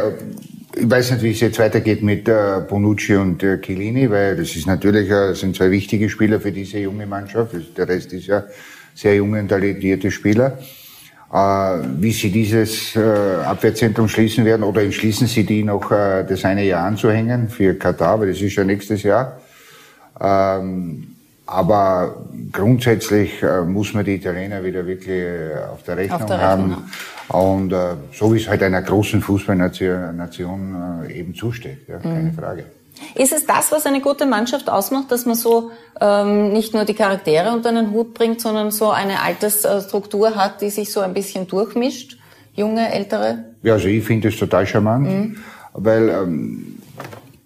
ich 0.80 0.90
weiß 0.90 1.12
nicht, 1.12 1.22
wie 1.22 1.30
es 1.30 1.40
jetzt 1.40 1.58
weitergeht 1.58 2.02
mit 2.02 2.28
äh, 2.28 2.60
Bonucci 2.68 3.16
und 3.16 3.42
äh, 3.42 3.58
Chiellini, 3.60 4.10
weil 4.10 4.36
das 4.36 4.54
ist 4.54 4.66
natürlich, 4.66 5.08
äh, 5.08 5.28
das 5.30 5.40
sind 5.40 5.56
zwei 5.56 5.70
wichtige 5.70 6.08
Spieler 6.08 6.40
für 6.40 6.52
diese 6.52 6.78
junge 6.78 7.06
Mannschaft. 7.06 7.52
Der 7.76 7.88
Rest 7.88 8.12
ist 8.12 8.26
ja 8.26 8.44
sehr 8.94 9.14
junge 9.14 9.40
und 9.40 9.48
talentierte 9.48 10.10
Spieler. 10.10 10.58
Äh, 11.30 11.36
wie 12.00 12.12
sie 12.12 12.30
dieses 12.30 12.96
äh, 12.96 13.00
Abwehrzentrum 13.44 14.08
schließen 14.08 14.46
werden 14.46 14.62
oder 14.62 14.82
entschließen 14.82 15.26
sie 15.26 15.44
die 15.44 15.62
noch 15.62 15.90
äh, 15.92 16.24
das 16.24 16.44
eine 16.46 16.64
Jahr 16.64 16.86
anzuhängen 16.86 17.50
für 17.50 17.74
Katar, 17.74 18.18
weil 18.20 18.28
das 18.28 18.40
ist 18.40 18.56
ja 18.56 18.64
nächstes 18.64 19.02
Jahr. 19.02 19.38
Ähm, 20.18 21.16
aber 21.44 22.16
grundsätzlich 22.50 23.42
äh, 23.42 23.60
muss 23.60 23.92
man 23.92 24.06
die 24.06 24.14
Italiener 24.14 24.64
wieder 24.64 24.86
wirklich 24.86 25.18
äh, 25.18 25.50
auf 25.70 25.82
der 25.82 25.98
Rechnung, 25.98 26.20
Auf 26.22 26.26
der 26.26 26.40
Rechnung 26.40 26.76
haben. 26.76 26.90
Und 27.28 27.72
äh, 27.74 27.94
so 28.12 28.32
wie 28.32 28.38
es 28.38 28.48
halt 28.48 28.62
einer 28.62 28.80
großen 28.80 29.20
Fußballnation 29.20 30.16
Nation, 30.16 30.76
eben 31.10 31.34
zusteht, 31.34 31.86
ja, 31.88 31.98
keine 31.98 32.32
Frage. 32.32 32.64
Ist 33.14 33.32
es 33.32 33.46
das, 33.46 33.72
was 33.72 33.86
eine 33.86 34.00
gute 34.00 34.26
Mannschaft 34.26 34.68
ausmacht, 34.68 35.10
dass 35.10 35.26
man 35.26 35.34
so 35.34 35.70
ähm, 36.00 36.52
nicht 36.52 36.74
nur 36.74 36.84
die 36.84 36.94
Charaktere 36.94 37.52
unter 37.52 37.70
einen 37.70 37.92
Hut 37.92 38.14
bringt, 38.14 38.40
sondern 38.40 38.70
so 38.70 38.90
eine 38.90 39.22
Altersstruktur 39.22 40.36
hat, 40.36 40.60
die 40.60 40.70
sich 40.70 40.92
so 40.92 41.00
ein 41.00 41.14
bisschen 41.14 41.46
durchmischt? 41.46 42.18
Junge, 42.54 42.92
ältere? 42.92 43.44
Ja, 43.62 43.74
also 43.74 43.88
ich 43.88 44.04
finde 44.04 44.28
es 44.28 44.36
total 44.36 44.66
charmant, 44.66 45.36
weil 45.74 46.08
ähm, 46.08 46.78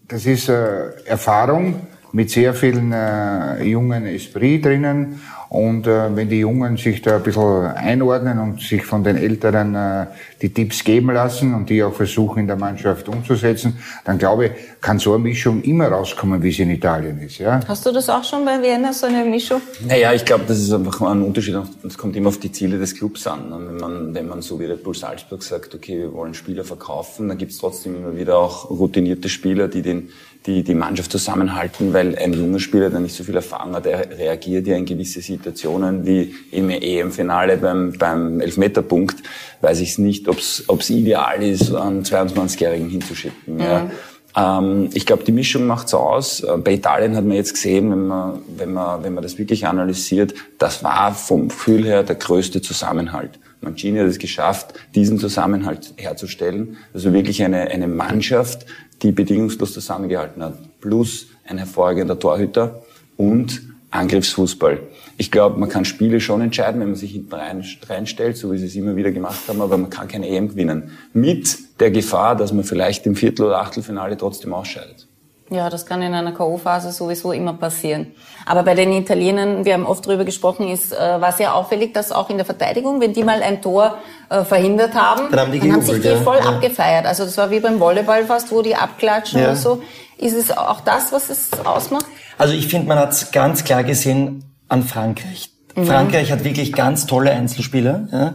das 0.09 0.27
ist 0.27 0.49
äh, 0.49 0.91
Erfahrung 1.05 1.87
mit 2.13 2.31
sehr 2.31 2.55
vielen 2.55 2.93
äh, 2.93 3.63
jungen 3.65 4.07
Esprit 4.07 4.65
drinnen. 4.65 5.21
Und 5.49 5.87
äh, 5.87 6.15
wenn 6.17 6.29
die 6.29 6.41
Jungen 6.41 6.77
sich 6.77 7.03
da 7.03 7.17
ein 7.17 7.23
bisschen 7.23 7.67
einordnen 7.67 8.39
und 8.39 8.61
sich 8.61 8.85
von 8.85 9.05
den 9.05 9.17
Älteren 9.17 9.75
äh, 9.75 10.07
die 10.43 10.53
Tipps 10.53 10.83
geben 10.83 11.13
lassen 11.13 11.55
und 11.55 11.71
die 11.71 11.83
auch 11.83 11.95
versuchen 11.95 12.41
in 12.41 12.47
der 12.49 12.57
Mannschaft 12.57 13.09
umzusetzen, 13.09 13.79
dann 14.05 14.19
glaube 14.19 14.47
ich, 14.47 14.53
kann 14.81 14.99
so 14.99 15.15
eine 15.15 15.23
Mischung 15.23 15.63
immer 15.63 15.87
rauskommen, 15.87 16.43
wie 16.43 16.51
sie 16.51 16.63
in 16.63 16.71
Italien 16.71 17.21
ist. 17.21 17.39
Ja? 17.39 17.61
Hast 17.67 17.87
du 17.87 17.93
das 17.93 18.11
auch 18.11 18.25
schon 18.25 18.45
bei 18.45 18.61
Vienna, 18.61 18.93
so 18.93 19.07
eine 19.07 19.25
Mischung? 19.25 19.63
Naja, 19.87 20.13
ich 20.13 20.25
glaube, 20.25 20.45
das 20.49 20.59
ist 20.59 20.73
einfach 20.73 21.01
ein 21.03 21.23
Unterschied. 21.23 21.57
Es 21.87 21.97
kommt 21.97 22.17
immer 22.17 22.29
auf 22.29 22.39
die 22.39 22.51
Ziele 22.51 22.79
des 22.79 22.97
Clubs 22.97 23.27
an. 23.27 23.53
Und 23.53 23.69
wenn 23.69 23.77
man, 23.77 24.15
wenn 24.15 24.29
man 24.29 24.43
so 24.43 24.59
wie 24.59 24.65
Red 24.65 24.83
Bull 24.83 24.97
Salzburg 24.97 25.43
sagt, 25.45 25.75
okay, 25.75 25.99
wir 25.99 26.13
wollen 26.13 26.35
Spieler 26.35 26.65
verkaufen, 26.65 27.29
dann 27.29 27.39
gibt 27.39 27.53
es 27.53 27.59
trotzdem 27.59 27.95
immer 27.97 28.17
wieder 28.17 28.37
auch 28.37 28.69
routinierte 28.69 29.29
Spieler, 29.29 29.69
die 29.69 29.83
den, 29.83 30.09
die, 30.47 30.65
die 30.65 30.75
Mannschaft 30.75 31.13
zusammenhalten, 31.13 31.93
weil 31.93 32.17
ein 32.17 32.33
junger 32.33 32.59
Spieler, 32.59 32.91
der 32.91 33.01
nicht 33.01 33.15
so 33.15 33.23
viel 33.23 33.37
Erfahrung 33.37 33.75
hat, 33.75 33.85
der 33.85 34.19
reagiert 34.19 34.67
ja 34.67 34.77
in 34.77 34.85
gewisse 34.85 35.21
Situationen 35.21 36.05
wie 36.05 36.35
im 36.51 36.69
EM-Finale 36.71 37.59
beim, 37.59 37.93
beim 37.93 38.41
Elfmeterpunkt, 38.41 39.23
weiß 39.61 39.81
ich 39.81 39.99
nicht, 39.99 40.29
ob 40.69 40.81
es 40.81 40.91
ideal 40.91 41.43
ist, 41.43 41.75
einen 41.75 42.03
22-Jährigen 42.03 42.89
hinzuschicken. 42.89 43.61
Ja. 43.61 43.91
Ähm, 44.37 44.91
ich 44.95 45.07
glaube, 45.07 45.25
die 45.25 45.33
Mischung 45.33 45.67
macht's 45.67 45.95
aus. 45.95 46.41
Äh, 46.41 46.57
Bei 46.59 46.75
Italien 46.75 47.17
hat 47.17 47.25
man 47.25 47.37
jetzt 47.37 47.55
gesehen, 47.55 47.91
wenn 47.91 48.07
man, 48.07 48.39
wenn 48.57 48.73
man, 48.73 49.03
wenn 49.03 49.15
man 49.15 49.23
das 49.23 49.39
wirklich 49.39 49.67
analysiert, 49.67 50.35
das 50.59 50.83
war 50.83 51.15
vom 51.15 51.49
Gefühl 51.49 51.85
her 51.85 52.03
der 52.03 52.17
größte 52.17 52.63
Zusammenhalt. 52.63 53.39
Mancini 53.61 53.99
hat 53.99 54.09
es 54.09 54.19
geschafft, 54.19 54.75
diesen 54.95 55.19
Zusammenhalt 55.19 55.95
herzustellen. 55.97 56.77
Also 56.93 57.13
wirklich 57.13 57.43
eine, 57.43 57.69
eine 57.71 57.87
Mannschaft, 57.87 58.67
die 59.03 59.13
bedingungslos 59.13 59.73
zusammengehalten 59.73 60.43
hat. 60.43 60.55
Plus 60.81 61.29
ein 61.47 61.59
hervorragender 61.59 62.19
Torhüter 62.19 62.83
und 63.17 63.63
Angriffsfußball. 63.93 64.81
Ich 65.19 65.31
glaube, 65.31 65.61
man 65.61 65.69
kann 65.69 65.85
Spiele 65.85 66.21
schon 66.21 66.41
entscheiden, 66.41 66.81
wenn 66.81 66.89
man 66.89 66.97
sich 66.97 67.13
hinten 67.13 67.35
rein, 67.35 67.65
reinstellt, 67.89 68.37
so 68.37 68.51
wie 68.53 68.59
sie 68.59 68.67
es 68.67 68.75
immer 68.75 68.97
wieder 68.97 69.13
gemacht 69.13 69.41
haben, 69.47 69.61
aber 69.61 69.79
man 69.79 69.91
kann 69.91 70.09
keine 70.09 70.29
EM 70.29 70.49
gewinnen. 70.49 70.91
Mit 71.13 71.59
der 71.79 71.91
Gefahr, 71.91 72.35
dass 72.35 72.53
man 72.53 72.65
vielleicht 72.65 73.07
im 73.07 73.15
Viertel- 73.15 73.47
oder 73.47 73.61
Achtelfinale 73.61 74.17
trotzdem 74.17 74.53
ausscheidet. 74.55 75.07
Ja, 75.51 75.69
das 75.69 75.85
kann 75.85 76.01
in 76.01 76.15
einer 76.15 76.33
K.O.-Phase 76.33 76.93
sowieso 76.93 77.33
immer 77.33 77.53
passieren. 77.53 78.13
Aber 78.47 78.63
bei 78.63 78.75
den 78.75 78.93
Italienern, 78.93 79.65
wir 79.65 79.75
haben 79.75 79.87
oft 79.87 80.07
darüber 80.07 80.25
gesprochen, 80.25 80.69
ist, 80.69 80.93
äh, 80.93 80.99
war 81.21 81.33
sehr 81.33 81.55
auffällig, 81.55 81.95
dass 81.95 82.13
auch 82.13 82.31
in 82.31 82.37
der 82.37 82.47
Verteidigung, 82.47 83.01
wenn 83.01 83.13
die 83.13 83.23
mal 83.25 83.43
ein 83.43 83.63
Tor 83.63 83.99
äh, 84.31 84.45
verhindert 84.45 84.95
haben, 84.95 85.31
Dann 85.31 85.41
haben 85.41 85.53
die 85.53 85.61
sich 85.61 85.71
gejubelt, 85.71 86.05
die 86.05 86.09
ja. 86.09 86.17
voll 86.17 86.39
Ja. 86.43 86.51
abgefeiert. 86.51 87.07
Also 87.07 87.25
das 87.25 87.37
war 87.39 87.51
wie 87.51 87.61
beim 87.61 87.79
Volleyball 87.81 88.25
fast, 88.25 88.51
wo 88.53 88.63
die 88.63 88.75
abklatschen 88.75 89.41
Ja. 89.41 89.47
oder 89.49 89.57
so. 89.57 89.83
Ist 90.19 90.35
es 90.35 90.57
auch 90.57 90.81
das, 90.81 91.13
was 91.13 91.31
es 91.31 91.51
ausmacht? 91.65 92.07
Also 92.39 92.55
ich 92.55 92.69
finde, 92.69 92.89
man 92.89 92.99
hat 92.99 93.13
es 93.13 93.31
ganz 93.33 93.65
klar 93.65 93.85
gesehen 93.85 94.45
an 94.69 94.83
Frankreich. 94.85 95.51
Frankreich 95.75 96.31
hat 96.31 96.45
wirklich 96.45 96.73
ganz 96.73 97.07
tolle 97.07 97.31
Einzelspieler. 97.31 98.09
Ja? 98.13 98.35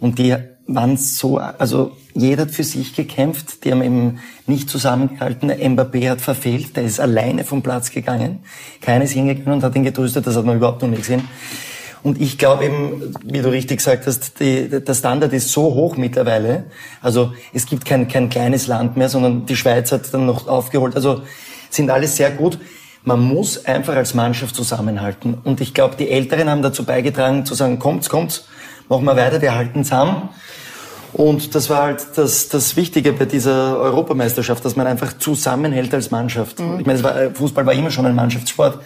Und 0.00 0.18
die 0.18 0.34
waren 0.74 0.96
so, 0.96 1.38
also 1.38 1.92
jeder 2.14 2.42
hat 2.42 2.50
für 2.50 2.64
sich 2.64 2.94
gekämpft. 2.94 3.64
Die 3.64 3.72
haben 3.72 3.82
eben 3.82 4.18
nicht 4.46 4.68
zusammengehalten. 4.68 5.50
Mbappé 5.50 6.10
hat 6.10 6.20
verfehlt. 6.20 6.76
Der 6.76 6.84
ist 6.84 7.00
alleine 7.00 7.44
vom 7.44 7.62
Platz 7.62 7.90
gegangen. 7.90 8.40
Keiner 8.80 9.04
ist 9.04 9.12
hingegangen 9.12 9.52
und 9.52 9.62
hat 9.62 9.76
ihn 9.76 9.84
getröstet. 9.84 10.26
Das 10.26 10.36
hat 10.36 10.44
man 10.44 10.56
überhaupt 10.56 10.82
noch 10.82 10.88
nicht 10.88 11.02
gesehen. 11.02 11.28
Und 12.02 12.20
ich 12.20 12.38
glaube 12.38 12.64
eben, 12.64 13.14
wie 13.24 13.42
du 13.42 13.50
richtig 13.50 13.78
gesagt 13.78 14.06
hast, 14.06 14.40
die, 14.40 14.68
der 14.68 14.94
Standard 14.94 15.32
ist 15.32 15.52
so 15.52 15.62
hoch 15.74 15.96
mittlerweile. 15.96 16.64
Also 17.02 17.32
es 17.52 17.66
gibt 17.66 17.84
kein, 17.84 18.08
kein 18.08 18.30
kleines 18.30 18.66
Land 18.66 18.96
mehr, 18.96 19.08
sondern 19.08 19.44
die 19.44 19.56
Schweiz 19.56 19.92
hat 19.92 20.12
dann 20.14 20.24
noch 20.24 20.48
aufgeholt. 20.48 20.96
Also 20.96 21.22
sind 21.68 21.90
alles 21.90 22.16
sehr 22.16 22.30
gut. 22.30 22.58
Man 23.02 23.20
muss 23.20 23.64
einfach 23.66 23.96
als 23.96 24.14
Mannschaft 24.14 24.54
zusammenhalten. 24.54 25.38
Und 25.44 25.60
ich 25.60 25.74
glaube, 25.74 25.96
die 25.96 26.10
Älteren 26.10 26.48
haben 26.50 26.62
dazu 26.62 26.84
beigetragen, 26.84 27.44
zu 27.46 27.54
sagen, 27.54 27.78
kommt's, 27.78 28.08
kommt's, 28.08 28.46
machen 28.90 29.04
wir 29.04 29.16
weiter, 29.16 29.40
wir 29.40 29.54
halten 29.54 29.84
zusammen. 29.84 30.28
Und 31.12 31.54
das 31.54 31.68
war 31.68 31.82
halt 31.82 32.06
das, 32.14 32.48
das 32.48 32.76
Wichtige 32.76 33.12
bei 33.12 33.24
dieser 33.24 33.78
Europameisterschaft, 33.78 34.64
dass 34.64 34.76
man 34.76 34.86
einfach 34.86 35.12
zusammenhält 35.18 35.92
als 35.92 36.10
Mannschaft. 36.10 36.60
Ich 36.78 36.86
meine, 36.86 37.02
war, 37.02 37.20
äh, 37.20 37.30
Fußball 37.30 37.66
war 37.66 37.72
immer 37.72 37.90
schon 37.90 38.06
ein 38.06 38.14
Mannschaftssport, 38.14 38.78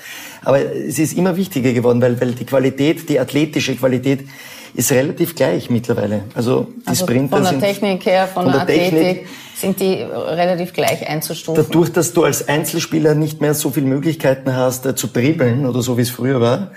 aber 0.43 0.61
es 0.61 0.99
ist 0.99 1.17
immer 1.19 1.37
wichtiger 1.37 1.73
geworden, 1.73 2.01
weil, 2.01 2.19
weil 2.21 2.33
die 2.33 2.47
Qualität, 2.47 3.09
die 3.11 3.21
athletische 3.21 3.77
Qualität 3.77 4.27
ist 4.73 4.90
relativ 4.90 5.35
gleich 5.35 5.69
mittlerweile. 5.71 6.25
Also 6.35 6.69
die 6.77 6.88
Also 6.88 7.05
Sprinter 7.05 7.37
von 7.37 7.43
der 7.43 7.53
sind 7.53 7.61
Technik 7.61 8.07
her, 8.07 8.27
von, 8.27 8.45
von 8.45 8.53
der, 8.53 8.64
der 8.64 8.75
Technik. 8.75 9.01
Athletik 9.01 9.29
sind 9.55 9.81
die 9.81 9.95
relativ 10.03 10.73
gleich 10.73 11.07
einzustufen. 11.07 11.62
dadurch, 11.62 11.93
dass 11.93 12.12
du 12.12 12.25
als 12.25 12.49
Einzelspieler 12.49 13.14
nicht 13.14 13.40
mehr 13.40 13.55
so 13.55 13.71
viele 13.71 13.87
Möglichkeiten 13.87 14.57
hast, 14.57 14.87
äh, 14.87 14.97
zu 14.97 15.09
dribbeln 15.09 15.67
oder 15.67 15.83
so 15.83 15.97
wie 15.99 16.03
es 16.03 16.11
früher 16.11 16.40
war, 16.40 16.71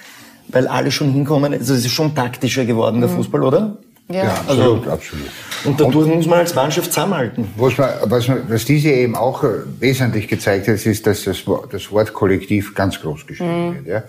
weil 0.50 0.68
alle 0.68 0.92
schon 0.92 1.12
hinkommen, 1.12 1.54
also 1.54 1.74
es 1.74 1.86
ist 1.86 1.92
schon 1.92 2.16
taktischer 2.16 2.66
geworden, 2.66 3.02
der 3.02 3.10
Fußball, 3.10 3.44
oder? 3.44 3.78
ja. 4.10 4.24
Ja, 4.24 4.34
absolut, 4.48 4.88
absolut. 4.88 5.28
Und 5.66 5.80
dadurch 5.80 6.08
muss 6.08 6.28
man 6.28 6.40
als 6.40 6.56
Mannschaft 6.56 6.94
zusammenhalten. 6.94 7.48
Was, 7.58 7.78
man, 7.78 7.90
was, 8.06 8.28
man, 8.28 8.44
was 8.48 8.66
diese 8.66 8.90
eben 8.90 9.16
auch 9.16 9.44
äh, 9.44 9.48
wesentlich 9.80 10.28
gezeigt 10.28 10.68
hat, 10.68 10.86
ist, 10.86 11.06
dass 11.06 11.24
das, 11.26 11.44
das 11.72 11.92
Wort 11.92 12.14
Kollektiv 12.14 12.74
ganz 12.74 13.02
groß 13.02 13.28
geschrieben 13.28 13.76
wird. 13.76 13.88
Ja. 13.88 14.04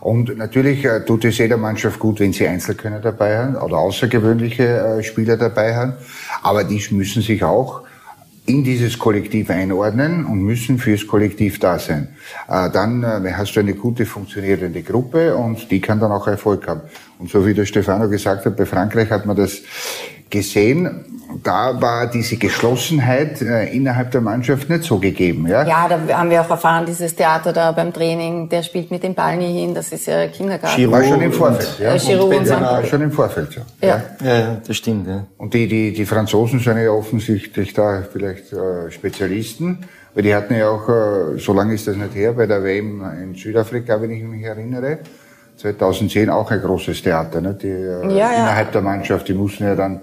Und 0.00 0.36
natürlich 0.38 0.84
äh, 0.84 1.04
tut 1.04 1.24
es 1.24 1.38
jeder 1.38 1.56
Mannschaft 1.56 1.98
gut, 1.98 2.20
wenn 2.20 2.32
sie 2.32 2.46
Einzelkönner 2.46 3.00
dabei 3.00 3.38
haben 3.38 3.56
oder 3.56 3.78
außergewöhnliche 3.78 4.64
äh, 4.64 5.02
Spieler 5.02 5.36
dabei 5.36 5.74
haben. 5.74 5.94
Aber 6.42 6.64
die 6.64 6.82
müssen 6.90 7.22
sich 7.22 7.42
auch 7.42 7.82
in 8.50 8.64
dieses 8.64 8.98
Kollektiv 8.98 9.48
einordnen 9.48 10.26
und 10.26 10.42
müssen 10.42 10.78
fürs 10.78 11.06
Kollektiv 11.06 11.60
da 11.60 11.78
sein. 11.78 12.08
Äh, 12.48 12.68
dann 12.70 13.04
äh, 13.04 13.32
hast 13.32 13.54
du 13.54 13.60
eine 13.60 13.74
gute 13.74 14.06
funktionierende 14.06 14.82
Gruppe 14.82 15.36
und 15.36 15.70
die 15.70 15.80
kann 15.80 16.00
dann 16.00 16.10
auch 16.10 16.26
Erfolg 16.26 16.66
haben. 16.66 16.80
Und 17.20 17.30
so 17.30 17.46
wie 17.46 17.54
der 17.54 17.64
Stefano 17.64 18.08
gesagt 18.08 18.44
hat, 18.46 18.56
bei 18.56 18.66
Frankreich 18.66 19.10
hat 19.10 19.24
man 19.24 19.36
das 19.36 19.62
gesehen. 20.30 21.04
Da 21.44 21.80
war 21.80 22.08
diese 22.08 22.36
Geschlossenheit 22.36 23.40
äh, 23.40 23.66
innerhalb 23.72 24.10
der 24.10 24.20
Mannschaft 24.20 24.68
nicht 24.68 24.82
so 24.82 24.98
gegeben. 24.98 25.46
Ja? 25.46 25.64
Ja, 25.64 25.88
da 25.88 26.16
haben 26.16 26.28
wir 26.28 26.40
auch 26.40 26.50
erfahren, 26.50 26.86
dieses 26.86 27.14
Theater 27.14 27.52
da 27.52 27.70
beim 27.70 27.92
Training, 27.92 28.48
der 28.48 28.62
spielt 28.64 28.90
mit 28.90 29.02
dem 29.04 29.14
Ball 29.14 29.36
nie 29.36 29.60
hin, 29.60 29.74
das 29.74 29.92
ist 29.92 30.06
ja 30.06 30.26
Kindergarten. 30.26 30.76
Giroud 30.76 30.92
War 30.92 31.04
schon 31.04 31.20
im 31.22 31.32
Vorfeld. 31.32 31.78
Ja? 31.78 31.94
Äh, 31.94 31.98
Giroud 31.98 32.24
und 32.24 32.30
Benzema. 32.30 32.60
War 32.62 32.84
schon 32.84 33.02
im 33.02 33.12
Vorfeld 33.12 33.52
so. 33.52 33.60
Ja. 33.80 34.02
Ja, 34.24 34.38
ja, 34.38 34.56
das 34.66 34.76
stimmt, 34.76 35.06
ja. 35.06 35.24
Und 35.38 35.54
die, 35.54 35.68
die, 35.68 35.92
die 35.92 36.04
Franzosen 36.04 36.58
sind 36.58 36.78
ja 36.78 36.90
offensichtlich 36.90 37.72
da 37.74 38.02
vielleicht 38.12 38.52
äh, 38.52 38.90
Spezialisten, 38.90 39.86
weil 40.14 40.24
die 40.24 40.34
hatten 40.34 40.56
ja 40.56 40.68
auch, 40.68 40.88
äh, 40.88 41.38
so 41.38 41.52
lange 41.52 41.74
ist 41.74 41.86
das 41.86 41.96
nicht 41.96 42.14
her, 42.16 42.32
bei 42.32 42.46
der 42.46 42.64
WM 42.64 43.04
in 43.22 43.34
Südafrika, 43.36 44.02
wenn 44.02 44.10
ich 44.10 44.24
mich 44.24 44.42
erinnere, 44.42 44.98
2010 45.58 46.30
auch 46.30 46.50
ein 46.50 46.60
großes 46.60 47.02
Theater. 47.02 47.40
Ne? 47.40 47.54
Die, 47.54 47.68
äh, 47.68 48.02
Ja, 48.08 48.16
ja. 48.16 48.32
Innerhalb 48.32 48.72
der 48.72 48.82
Mannschaft, 48.82 49.28
die 49.28 49.34
mussten 49.34 49.64
ja 49.64 49.74
dann 49.76 50.00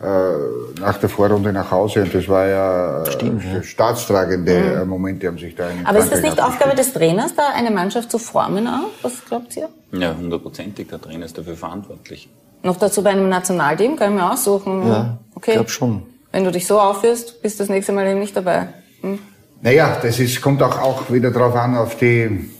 nach 0.00 0.98
der 0.98 1.08
Vorrunde 1.08 1.52
nach 1.52 1.70
Hause 1.70 2.02
und 2.02 2.14
das 2.14 2.28
war 2.28 2.46
ja 2.46 3.02
äh, 3.02 3.10
Stimmt, 3.10 3.42
staatstragende 3.64 4.52
äh, 4.52 4.84
Momente 4.84 5.26
haben 5.26 5.38
sich 5.38 5.56
da 5.56 5.68
Aber 5.84 5.98
ist 5.98 6.12
das 6.12 6.22
nicht 6.22 6.40
Aufgabe 6.40 6.76
des 6.76 6.92
Trainers, 6.92 7.34
da 7.34 7.50
eine 7.54 7.70
Mannschaft 7.70 8.10
zu 8.10 8.18
formen 8.18 8.68
auch? 8.68 8.90
Was 9.02 9.24
glaubt 9.24 9.56
ihr? 9.56 9.68
Ja, 9.92 10.14
hundertprozentig. 10.16 10.88
Der 10.88 11.00
Trainer 11.00 11.26
ist 11.26 11.36
dafür 11.36 11.56
verantwortlich. 11.56 12.28
Noch 12.62 12.76
dazu 12.76 13.02
bei 13.02 13.10
einem 13.10 13.28
Nationalteam, 13.28 13.96
kann 13.96 14.12
ich 14.12 14.20
mir 14.20 14.32
aussuchen. 14.32 14.86
Ja, 14.86 15.18
okay. 15.34 15.54
glaub 15.54 15.70
schon. 15.70 16.02
Wenn 16.30 16.44
du 16.44 16.52
dich 16.52 16.66
so 16.66 16.78
aufführst, 16.78 17.42
bist 17.42 17.58
du 17.58 17.64
das 17.64 17.70
nächste 17.70 17.92
Mal 17.92 18.06
eben 18.06 18.20
nicht 18.20 18.36
dabei. 18.36 18.68
Hm? 19.00 19.18
Naja, 19.62 19.98
das 20.00 20.20
ist, 20.20 20.40
kommt 20.40 20.62
auch, 20.62 20.80
auch 20.80 21.10
wieder 21.10 21.30
drauf 21.30 21.54
an, 21.56 21.76
auf 21.76 21.96
die 21.96 22.50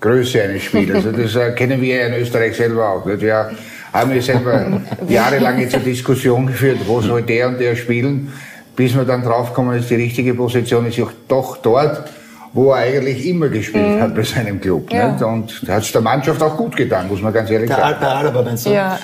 Größe 0.00 0.42
eines 0.42 0.62
Spielers. 0.62 1.04
Also 1.06 1.12
das 1.12 1.34
äh, 1.34 1.52
kennen 1.52 1.80
wir 1.80 1.96
ja 1.96 2.06
in 2.06 2.22
Österreich 2.22 2.56
selber 2.56 2.88
auch. 2.88 3.04
Nicht? 3.04 3.20
Wir 3.20 3.50
haben 3.94 4.14
ja 4.14 4.20
selber 4.20 4.80
jahrelang 5.08 5.60
jetzt 5.60 5.74
eine 5.74 5.84
Diskussion 5.84 6.46
geführt, 6.46 6.78
wo 6.86 7.00
soll 7.00 7.22
der 7.22 7.48
und 7.48 7.60
der 7.60 7.76
spielen, 7.76 8.32
bis 8.76 8.94
wir 8.94 9.04
dann 9.04 9.22
draufkommen, 9.22 9.78
ist 9.78 9.88
die 9.88 9.94
richtige 9.94 10.34
Position 10.34 10.84
ist 10.86 11.00
auch 11.00 11.12
doch 11.28 11.58
dort, 11.58 12.10
wo 12.52 12.72
er 12.72 12.78
eigentlich 12.78 13.26
immer 13.26 13.48
gespielt 13.48 14.00
hat 14.00 14.14
bei 14.14 14.22
seinem 14.22 14.60
Club. 14.60 14.92
Ja. 14.92 15.14
Und 15.24 15.62
da 15.66 15.74
hat 15.74 15.82
es 15.82 15.92
der 15.92 16.00
Mannschaft 16.00 16.42
auch 16.42 16.56
gut 16.56 16.76
getan, 16.76 17.08
muss 17.08 17.22
man 17.22 17.32
ganz 17.32 17.50
ehrlich 17.50 17.68
Der 17.68 17.76
sagen. 17.76 17.96
Bei 18.00 18.06
Alaba 18.08 18.42
meinst 18.42 18.66
du? 18.66 18.70
Ja. 18.70 18.98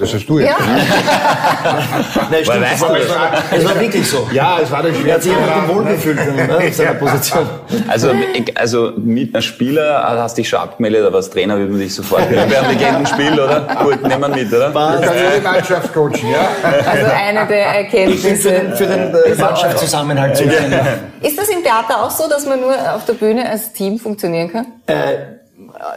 Das 0.00 0.14
hast 0.14 0.26
du 0.26 0.38
jetzt 0.38 0.50
Ja. 0.50 0.56
gesagt. 0.58 2.30
Nein, 2.30 2.44
stimmt, 2.44 2.62
weißt 2.62 2.72
das, 2.72 2.82
war, 2.82 2.88
du, 2.88 3.00
das, 3.00 3.08
war, 3.10 3.30
das 3.50 3.64
war 3.64 3.80
wirklich 3.80 4.08
so. 4.08 4.28
Ja, 4.32 4.58
es 4.62 4.70
war 4.70 4.82
der 4.82 4.92
Er 5.06 5.14
hat 5.14 5.22
sich 5.22 5.32
einfach 5.36 5.68
wohlgefühlt 5.68 6.18
in, 6.20 6.36
ne, 6.36 6.66
in 6.66 6.72
seiner 6.72 6.94
Position. 6.94 7.46
Also, 7.86 8.10
also 8.54 8.92
mit 8.96 9.34
einem 9.34 9.42
Spieler 9.42 10.02
hast 10.22 10.38
dich 10.38 10.48
schon 10.48 10.60
abgemeldet, 10.60 11.04
aber 11.06 11.16
als 11.18 11.30
Trainer 11.30 11.56
würde 11.56 11.70
man 11.72 11.80
dich 11.80 11.94
sofort 11.94 12.30
wieder 12.30 12.48
während 12.48 12.68
Legenden 12.72 13.06
spielen, 13.06 13.34
oder? 13.34 13.60
Gut, 13.82 14.02
nehmen 14.02 14.20
wir 14.20 14.28
mit, 14.28 14.52
oder? 14.52 14.68
Ich 14.68 15.06
kann 15.06 15.16
jede 15.16 15.42
Mannschaft 15.42 15.92
coachen, 15.94 16.30
ja? 16.30 16.48
Also 16.88 17.06
eine 17.12 17.46
der 17.46 17.66
Erkenntnisse. 17.66 18.36
Für 18.38 18.50
den, 18.50 18.72
für 18.74 18.86
den 18.86 19.14
äh, 19.14 19.34
Mannschaftszusammenhalt 19.38 20.36
zu 20.36 20.44
sein. 20.44 20.74
Ist 21.20 21.38
das 21.38 21.48
im 21.48 21.62
Theater 21.62 22.02
auch 22.02 22.10
so, 22.10 22.28
dass 22.28 22.46
man 22.46 22.60
nur 22.60 22.74
auf 22.94 23.04
der 23.04 23.14
Bühne 23.14 23.48
als 23.48 23.72
Team 23.72 23.98
funktionieren 23.98 24.50
kann? 24.50 24.66
Äh, 24.86 25.37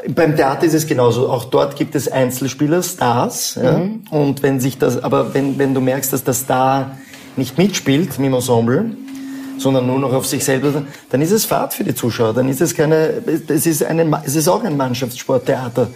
beim 0.09 0.36
Theater 0.36 0.66
ist 0.66 0.74
es 0.74 0.88
genauso. 0.88 1.30
Auch 1.30 1.45
dort 1.45 1.76
gibt 1.76 1.95
es 1.95 2.07
Einzelspieler, 2.12 2.82
Stars. 2.84 3.59
Ja? 3.62 3.82
Und 4.09 4.41
wenn 4.43 4.59
sich 4.59 4.78
das, 4.78 5.03
aber 5.03 5.34
wenn, 5.34 5.57
wenn 5.59 5.74
du 5.74 5.82
merkst, 5.82 6.12
dass 6.14 6.24
der 6.24 6.34
Star 6.34 6.97
nicht 7.36 7.57
mitspielt 7.57 8.18
mit 8.20 8.28
dem 8.28 8.34
Ensemble, 8.34 8.91
sondern 9.57 9.86
nur 9.86 9.99
noch 9.99 10.12
auf 10.14 10.26
sich 10.26 10.43
selber, 10.43 10.84
dann 11.12 11.22
ist 11.22 11.32
es 11.32 11.45
Fahrt 11.45 11.74
für 11.74 11.84
die 11.84 11.93
Zuschauer. 11.93 12.34
Dann 12.34 12.49
ist 12.49 12.62
es 12.62 12.76
keine, 12.76 13.22
es 13.47 13.66
ist 13.66 13.84
eine, 13.84 14.22
es 14.26 14.36
ist 14.36 14.47
auch 14.47 14.64
ein 14.64 14.76
Mannschaftssporttheater. 14.76 15.88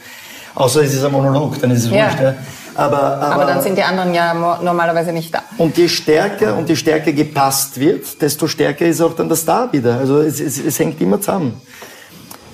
Außer 0.53 0.84
es 0.84 0.93
ist 0.93 1.03
ein 1.03 1.11
Monolog, 1.11 1.59
dann 1.59 1.72
ist 1.72 1.86
es 1.86 1.91
Ja. 1.91 2.05
wurscht. 2.05 2.22
Ja? 2.22 2.36
Aber, 2.76 2.97
aber, 2.97 3.36
Aber 3.36 3.45
dann 3.45 3.61
sind 3.61 3.78
die 3.78 3.84
anderen 3.84 4.13
ja 4.13 4.34
normalerweise 4.61 5.11
nicht 5.13 5.34
da. 5.34 5.41
und 5.57 5.78
je 5.78 5.88
stärker 5.88 6.55
und 6.57 6.68
je 6.70 6.76
stärker 6.76 7.11
gepasst 7.13 7.80
wird, 7.80 8.22
desto 8.22 8.47
stärker 8.47 8.86
ist 8.86 9.01
auch 9.01 9.16
dann 9.16 9.28
der 9.30 9.38
Star 9.38 9.72
wieder. 9.74 9.97
Also 9.97 10.20
es, 10.20 10.39
es, 10.41 10.59
es 10.63 10.78
hängt 10.80 10.99
immer 11.01 11.20
zusammen. 11.20 11.53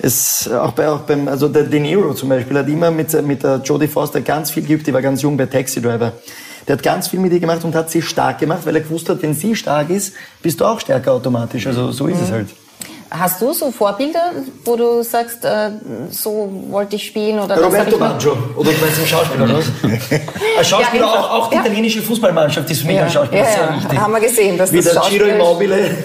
Es, 0.03 0.49
auch, 0.51 0.71
bei, 0.71 0.89
auch 0.89 1.01
beim, 1.01 1.27
also 1.27 1.47
der 1.47 1.63
De 1.63 1.79
Niro 1.79 2.13
zum 2.13 2.29
Beispiel 2.29 2.57
hat 2.57 2.67
immer 2.67 2.89
mit, 2.89 3.13
mit 3.25 3.43
der 3.43 3.57
Jodie 3.63 3.87
Foster 3.87 4.21
ganz 4.21 4.49
viel 4.49 4.63
geübt, 4.65 4.87
die 4.87 4.93
war 4.93 5.01
ganz 5.01 5.21
jung 5.21 5.37
bei 5.37 5.45
Taxi 5.45 5.81
Driver. 5.81 6.13
Der 6.67 6.75
hat 6.77 6.83
ganz 6.83 7.07
viel 7.07 7.19
mit 7.19 7.31
ihr 7.33 7.39
gemacht 7.39 7.63
und 7.63 7.75
hat 7.75 7.89
sie 7.91 8.01
stark 8.01 8.39
gemacht, 8.39 8.61
weil 8.65 8.75
er 8.75 8.81
gewusst 8.81 9.09
hat, 9.09 9.21
wenn 9.21 9.33
sie 9.33 9.55
stark 9.55 9.89
ist, 9.89 10.13
bist 10.41 10.59
du 10.59 10.65
auch 10.65 10.79
stärker 10.79 11.11
automatisch. 11.13 11.67
Also 11.67 11.91
so 11.91 12.07
ist 12.07 12.21
es 12.21 12.31
halt. 12.31 12.47
Hast 13.11 13.41
du 13.41 13.51
so 13.51 13.71
Vorbilder, 13.71 14.31
wo 14.63 14.75
du 14.77 15.03
sagst, 15.03 15.43
äh, 15.43 15.71
so 16.11 16.49
wollte 16.69 16.95
ich 16.95 17.05
spielen 17.07 17.39
oder 17.39 17.61
Roberto 17.61 17.97
Baggio. 17.97 18.37
Oder 18.55 18.71
du 18.71 18.77
meinst 18.79 18.99
ein 19.01 19.05
Schauspieler, 19.07 19.43
oder 19.43 19.57
was? 19.57 19.65
Ein 20.59 20.63
Schauspieler, 20.65 21.03
Ja, 21.05 21.11
auch, 21.19 21.29
auch 21.31 21.49
die 21.49 21.55
ja. 21.55 21.61
italienische 21.61 22.01
Fußballmannschaft 22.01 22.69
ist 22.71 22.81
für 22.81 22.87
mich 22.87 22.95
Ja, 22.95 23.03
ein 23.03 23.09
Schauspieler 23.11 23.41
ja, 23.43 23.51
sehr 23.51 23.63
ja. 23.65 23.75
wichtig. 23.75 23.99
Haben 23.99 24.13
wir 24.13 24.19
gesehen, 24.21 24.57
dass 24.57 24.71
Wie 24.71 24.77
das 24.77 24.85
der 24.85 24.93
Schauspiel- 24.93 25.21
Immobile, 25.27 25.97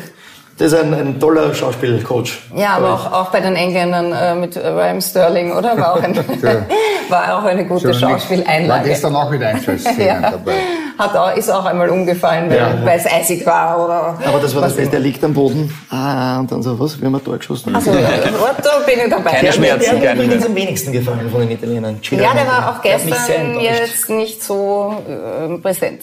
das 0.58 0.72
ist 0.72 0.78
ein, 0.78 0.94
ein 0.94 1.20
toller 1.20 1.54
Schauspielcoach. 1.54 2.38
Ja, 2.54 2.76
aber 2.76 2.94
auch, 2.94 3.12
auch 3.12 3.30
bei 3.30 3.40
den 3.40 3.56
Engländern 3.56 4.12
äh, 4.12 4.34
mit 4.34 4.56
Raheem 4.56 5.00
Sterling, 5.00 5.52
oder? 5.52 5.76
War 5.76 5.94
auch, 5.94 6.02
ein, 6.02 6.16
war 7.08 7.38
auch 7.38 7.44
eine 7.44 7.64
gute 7.66 7.92
So, 7.92 8.00
War 8.02 8.10
Schauspieleinlage. 8.10 8.88
gestern 8.88 9.14
auch 9.16 9.30
wieder 9.30 9.48
ein, 9.48 9.60
Szenen 9.78 10.00
Ja. 10.22 10.30
dabei. 10.30 10.52
Hat 10.98 11.14
auch, 11.14 11.36
ist 11.36 11.50
auch 11.50 11.64
einmal 11.66 11.90
umgefallen, 11.90 12.48
weil, 12.48 12.80
weil 12.84 12.98
es 12.98 13.06
eisig 13.06 13.44
war. 13.44 13.84
Oder 13.84 14.18
Aber 14.26 14.40
das 14.40 14.54
war 14.54 14.62
das 14.62 14.74
Beste, 14.74 14.92
der 14.92 15.00
liegt 15.00 15.22
am 15.24 15.34
Boden. 15.34 15.72
Ah, 15.90 16.38
und 16.40 16.50
dann 16.50 16.62
so, 16.62 16.78
was, 16.80 16.98
wir 16.98 17.06
haben 17.06 17.14
ein 17.16 17.22
Tor 17.24 17.36
geschossen. 17.36 17.74
Also, 17.74 17.92
da 17.92 17.98
bin 18.86 18.98
ich 19.04 19.10
dabei. 19.10 19.30
Keine 19.30 19.42
der, 19.44 19.52
Schmerzen, 19.52 20.00
der 20.00 20.10
hat 20.12 20.16
übrigens 20.16 20.46
am 20.46 20.54
wenigsten 20.54 20.92
gefallen 20.92 21.30
von 21.30 21.40
den 21.40 21.50
Italienern. 21.50 21.98
Ciro 22.02 22.22
Ja, 22.22 22.32
der 22.34 22.46
war 22.46 22.70
auch 22.70 22.82
gestern 22.82 23.60
jetzt 23.60 24.08
nicht 24.08 24.42
so 24.42 24.94
äh, 25.06 25.58
präsent. 25.58 26.02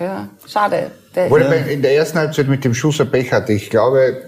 Ja, 0.00 0.28
schade. 0.46 0.90
Der, 1.14 1.24
er 1.24 1.30
bei- 1.30 1.72
in 1.72 1.82
der 1.82 1.94
ersten 1.96 2.18
Halbzeit 2.18 2.48
mit 2.48 2.64
dem 2.64 2.72
Schuss 2.74 3.00
ein 3.00 3.10
Pech 3.10 3.30
hatte. 3.32 3.52
Ich 3.52 3.68
glaube, 3.68 4.22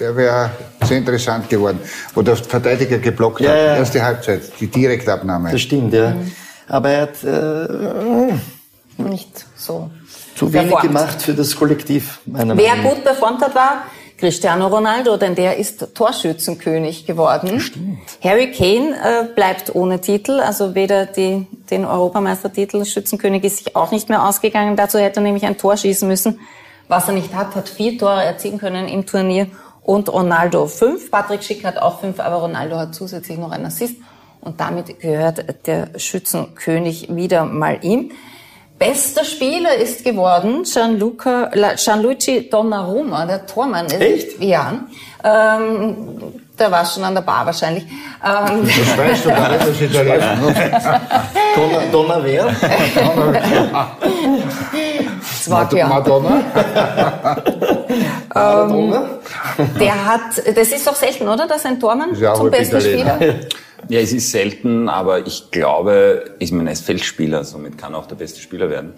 der 0.00 0.16
wäre 0.16 0.50
sehr 0.84 0.98
interessant 0.98 1.48
geworden, 1.48 1.80
wo 2.14 2.22
der 2.22 2.36
Verteidiger 2.36 2.98
geblockt 2.98 3.40
Ja, 3.40 3.50
hat. 3.50 3.56
ja. 3.56 3.76
Erste 3.76 4.02
Halbzeit, 4.02 4.40
die 4.60 4.66
Direktabnahme. 4.68 5.52
Das 5.52 5.60
stimmt, 5.60 5.92
ja. 5.94 6.14
Aber 6.68 6.90
er 6.90 7.02
hat 7.02 7.22
äh, 7.22 8.34
nicht 8.98 9.46
so. 9.56 9.90
zu 10.34 10.52
wenig 10.52 10.70
performt. 10.70 10.86
gemacht 10.86 11.22
für 11.22 11.34
das 11.34 11.56
Kollektiv, 11.56 12.20
meiner 12.26 12.56
Wer 12.56 12.70
Meinung 12.70 12.84
nach. 12.84 12.94
gut 12.94 13.04
performt 13.04 13.42
hat, 13.42 13.54
war 13.54 13.84
Cristiano 14.18 14.68
Ronaldo, 14.68 15.16
denn 15.18 15.34
der 15.34 15.58
ist 15.58 15.94
Torschützenkönig 15.94 17.04
geworden. 17.06 17.62
Harry 18.22 18.50
Kane 18.50 18.94
äh, 18.94 19.34
bleibt 19.34 19.74
ohne 19.74 20.00
Titel, 20.00 20.40
also 20.40 20.74
weder 20.74 21.04
die, 21.04 21.46
den 21.70 21.84
Europameistertitel, 21.84 22.84
Schützenkönig 22.84 23.44
ist 23.44 23.58
sich 23.58 23.76
auch 23.76 23.90
nicht 23.90 24.08
mehr 24.08 24.26
ausgegangen. 24.26 24.76
Dazu 24.76 24.98
hätte 24.98 25.20
er 25.20 25.22
nämlich 25.22 25.44
ein 25.44 25.58
Tor 25.58 25.76
schießen 25.76 26.08
müssen. 26.08 26.40
Was 26.88 27.08
er 27.08 27.14
nicht 27.14 27.34
hat, 27.34 27.54
hat 27.54 27.68
vier 27.68 27.98
Tore 27.98 28.24
erzielen 28.24 28.58
können 28.58 28.88
im 28.88 29.04
Turnier 29.04 29.48
und 29.82 30.10
Ronaldo 30.10 30.66
fünf. 30.66 31.10
Patrick 31.10 31.42
Schick 31.42 31.64
hat 31.64 31.78
auch 31.78 32.00
fünf, 32.00 32.18
aber 32.18 32.36
Ronaldo 32.36 32.76
hat 32.76 32.94
zusätzlich 32.94 33.38
noch 33.38 33.50
einen 33.50 33.66
Assist. 33.66 33.96
Und 34.40 34.60
damit 34.60 35.00
gehört 35.00 35.66
der 35.66 35.98
Schützenkönig 35.98 37.14
wieder 37.14 37.44
mal 37.44 37.78
ihm. 37.82 38.12
Bester 38.78 39.24
Spieler 39.24 39.74
ist 39.76 40.04
geworden 40.04 40.62
Gianluca, 40.64 41.50
Gianluigi 41.76 42.50
Donnarumma, 42.50 43.24
der 43.24 43.46
Tormann. 43.46 43.86
Ist, 43.86 44.00
Echt? 44.00 44.42
Ja. 44.42 44.80
Ähm, 45.24 45.96
der 46.58 46.70
war 46.70 46.84
schon 46.84 47.02
an 47.04 47.14
der 47.14 47.22
Bar 47.22 47.46
wahrscheinlich. 47.46 47.84
Ähm, 47.84 48.66
Das 48.66 48.98
weißt 48.98 49.24
du 49.24 49.28
gar 49.30 49.48
nicht, 49.50 49.60
das 49.62 49.68
ist 49.70 49.80
Italiener. 49.82 50.36
Donna, 51.54 51.80
Donna 51.90 52.20
wer? 52.22 52.44
war 55.46 55.68
klar. 55.68 55.88
Madonna? 55.88 56.42
Donna? 58.34 59.08
Der 59.80 60.04
hat, 60.04 60.20
das 60.54 60.68
ist 60.68 60.86
doch 60.86 60.94
selten, 60.94 61.28
oder? 61.28 61.46
Dass 61.46 61.64
ein 61.64 61.80
Tormann 61.80 62.14
ja 62.18 62.34
zum 62.34 62.50
besten 62.50 62.76
Italiener. 62.76 63.14
Spieler. 63.16 63.34
Ja, 63.88 64.00
es 64.00 64.12
ist 64.12 64.32
selten, 64.32 64.88
aber 64.88 65.26
ich 65.26 65.52
glaube, 65.52 66.24
ich 66.40 66.50
meine, 66.50 66.70
er 66.70 66.72
ist 66.72 66.84
Feldspieler, 66.84 67.44
somit 67.44 67.78
kann 67.78 67.94
er 67.94 67.98
auch 67.98 68.06
der 68.06 68.16
beste 68.16 68.40
Spieler 68.40 68.68
werden. 68.68 68.94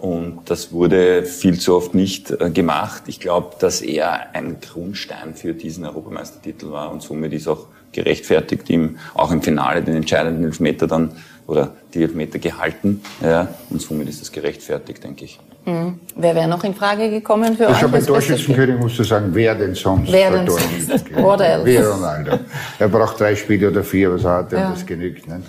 Und 0.00 0.40
das 0.46 0.72
wurde 0.72 1.24
viel 1.24 1.60
zu 1.60 1.76
oft 1.76 1.94
nicht 1.94 2.32
äh, 2.32 2.50
gemacht. 2.50 3.04
Ich 3.06 3.20
glaube, 3.20 3.54
dass 3.60 3.82
er 3.82 4.34
ein 4.34 4.56
Grundstein 4.60 5.36
für 5.36 5.54
diesen 5.54 5.84
Europameistertitel 5.84 6.72
war 6.72 6.90
und 6.90 7.02
somit 7.02 7.32
ist 7.32 7.46
auch 7.46 7.66
gerechtfertigt, 7.92 8.68
ihm 8.68 8.98
auch 9.14 9.30
im 9.30 9.42
Finale 9.42 9.82
den 9.82 9.94
entscheidenden 9.94 10.44
Elfmeter 10.44 10.88
dann 10.88 11.12
oder 11.46 11.72
die 11.92 12.02
Elfmeter 12.02 12.38
gehalten. 12.38 13.02
Ja, 13.20 13.48
und 13.70 13.80
somit 13.80 14.08
ist 14.08 14.20
das 14.20 14.30
gerechtfertigt, 14.32 15.02
denke 15.04 15.24
ich. 15.24 15.38
Wer 15.64 16.34
wäre 16.34 16.48
noch 16.48 16.64
in 16.64 16.74
Frage 16.74 17.08
gekommen 17.08 17.56
für 17.56 17.64
Ich 17.64 17.68
euch? 17.70 17.78
glaube, 17.78 17.92
beim 17.92 18.00
als 18.00 18.06
bester 18.06 18.20
Spieler? 18.36 18.56
Torschützenkönig 18.56 18.80
musst 18.82 18.98
du 18.98 19.04
sagen, 19.04 19.26
wer 19.32 19.54
denn 19.54 19.74
sonst? 19.76 20.10
Wer 20.10 20.30
denn 20.32 20.48
sonst? 20.48 21.04
Oder. 21.16 21.64
Wie 21.64 21.76
Ronaldo. 21.76 22.38
Er 22.80 22.88
braucht 22.88 23.20
drei 23.20 23.36
Spiele 23.36 23.68
oder 23.70 23.84
vier, 23.84 24.12
was 24.12 24.24
er 24.24 24.30
hat, 24.38 24.52
Ja. 24.52 24.66
und 24.68 24.74
das 24.74 24.84
genügt. 24.84 25.28
Nicht? 25.28 25.46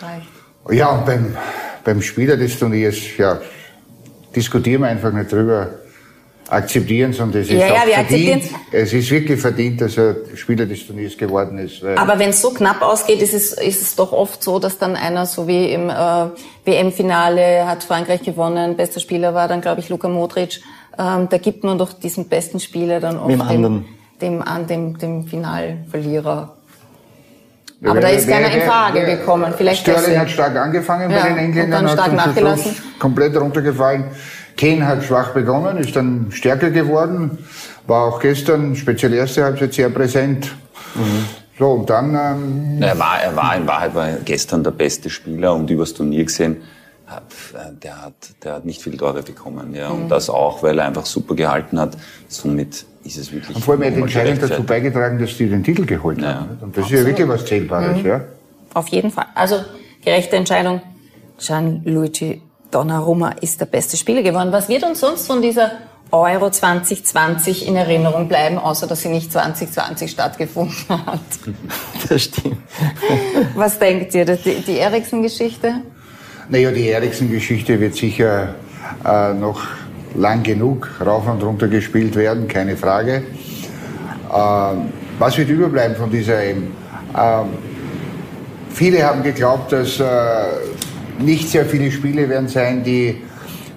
Reicht. 0.00 0.28
Ja, 0.78 0.90
und 0.92 1.04
beim, 1.04 1.36
beim 1.84 2.00
Spieler 2.00 2.38
des 2.38 2.58
Turniers, 2.58 2.96
ja, 3.18 3.38
diskutieren 4.34 4.80
wir 4.82 4.88
einfach 4.88 5.12
nicht 5.12 5.30
drüber, 5.30 5.68
akzeptieren 6.50 7.10
es 7.12 7.20
und 7.20 7.34
es 7.34 7.46
ist 7.48 7.52
Ja, 7.54 7.68
ja, 7.68 7.82
wir 7.86 7.94
verdient. 7.94 8.44
Es 8.72 8.92
ist 8.92 9.10
wirklich 9.10 9.40
verdient, 9.40 9.80
dass 9.80 9.96
er 9.96 10.16
Spieler 10.34 10.66
des 10.66 10.86
Turniers 10.86 11.16
geworden 11.16 11.58
ist. 11.58 11.82
Weil 11.82 11.96
Aber 11.96 12.18
wenn 12.18 12.30
es 12.30 12.42
so 12.42 12.50
knapp 12.50 12.82
ausgeht, 12.82 13.22
ist 13.22 13.32
es, 13.34 13.52
ist 13.52 13.82
es 13.82 13.94
doch 13.96 14.12
oft 14.12 14.42
so, 14.42 14.58
dass 14.58 14.76
dann 14.78 14.96
einer, 14.96 15.26
so 15.26 15.46
wie 15.46 15.72
im 15.72 15.88
äh, 15.90 15.94
WM-Finale 16.64 17.66
hat 17.66 17.84
Frankreich 17.84 18.22
gewonnen, 18.22 18.76
bester 18.76 19.00
Spieler 19.00 19.34
war 19.34 19.48
dann, 19.48 19.60
glaube 19.60 19.80
ich, 19.80 19.88
Luka 19.88 20.08
Modric. 20.08 20.60
Ähm, 20.98 21.28
da 21.30 21.38
gibt 21.38 21.64
man 21.64 21.78
doch 21.78 21.92
diesen 21.92 22.28
besten 22.28 22.60
Spieler 22.60 23.00
dann 23.00 23.16
oft 23.18 23.30
Dem 23.30 23.38
dem, 23.38 23.48
anderen. 23.48 23.84
dem, 24.20 24.42
an 24.42 24.66
dem, 24.66 24.98
dem 24.98 25.26
Finalverlierer. 25.26 26.56
Aber 27.82 28.00
da 28.00 28.08
wer- 28.08 28.12
ist 28.14 28.28
keiner 28.28 28.52
in 28.52 28.60
Frage 28.62 29.02
wer- 29.06 29.16
gekommen. 29.16 29.54
Vielleicht 29.56 29.80
Sterling 29.82 30.18
hat 30.18 30.28
stark 30.30 30.54
angefangen 30.56 31.10
Ja, 31.10 31.22
bei 31.22 31.28
den 31.30 31.38
Engländern, 31.38 31.86
und 31.86 31.96
dann 31.96 31.96
stark 31.96 32.12
nachgelassen. 32.12 32.76
komplett 32.98 33.34
runtergefallen. 33.40 34.04
Kane 34.60 34.86
hat 34.86 35.02
schwach 35.04 35.30
begonnen, 35.32 35.78
ist 35.78 35.96
dann 35.96 36.26
stärker 36.30 36.70
geworden, 36.70 37.38
war 37.86 38.04
auch 38.04 38.20
gestern, 38.20 38.76
speziell 38.76 39.14
erste 39.14 39.42
Halbzeit, 39.42 39.72
sehr 39.72 39.88
präsent. 39.88 40.54
Mhm. 40.94 41.24
So, 41.58 41.70
und 41.72 41.88
dann, 41.90 42.14
ähm, 42.14 42.82
Er 42.82 42.98
war, 42.98 43.22
er 43.22 43.34
war 43.34 43.56
in 43.56 43.66
Wahrheit 43.66 43.94
war 43.94 44.08
er 44.08 44.16
gestern 44.18 44.62
der 44.62 44.70
beste 44.72 45.08
Spieler 45.08 45.54
und 45.54 45.70
übers 45.70 45.94
Turnier 45.94 46.24
gesehen 46.24 46.58
äh, 47.10 47.72
der 47.82 48.02
hat, 48.02 48.14
der 48.44 48.52
hat 48.54 48.64
nicht 48.64 48.82
viel 48.82 48.96
Tore 48.96 49.22
bekommen, 49.22 49.74
ja. 49.74 49.88
Und 49.88 50.08
das 50.10 50.30
auch, 50.30 50.62
weil 50.62 50.78
er 50.78 50.86
einfach 50.86 51.06
super 51.06 51.34
gehalten 51.34 51.80
hat. 51.80 51.96
Somit 52.28 52.86
ist 53.04 53.18
es 53.18 53.32
wirklich. 53.32 53.56
Und 53.56 53.64
vor 53.64 53.74
allem 53.74 53.82
er 53.82 53.90
hat 53.90 53.98
entscheidend 53.98 54.42
dazu 54.42 54.62
beigetragen, 54.62 55.18
dass 55.18 55.36
die 55.36 55.48
den 55.48 55.64
Titel 55.64 55.86
geholt 55.86 56.20
Ja. 56.20 56.34
haben. 56.34 56.58
Und 56.60 56.76
das 56.76 56.84
ist 56.86 56.92
ja 56.92 57.04
wirklich 57.04 57.26
was 57.26 57.44
Zählbares, 57.46 58.02
ja. 58.04 58.20
Auf 58.74 58.88
jeden 58.88 59.10
Fall. 59.10 59.26
Also 59.34 59.56
gerechte 60.04 60.36
Entscheidung. 60.36 60.82
Gianluigi 61.38 62.42
Donnarumma 62.70 63.30
ist 63.40 63.60
der 63.60 63.66
beste 63.66 63.96
Spieler 63.96 64.22
geworden. 64.22 64.52
Was 64.52 64.68
wird 64.68 64.84
uns 64.84 65.00
sonst 65.00 65.26
von 65.26 65.42
dieser 65.42 65.72
Euro 66.12 66.50
2020 66.50 67.66
in 67.66 67.76
Erinnerung 67.76 68.28
bleiben, 68.28 68.58
außer 68.58 68.86
dass 68.86 69.02
sie 69.02 69.08
nicht 69.08 69.32
2020 69.32 70.10
stattgefunden 70.10 70.74
hat? 70.88 71.20
Das 72.08 72.22
stimmt. 72.22 72.56
Was 73.54 73.78
denkt 73.78 74.14
ihr? 74.14 74.24
Die, 74.24 74.62
die 74.66 74.78
Eriksen-Geschichte? 74.78 75.74
Naja, 76.48 76.72
die 76.72 76.88
Eriksen-Geschichte 76.88 77.78
wird 77.78 77.94
sicher 77.94 78.54
äh, 79.04 79.32
noch 79.34 79.60
lang 80.16 80.42
genug 80.42 80.90
rauf 81.04 81.28
und 81.28 81.42
runter 81.42 81.68
gespielt 81.68 82.16
werden, 82.16 82.48
keine 82.48 82.76
Frage. 82.76 83.22
Ähm, 84.34 84.92
was 85.18 85.38
wird 85.38 85.48
überbleiben 85.50 85.96
von 85.96 86.10
dieser 86.10 86.42
EM? 86.42 86.72
Ähm, 87.16 87.46
viele 88.70 89.04
haben 89.04 89.22
geglaubt, 89.22 89.70
dass 89.70 90.00
äh, 90.00 90.04
nicht 91.22 91.48
sehr 91.48 91.64
viele 91.64 91.90
Spiele 91.90 92.28
werden 92.28 92.48
sein, 92.48 92.82
die 92.82 93.22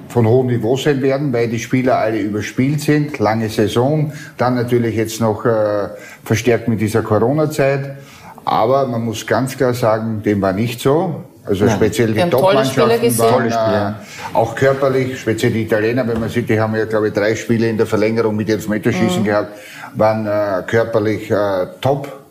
von 0.09 0.27
hohem 0.27 0.47
Niveau 0.47 0.77
sein 0.77 1.01
werden, 1.01 1.33
weil 1.33 1.47
die 1.47 1.59
Spieler 1.59 1.97
alle 1.97 2.19
überspielt 2.19 2.81
sind, 2.81 3.17
lange 3.19 3.49
Saison, 3.49 4.13
dann 4.37 4.53
natürlich 4.55 4.95
jetzt 4.95 5.19
noch 5.19 5.43
äh, 5.45 5.89
verstärkt 6.23 6.67
mit 6.67 6.79
dieser 6.81 7.01
Corona-Zeit. 7.01 7.97
Aber 8.45 8.87
man 8.87 9.03
muss 9.05 9.25
ganz 9.25 9.57
klar 9.57 9.73
sagen, 9.73 10.21
dem 10.23 10.41
war 10.41 10.53
nicht 10.53 10.79
so. 10.81 11.23
Also 11.45 11.67
speziell 11.67 12.13
die 12.13 12.21
Top-Mannschaften 12.29 13.17
waren 13.19 13.49
äh, 13.51 13.93
auch 14.33 14.55
körperlich, 14.55 15.19
speziell 15.19 15.51
die 15.51 15.63
Italiener, 15.63 16.07
wenn 16.07 16.19
man 16.19 16.29
sieht, 16.29 16.47
die 16.47 16.57
haben 16.59 16.73
ja 16.75 16.85
glaube 16.85 17.07
ich 17.09 17.13
drei 17.13 17.35
Spiele 17.35 17.67
in 17.67 17.75
der 17.77 17.85
Verlängerung 17.85 18.35
mit 18.35 18.49
Elfmeterschießen 18.49 19.21
Mhm. 19.21 19.25
gehabt, 19.25 19.57
waren 19.95 20.25
äh, 20.25 20.63
körperlich 20.65 21.29
äh, 21.29 21.67
top. 21.81 22.22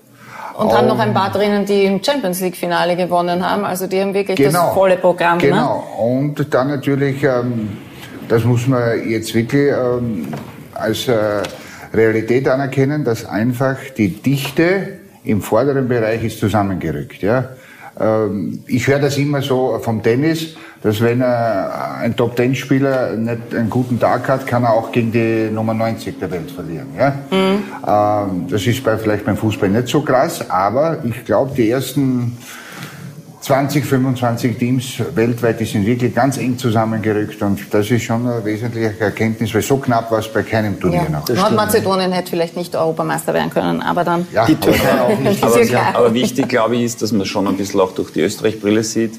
Und 0.56 0.72
haben 0.72 0.86
noch 0.86 0.98
ein 0.98 1.14
paar 1.14 1.30
drinnen, 1.30 1.64
die 1.64 1.84
im 1.84 2.02
Champions 2.02 2.40
League-Finale 2.40 2.96
gewonnen 2.96 3.48
haben. 3.48 3.64
Also 3.64 3.86
die 3.86 4.00
haben 4.00 4.14
wirklich 4.14 4.40
das 4.40 4.56
volle 4.74 4.96
Programm. 4.96 5.38
Ne? 5.38 5.48
Genau. 5.48 5.84
Und 5.98 6.52
dann 6.52 6.68
natürlich, 6.68 7.22
ähm, 7.22 7.76
das 8.28 8.44
muss 8.44 8.66
man 8.66 9.08
jetzt 9.08 9.34
wirklich 9.34 9.72
ähm, 9.72 10.28
als 10.74 11.08
äh, 11.08 11.42
Realität 11.94 12.48
anerkennen, 12.48 13.04
dass 13.04 13.24
einfach 13.24 13.76
die 13.96 14.08
Dichte 14.08 15.00
im 15.24 15.42
vorderen 15.42 15.88
Bereich 15.88 16.24
ist 16.24 16.38
zusammengerückt. 16.38 17.22
Ja? 17.22 17.50
Ähm, 18.00 18.62
ich 18.66 18.86
höre 18.86 18.98
das 18.98 19.18
immer 19.18 19.42
so 19.42 19.78
vom 19.82 20.02
Tennis, 20.02 20.54
dass 20.82 21.00
wenn 21.00 21.22
ein 21.22 22.16
Top-Ten-Spieler 22.16 23.12
nicht 23.12 23.54
einen 23.54 23.70
guten 23.70 24.00
Tag 24.00 24.28
hat, 24.28 24.46
kann 24.46 24.64
er 24.64 24.72
auch 24.72 24.90
gegen 24.90 25.12
die 25.12 25.48
Nummer 25.52 25.74
90 25.74 26.18
der 26.18 26.30
Welt 26.30 26.50
verlieren. 26.50 26.88
Ja? 26.98 27.14
Ähm, 27.30 28.46
das 28.48 28.66
ist 28.66 28.82
bei, 28.82 28.98
vielleicht 28.98 29.24
beim 29.24 29.36
Fußball 29.36 29.68
nicht 29.68 29.88
so 29.88 30.02
krass, 30.02 30.50
aber 30.50 30.98
ich 31.04 31.24
glaube, 31.24 31.52
die 31.56 31.70
ersten 31.70 32.36
20, 33.42 33.84
25 33.84 34.56
Teams 34.56 35.02
weltweit, 35.16 35.58
die 35.58 35.64
sind 35.64 35.84
wirklich 35.84 36.14
ganz 36.14 36.38
eng 36.38 36.56
zusammengerückt 36.56 37.42
und 37.42 37.58
das 37.72 37.90
ist 37.90 38.04
schon 38.04 38.24
eine 38.26 38.44
wesentliche 38.44 38.94
Erkenntnis, 39.00 39.52
weil 39.52 39.62
so 39.62 39.78
knapp 39.78 40.12
war 40.12 40.20
es 40.20 40.28
bei 40.28 40.42
keinem 40.44 40.78
Turnier 40.78 41.02
Ja. 41.02 41.08
noch. 41.18 41.28
Nordmazedonien 41.28 42.12
hätte 42.12 42.30
vielleicht 42.30 42.56
nicht 42.56 42.76
Europameister 42.76 43.34
werden 43.34 43.50
können, 43.50 43.82
aber 43.82 44.04
dann 44.04 44.26
Ja, 44.32 44.46
Die 44.46 44.54
Türkei 44.54 45.00
auch 45.00 45.18
nicht. 45.18 45.42
Aber, 45.42 45.54
Türkei. 45.54 45.80
aber 45.92 46.14
wichtig, 46.14 46.48
glaube 46.48 46.76
ich, 46.76 46.82
ist, 46.84 47.02
dass 47.02 47.10
man 47.10 47.26
schon 47.26 47.48
ein 47.48 47.56
bisschen 47.56 47.80
auch 47.80 47.92
durch 47.92 48.12
die 48.12 48.20
Österreich-Brille 48.20 48.84
sieht. 48.84 49.14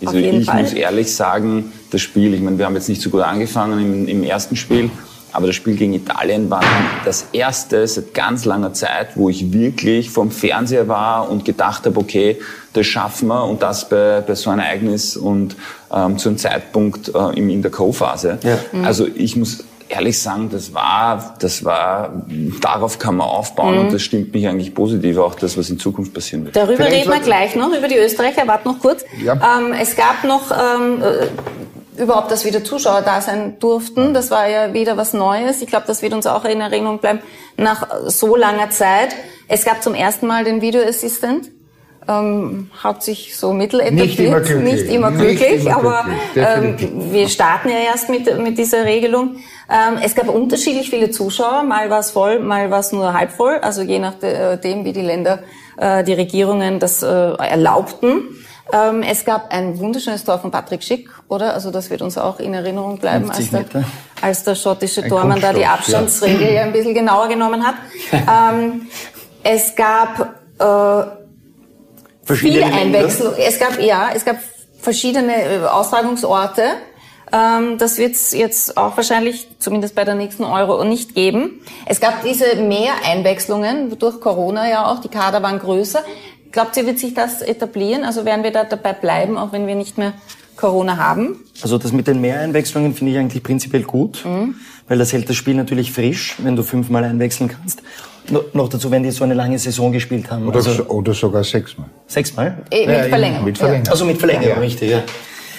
Auf 0.00 0.08
Also 0.08 0.18
jeden 0.20 0.40
ich 0.40 0.46
Fall. 0.46 0.62
muss 0.62 0.72
ehrlich 0.72 1.14
sagen, 1.14 1.70
das 1.90 2.00
Spiel, 2.00 2.32
ich 2.32 2.40
meine, 2.40 2.56
wir 2.56 2.64
haben 2.66 2.74
jetzt 2.76 2.88
nicht 2.88 3.02
so 3.02 3.10
gut 3.10 3.20
angefangen 3.22 3.78
im, 3.78 4.08
im 4.08 4.24
ersten 4.24 4.56
Spiel, 4.56 4.90
aber 5.36 5.48
das 5.48 5.56
Spiel 5.56 5.76
gegen 5.76 5.92
Italien 5.92 6.48
war 6.48 6.62
das 7.04 7.26
erste 7.32 7.86
seit 7.86 8.14
ganz 8.14 8.46
langer 8.46 8.72
Zeit, 8.72 9.08
wo 9.16 9.28
ich 9.28 9.52
wirklich 9.52 10.08
vom 10.08 10.30
Fernseher 10.30 10.88
war 10.88 11.30
und 11.30 11.44
gedacht 11.44 11.84
habe, 11.84 12.00
okay, 12.00 12.38
das 12.72 12.86
schaffen 12.86 13.28
wir 13.28 13.44
und 13.44 13.62
das 13.62 13.88
bei, 13.88 14.22
bei 14.26 14.34
so 14.34 14.48
einem 14.48 14.60
Ereignis 14.60 15.14
und 15.14 15.54
ähm, 15.92 16.16
zu 16.16 16.30
einem 16.30 16.38
Zeitpunkt 16.38 17.14
äh, 17.14 17.38
in, 17.38 17.50
in 17.50 17.60
der 17.60 17.70
Co-Phase. 17.70 18.38
Ja. 18.42 18.58
Also 18.82 19.06
ich 19.14 19.36
muss 19.36 19.64
ehrlich 19.88 20.18
sagen, 20.20 20.48
das 20.50 20.72
war, 20.72 21.34
das 21.38 21.64
war, 21.64 22.22
darauf 22.60 22.98
kann 22.98 23.16
man 23.16 23.28
aufbauen 23.28 23.78
und 23.78 23.92
das 23.92 24.02
stimmt 24.02 24.32
mich 24.32 24.48
eigentlich 24.48 24.74
positiv, 24.74 25.18
auch 25.18 25.34
das, 25.34 25.56
was 25.56 25.70
in 25.70 25.78
Zukunft 25.78 26.14
passieren 26.14 26.44
wird. 26.44 26.56
Darüber 26.56 26.76
Vielleicht 26.76 27.06
reden 27.06 27.10
wir 27.10 27.20
gleich 27.20 27.54
noch, 27.56 27.76
über 27.76 27.88
die 27.88 27.96
Österreicher. 27.96 28.46
Warte 28.46 28.68
noch 28.68 28.80
kurz. 28.80 29.04
Ja. 29.22 29.34
Ähm, 29.34 29.74
es 29.78 29.94
gab 29.96 30.24
noch 30.24 30.50
ähm, 30.50 31.02
äh, 31.02 31.26
überhaupt, 31.98 32.30
dass 32.30 32.44
wieder 32.44 32.64
Zuschauer 32.64 33.02
da 33.02 33.20
sein 33.20 33.58
durften. 33.58 34.14
Das 34.14 34.30
war 34.30 34.48
ja 34.48 34.72
wieder 34.72 34.96
was 34.96 35.12
Neues. 35.12 35.62
Ich 35.62 35.68
glaube, 35.68 35.86
das 35.86 36.02
wird 36.02 36.12
uns 36.12 36.26
auch 36.26 36.44
in 36.44 36.60
Erinnerung 36.60 36.98
bleiben 36.98 37.20
nach 37.56 37.88
so 38.06 38.36
langer 38.36 38.70
Zeit. 38.70 39.10
Es 39.48 39.64
gab 39.64 39.82
zum 39.82 39.94
ersten 39.94 40.26
Mal 40.26 40.44
den 40.44 40.60
Video 40.60 40.82
Assistant. 40.82 41.50
Ähm, 42.08 42.70
hat 42.84 43.02
sich 43.02 43.36
so 43.36 43.52
mittel 43.52 43.80
etabliert. 43.80 44.06
Nicht 44.06 44.20
immer 44.20 44.40
glücklich. 44.40 44.72
Nicht 44.72 44.94
immer 44.94 45.10
Nicht 45.10 45.38
glücklich, 45.38 45.66
immer 45.66 45.76
aber 45.76 46.06
glücklich, 46.34 46.92
ähm, 46.94 47.12
wir 47.12 47.28
starten 47.28 47.68
ja 47.68 47.78
erst 47.78 48.08
mit, 48.08 48.38
mit 48.38 48.58
dieser 48.58 48.84
Regelung. 48.84 49.38
Ähm, 49.68 49.98
es 50.00 50.14
gab 50.14 50.28
unterschiedlich 50.28 50.88
viele 50.88 51.10
Zuschauer. 51.10 51.64
Mal 51.64 51.90
war 51.90 51.98
es 51.98 52.12
voll, 52.12 52.38
mal 52.38 52.70
war 52.70 52.78
es 52.78 52.92
nur 52.92 53.12
halb 53.12 53.32
voll. 53.32 53.56
Also 53.56 53.82
je 53.82 53.98
nachdem, 53.98 54.84
wie 54.84 54.92
die 54.92 55.02
Länder, 55.02 55.40
äh, 55.78 56.04
die 56.04 56.12
Regierungen 56.12 56.78
das 56.78 57.02
äh, 57.02 57.06
erlaubten. 57.08 58.45
Ähm, 58.72 59.02
es 59.02 59.24
gab 59.24 59.52
ein 59.52 59.78
wunderschönes 59.78 60.24
Tor 60.24 60.38
von 60.38 60.50
Patrick 60.50 60.82
Schick, 60.82 61.08
oder? 61.28 61.54
Also 61.54 61.70
das 61.70 61.88
wird 61.88 62.02
uns 62.02 62.18
auch 62.18 62.40
in 62.40 62.52
Erinnerung 62.52 62.98
bleiben, 62.98 63.30
als 63.30 63.48
50 63.48 63.50
der, 63.50 63.60
Meter. 63.60 63.84
als 64.20 64.42
der 64.42 64.54
schottische 64.56 65.04
Ein 65.04 65.08
Tormann 65.08 65.40
da 65.40 65.52
die 65.52 65.62
Kunststoff, 65.62 65.92
ja. 65.92 66.00
Abstandsregel 66.00 66.58
ein 66.58 66.72
bisschen 66.72 66.94
genauer 66.94 67.28
genommen 67.28 67.64
hat. 67.64 67.76
ähm, 68.12 68.88
es 69.44 69.74
gab 69.76 70.34
äh, 70.58 72.34
viele 72.34 72.60
Länder. 72.60 72.76
Einwechslung. 72.76 73.34
Es 73.38 73.58
gab 73.58 73.80
ja, 73.80 74.10
es 74.14 74.24
gab 74.24 74.36
verschiedene 74.80 75.34
äh, 75.34 75.64
Austragungsorte. 75.64 76.62
Ähm, 77.32 77.78
das 77.78 77.98
wird 77.98 78.14
es 78.14 78.32
jetzt 78.32 78.76
auch 78.76 78.96
wahrscheinlich, 78.96 79.48
zumindest 79.58 79.94
bei 79.94 80.04
der 80.04 80.14
nächsten 80.14 80.44
Euro, 80.44 80.82
nicht 80.84 81.14
geben. 81.14 81.60
Es 81.86 82.00
gab 82.00 82.22
diese 82.22 82.56
mehr 82.56 82.92
Einwechslungen 83.04 83.96
durch 83.98 84.20
Corona 84.20 84.68
ja 84.68 84.86
auch. 84.86 85.00
Die 85.00 85.08
Kader 85.08 85.42
waren 85.42 85.58
größer. 85.58 86.02
Glaubt 86.52 86.76
ihr, 86.76 86.86
wird 86.86 86.98
sich 86.98 87.14
das 87.14 87.42
etablieren? 87.42 88.04
Also 88.04 88.24
werden 88.24 88.42
wir 88.44 88.50
da 88.50 88.64
dabei 88.64 88.92
bleiben, 88.92 89.36
auch 89.36 89.52
wenn 89.52 89.66
wir 89.66 89.74
nicht 89.74 89.98
mehr 89.98 90.12
Corona 90.56 90.96
haben? 90.96 91.36
Also 91.62 91.76
das 91.78 91.92
mit 91.92 92.06
den 92.06 92.20
Mehreinwechslungen 92.20 92.94
finde 92.94 93.12
ich 93.12 93.18
eigentlich 93.18 93.42
prinzipiell 93.42 93.82
gut, 93.82 94.24
weil 94.88 94.98
das 94.98 95.12
hält 95.12 95.28
das 95.28 95.36
Spiel 95.36 95.54
natürlich 95.54 95.92
frisch, 95.92 96.36
wenn 96.38 96.56
du 96.56 96.62
fünfmal 96.62 97.04
einwechseln 97.04 97.50
kannst. 97.50 97.82
No, 98.30 98.40
noch 98.54 98.68
dazu, 98.68 98.90
wenn 98.90 99.02
die 99.04 99.10
so 99.12 99.22
eine 99.22 99.34
lange 99.34 99.58
Saison 99.58 99.92
gespielt 99.92 100.30
haben. 100.30 100.48
Oder, 100.48 100.56
also 100.56 100.72
so- 100.72 100.84
oder 100.86 101.14
sogar 101.14 101.44
sechsmal. 101.44 101.88
sechsmal? 102.08 102.64
Eh, 102.72 102.86
mit 102.86 103.06
Verlängerung. 103.08 103.44
Mit 103.44 103.58
Verlängerung. 103.58 103.88
Also 103.88 104.04
mit 104.04 104.18
Verlängerung, 104.18 104.56
Ja. 104.56 104.60
richtig, 104.60 104.90
ja. 104.90 105.02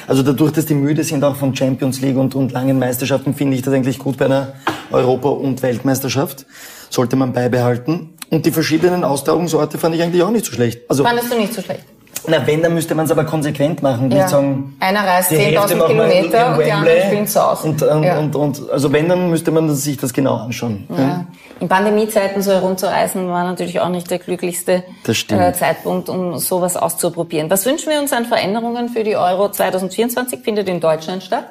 Also 0.05 0.21
dadurch, 0.23 0.51
dass 0.51 0.65
die 0.65 0.73
müde 0.73 1.03
sind 1.03 1.23
auch 1.23 1.35
von 1.35 1.55
Champions 1.55 2.01
League 2.01 2.17
und, 2.17 2.33
und 2.35 2.51
langen 2.51 2.77
Meisterschaften, 2.79 3.33
finde 3.35 3.55
ich 3.55 3.61
das 3.61 3.73
eigentlich 3.73 3.99
gut 3.99 4.17
bei 4.17 4.25
einer 4.25 4.53
Europa- 4.91 5.29
und 5.29 5.61
Weltmeisterschaft. 5.63 6.45
Sollte 6.89 7.15
man 7.15 7.31
beibehalten. 7.33 8.16
Und 8.29 8.45
die 8.45 8.51
verschiedenen 8.51 9.03
Austragungsorte 9.03 9.77
fand 9.77 9.95
ich 9.95 10.03
eigentlich 10.03 10.21
auch 10.23 10.29
nicht 10.31 10.45
so 10.45 10.51
schlecht. 10.51 10.81
Also, 10.89 11.03
Fandest 11.03 11.31
du 11.31 11.37
nicht 11.37 11.53
so 11.53 11.61
schlecht? 11.61 11.83
na 12.29 12.45
wenn, 12.45 12.61
dann 12.61 12.73
müsste 12.73 12.93
man 12.93 13.05
es 13.05 13.11
aber 13.11 13.23
konsequent 13.23 13.81
machen. 13.81 14.11
Ja. 14.11 14.17
Nicht 14.17 14.29
sagen, 14.29 14.75
Einer 14.81 15.05
reist 15.07 15.31
die 15.31 15.37
Hälfte 15.37 15.75
10.000 15.75 15.75
machen 15.77 15.95
wir 15.97 16.03
in- 16.05 16.11
Kilometer 16.11 16.47
und 16.57 16.65
die 16.65 16.71
anderen 16.71 16.97
Wembley. 16.97 17.07
spielen 17.07 17.27
zu 17.27 17.41
Hause. 17.41 17.67
Und, 17.67 17.81
ähm, 17.83 18.03
Ja. 18.03 18.19
und, 18.19 18.35
und, 18.35 18.69
also 18.69 18.91
wenn, 18.91 19.07
dann 19.07 19.29
müsste 19.29 19.51
man 19.51 19.73
sich 19.73 19.95
das 19.97 20.11
genau 20.11 20.35
anschauen. 20.35 20.85
Ja. 20.89 21.25
In 21.61 21.69
Pandemiezeiten 21.69 22.41
so 22.41 22.51
herumzureisen 22.51 23.29
war 23.29 23.45
natürlich 23.45 23.79
auch 23.79 23.87
nicht 23.89 24.11
der 24.11 24.19
glücklichste 24.19 24.83
äh, 25.07 25.53
Zeitpunkt, 25.53 26.09
um 26.09 26.37
sowas 26.37 26.75
auszuprobieren. 26.75 27.49
Was 27.49 27.65
wünschen 27.65 27.91
wir 27.91 27.99
uns 28.01 28.11
an 28.11 28.25
Veränderungen 28.25 28.89
für 28.89 29.03
die 29.05 29.15
Euro 29.15 29.49
2024? 29.49 30.41
Findet 30.43 30.67
in 30.67 30.81
Deutschland 30.81 31.23
statt? 31.23 31.45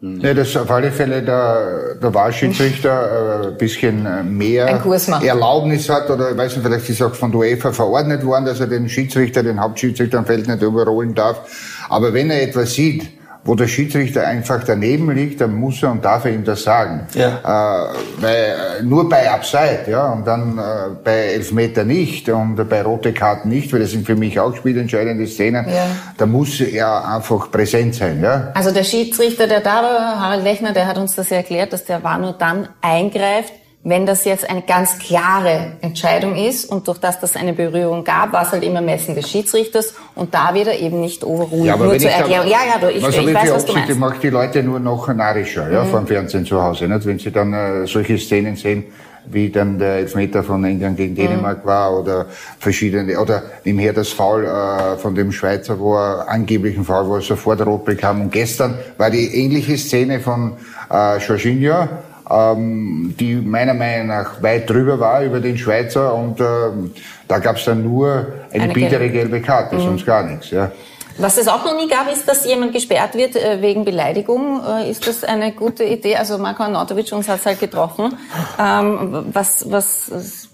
Ja, 0.00 0.32
dass 0.32 0.56
auf 0.56 0.70
alle 0.70 0.92
Fälle 0.92 1.22
der, 1.22 1.96
der 2.00 2.14
Wahlschiedsrichter 2.14 3.42
äh, 3.42 3.46
ein 3.48 3.58
bisschen 3.58 4.36
mehr 4.36 4.66
Ein. 4.66 5.22
Erlaubnis 5.26 5.88
hat 5.88 6.08
oder 6.08 6.30
ich 6.30 6.36
weiß 6.36 6.56
nicht, 6.56 6.64
vielleicht 6.64 6.88
ist 6.88 7.02
auch 7.02 7.14
von 7.14 7.32
der 7.32 7.40
UEFA 7.40 7.72
verordnet 7.72 8.24
worden, 8.24 8.44
dass 8.44 8.60
er 8.60 8.68
den 8.68 8.88
Schiedsrichter, 8.88 9.42
den 9.42 9.60
Hauptschiedsrichter 9.60 10.18
am 10.18 10.26
Feld 10.26 10.46
nicht 10.46 10.62
überrollen 10.62 11.16
darf. 11.16 11.40
Aber 11.88 12.14
wenn 12.14 12.30
er 12.30 12.42
etwas 12.42 12.74
sieht, 12.74 13.08
wo 13.44 13.54
der 13.54 13.66
Schiedsrichter 13.66 14.26
einfach 14.26 14.62
daneben 14.64 15.10
liegt, 15.10 15.40
dann 15.40 15.54
muss 15.54 15.82
er 15.82 15.92
und 15.92 16.04
darf 16.04 16.24
er 16.24 16.32
ihm 16.32 16.44
das 16.44 16.62
sagen. 16.62 17.06
Ja. 17.14 17.88
Äh, 17.88 17.94
weil, 18.20 18.34
äh, 18.34 18.82
nur 18.82 19.08
bei 19.08 19.30
Upside, 19.30 19.84
ja, 19.88 20.12
und 20.12 20.26
dann 20.26 20.58
äh, 20.58 20.62
bei 21.02 21.32
Elfmeter 21.34 21.84
nicht 21.84 22.28
und 22.28 22.68
bei 22.68 22.82
rote 22.82 23.12
Karten 23.12 23.48
nicht, 23.48 23.72
weil 23.72 23.80
das 23.80 23.92
sind 23.92 24.06
für 24.06 24.16
mich 24.16 24.38
auch 24.38 24.54
spielentscheidende 24.54 25.26
Szenen. 25.26 25.66
Ja. 25.68 25.86
Da 26.16 26.26
muss 26.26 26.60
er 26.60 27.08
einfach 27.08 27.50
präsent 27.50 27.94
sein, 27.94 28.20
ja. 28.22 28.50
Also 28.54 28.70
der 28.70 28.84
Schiedsrichter, 28.84 29.46
der 29.46 29.60
da 29.60 29.82
war, 29.82 30.20
Harald 30.20 30.44
Lechner, 30.44 30.72
der 30.72 30.86
hat 30.86 30.98
uns 30.98 31.14
das 31.14 31.30
ja 31.30 31.38
erklärt, 31.38 31.72
dass 31.72 31.84
der 31.84 32.02
war 32.02 32.18
nur 32.18 32.32
dann 32.32 32.68
eingreift, 32.82 33.52
wenn 33.88 34.06
das 34.06 34.24
jetzt 34.24 34.48
eine 34.48 34.62
ganz 34.62 34.98
klare 34.98 35.72
Entscheidung 35.80 36.34
ist 36.36 36.66
und 36.70 36.86
durch 36.88 36.98
das, 36.98 37.20
dass 37.20 37.30
es 37.30 37.36
eine 37.36 37.52
Berührung 37.52 38.04
gab, 38.04 38.32
war 38.32 38.42
es 38.42 38.52
halt 38.52 38.62
immer 38.62 38.80
Messen 38.80 39.14
des 39.14 39.28
Schiedsrichters 39.30 39.94
und 40.14 40.34
da 40.34 40.52
wird 40.54 40.66
er 40.68 40.78
eben 40.78 41.00
nicht 41.00 41.24
overruled. 41.24 41.64
Ja, 41.66 41.74
aber 41.74 41.84
nur 41.84 41.92
wenn 41.94 42.00
zur 42.00 42.10
ich 42.10 42.14
da- 42.16 42.20
Erklärung. 42.22 42.48
Ja, 42.48 42.58
ja, 42.72 42.78
du, 42.80 42.90
ich, 42.90 43.04
also 43.04 43.20
ich 43.20 43.26
wie 43.28 43.34
weiß, 43.34 43.52
was 43.52 43.64
du 43.66 43.72
meinst. 43.72 43.98
macht 43.98 44.22
die 44.22 44.30
Leute 44.30 44.62
nur 44.62 44.80
noch 44.80 45.08
narrischer, 45.12 45.70
ja, 45.72 45.84
vom 45.84 46.06
Fernsehen 46.06 46.44
zu 46.44 46.62
Hause, 46.62 46.86
nicht? 46.86 47.06
Wenn 47.06 47.18
sie 47.18 47.30
dann 47.30 47.52
äh, 47.52 47.86
solche 47.86 48.18
Szenen 48.18 48.56
sehen, 48.56 48.84
wie 49.30 49.50
dann 49.50 49.78
der 49.78 49.96
Elfmeter 49.96 50.42
von 50.42 50.64
England 50.64 50.96
gegen 50.96 51.14
Dänemark 51.14 51.64
war 51.66 51.98
oder 52.00 52.26
verschiedene, 52.58 53.18
oder 53.20 53.42
nebenher 53.64 53.92
das 53.92 54.08
Foul 54.08 54.44
äh, 54.46 54.96
von 54.96 55.14
dem 55.14 55.32
Schweizer, 55.32 55.78
wo 55.78 55.96
er 55.96 56.28
angeblich 56.28 56.76
ein 56.78 56.84
Foul, 56.84 57.06
wo 57.08 57.16
er 57.16 57.20
sofort 57.20 57.60
rot 57.66 57.84
bekam. 57.84 58.22
Und 58.22 58.32
gestern 58.32 58.78
war 58.96 59.10
die 59.10 59.26
ähnliche 59.34 59.76
Szene 59.76 60.20
von 60.20 60.54
äh, 60.90 61.18
Jorginho, 61.18 61.88
ähm, 62.30 63.14
die 63.18 63.34
meiner 63.34 63.74
Meinung 63.74 64.08
nach 64.08 64.42
weit 64.42 64.68
drüber 64.68 65.00
war 65.00 65.22
über 65.22 65.40
den 65.40 65.56
Schweizer 65.56 66.14
und 66.14 66.40
ähm, 66.40 66.92
da 67.26 67.38
gab 67.38 67.56
es 67.56 67.64
dann 67.64 67.82
nur 67.82 68.26
eine, 68.52 68.64
Eine 68.64 68.72
bittere 68.72 69.08
gelbe. 69.08 69.12
gelbe 69.12 69.40
Karte, 69.42 69.80
sonst 69.80 70.04
gar 70.04 70.22
nichts. 70.22 70.50
Ja. 70.50 70.70
Was 71.18 71.36
es 71.36 71.48
auch 71.48 71.64
noch 71.64 71.74
nie 71.76 71.88
gab, 71.88 72.10
ist, 72.12 72.28
dass 72.28 72.46
jemand 72.46 72.72
gesperrt 72.72 73.14
wird 73.14 73.34
äh, 73.34 73.60
wegen 73.60 73.84
Beleidigung. 73.84 74.60
Äh, 74.64 74.88
ist 74.90 75.06
das 75.06 75.24
eine 75.24 75.52
gute 75.52 75.84
Idee? 75.84 76.16
Also 76.16 76.38
Marko 76.38 76.62
Arnautovic 76.62 77.12
uns 77.12 77.28
hat's 77.28 77.44
halt 77.44 77.58
getroffen. 77.58 78.16
Ähm, 78.58 79.24
was, 79.32 79.68
was, 79.68 80.48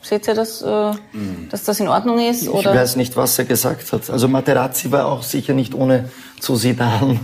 seht 0.00 0.26
ihr 0.28 0.34
das, 0.34 0.62
äh, 0.62 0.92
dass 1.50 1.64
das 1.64 1.80
in 1.80 1.88
Ordnung 1.88 2.18
ist? 2.18 2.44
Ich 2.44 2.48
Oder? 2.48 2.74
weiß 2.74 2.96
nicht, 2.96 3.16
was 3.16 3.38
er 3.38 3.44
gesagt 3.44 3.92
hat. 3.92 4.08
Also 4.08 4.28
Materazzi 4.28 4.90
war 4.90 5.06
auch 5.06 5.22
sicher 5.22 5.52
nicht 5.52 5.74
ohne 5.74 6.08
zu 6.40 6.56
Zidane. 6.56 7.20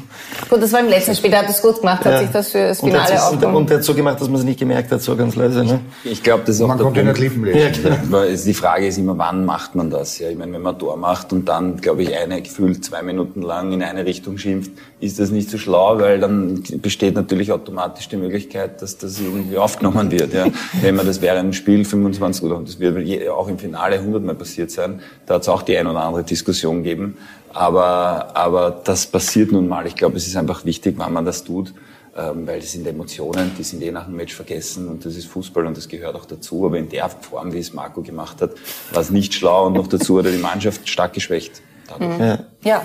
Gut, 0.49 0.62
das 0.62 0.72
war 0.72 0.80
im 0.80 0.89
letzten 0.89 1.14
Spiel, 1.14 1.30
der 1.30 1.41
hat 1.41 1.49
das 1.49 1.62
gut 1.62 1.80
gemacht, 1.80 2.05
hat 2.05 2.18
sich 2.20 2.30
das 2.30 2.51
für 2.51 2.68
das 2.68 2.80
und, 2.80 2.91
er 2.91 3.01
Finale 3.05 3.14
hat, 3.22 3.28
auch 3.45 3.49
und, 3.49 3.55
und 3.57 3.70
er 3.70 3.76
hat 3.78 3.85
so 3.85 3.95
gemacht, 3.95 4.20
dass 4.20 4.28
man 4.28 4.39
es 4.39 4.45
nicht 4.45 4.59
gemerkt 4.59 4.91
hat, 4.91 5.01
so 5.03 5.16
ganz 5.16 5.35
leise. 5.37 5.64
Ne? 5.64 5.80
Ich 6.05 6.22
glaube, 6.22 6.43
das 6.47 6.57
ist 6.57 6.62
auch 6.62 6.68
Man 6.68 6.78
der 6.78 6.85
konnte 6.87 7.01
Punkt. 7.03 7.18
nicht 7.20 7.33
Lippen 7.33 7.45
lesen. 7.45 7.97
Weil 8.11 8.30
es- 8.33 8.45
die 8.45 8.55
Frage 8.55 8.87
ist 8.87 8.99
immer, 8.99 9.16
wann 9.18 9.45
macht 9.45 9.74
man 9.74 9.91
das? 9.91 10.18
Ja, 10.18 10.28
ich 10.30 10.37
meine, 10.37 10.53
wenn 10.53 10.62
man 10.62 10.74
ein 10.74 10.78
Tor 10.78 10.97
macht 10.97 11.33
und 11.33 11.49
dann, 11.49 11.76
glaube 11.80 12.03
ich, 12.03 12.16
eine 12.16 12.43
gefühlt 12.43 12.85
zwei 12.85 13.03
Minuten 13.03 13.43
lang 13.43 13.72
in 13.72 13.83
eine 13.83 14.05
Richtung 14.05 14.37
schimpft, 14.39 14.72
ist 15.01 15.18
das 15.18 15.30
nicht 15.30 15.51
so 15.51 15.59
schlau, 15.59 15.99
weil 15.99 16.20
dann 16.20 16.62
besteht 16.83 17.14
natürlich 17.14 17.53
automatisch 17.53 18.09
die 18.09 18.16
Möglichkeit, 18.16 18.83
dass 18.83 18.99
das 18.99 19.20
irgendwie 19.20 19.57
aufgenommen 19.59 20.11
wird. 20.11 20.33
Ja. 20.33 20.47
Wenn 20.83 20.95
man 20.97 21.07
das 21.07 21.20
während 21.20 21.45
dem 21.45 21.53
Spiel 21.53 21.85
25 21.85 22.43
oder 22.45 22.61
das 22.64 22.78
wird 22.80 23.28
auch 23.28 23.49
im 23.49 23.59
Finale 23.59 23.97
100 23.97 24.22
Mal 24.22 24.35
passiert 24.35 24.70
sein, 24.70 25.01
da 25.26 25.35
hat 25.35 25.43
es 25.43 25.49
auch 25.49 25.62
die 25.62 25.76
ein 25.76 25.87
oder 25.87 26.01
andere 26.03 26.24
Diskussion 26.24 26.83
gegeben. 26.83 27.16
Aber, 27.55 28.34
aber 28.34 28.70
das 28.84 29.07
passiert 29.07 29.53
nun 29.53 29.68
mal. 29.68 29.86
Ich 29.86 29.96
glaube, 29.96 30.16
es 30.16 30.26
ist 30.26 30.36
einfach 30.36 30.64
wichtig, 30.64 30.94
wann 30.98 31.12
man 31.12 31.24
das 31.24 31.44
tut 31.44 31.72
ähm, 32.16 32.46
weil 32.46 32.61
das 32.61 32.72
sind 32.72 32.86
Emotionen, 32.86 33.53
die 33.57 33.62
sind 33.62 33.82
eh 33.82 33.90
nach 33.90 34.05
dem 34.05 34.16
Match 34.16 34.34
vergessen 34.34 34.88
und 34.88 35.05
das 35.05 35.16
ist 35.16 35.26
Fußball 35.26 35.66
und 35.66 35.76
das 35.76 35.88
gehört 35.88 36.14
auch 36.14 36.26
dazu. 36.26 36.66
Aber 36.66 36.78
in 36.78 36.88
der 36.88 37.09
Form, 37.09 37.53
wie 37.53 37.59
es 37.59 37.72
Marco 37.72 38.03
gemacht 38.03 38.42
hat, 38.42 38.50
war 38.92 39.00
es 39.00 39.11
nicht 39.11 39.34
schlau 39.34 39.66
und 39.66 39.74
noch 39.74 39.86
dazu 39.86 40.18
hat 40.18 40.26
er 40.26 40.32
die 40.32 40.38
Mannschaft 40.38 40.88
stark 40.88 41.14
geschwächt. 41.14 41.62
Dadurch. 41.88 42.40
Ja. 42.64 42.82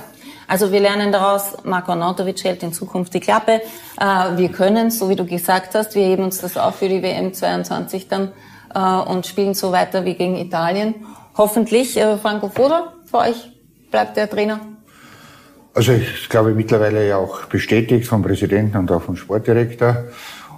Also 0.49 0.71
wir 0.71 0.79
lernen 0.79 1.11
daraus, 1.11 1.57
Marko 1.65 1.91
Arnautovic 1.91 2.41
hält 2.45 2.63
in 2.63 2.71
Zukunft 2.71 3.13
die 3.13 3.19
Klappe. 3.19 3.61
Äh, 3.99 4.37
wir 4.37 4.47
können, 4.49 4.91
so 4.91 5.09
wie 5.09 5.17
du 5.17 5.25
gesagt 5.25 5.75
hast, 5.75 5.93
wir 5.93 6.05
heben 6.05 6.23
uns 6.23 6.39
das 6.39 6.55
auf 6.55 6.75
für 6.75 6.87
die 6.87 7.03
WM 7.03 7.33
22 7.33 8.07
dann 8.07 8.31
äh, 8.73 8.79
und 8.79 9.25
spielen 9.25 9.55
so 9.55 9.73
weiter 9.73 10.05
wie 10.05 10.13
gegen 10.13 10.37
Italien. 10.37 10.95
Hoffentlich, 11.37 11.97
äh, 11.97 12.17
Franco 12.17 12.47
Foda, 12.47 12.93
für 13.03 13.17
euch 13.17 13.49
bleibt 13.91 14.17
der 14.17 14.29
Trainer. 14.29 14.59
Also 15.73 15.91
ich 15.91 16.27
glaube 16.29 16.53
mittlerweile 16.53 17.07
ja 17.07 17.17
auch 17.17 17.45
bestätigt 17.45 18.07
vom 18.07 18.23
Präsidenten 18.23 18.77
und 18.77 18.91
auch 18.91 19.01
vom 19.01 19.15
Sportdirektor. 19.15 20.05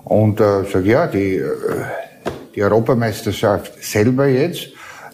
Und 0.05 0.39
äh, 0.39 0.63
sage 0.63 0.89
ja, 0.89 1.07
die, 1.07 1.35
äh, 1.35 1.51
die 2.55 2.63
Europameisterschaft 2.63 3.83
selber 3.83 4.27
jetzt, 4.27 4.69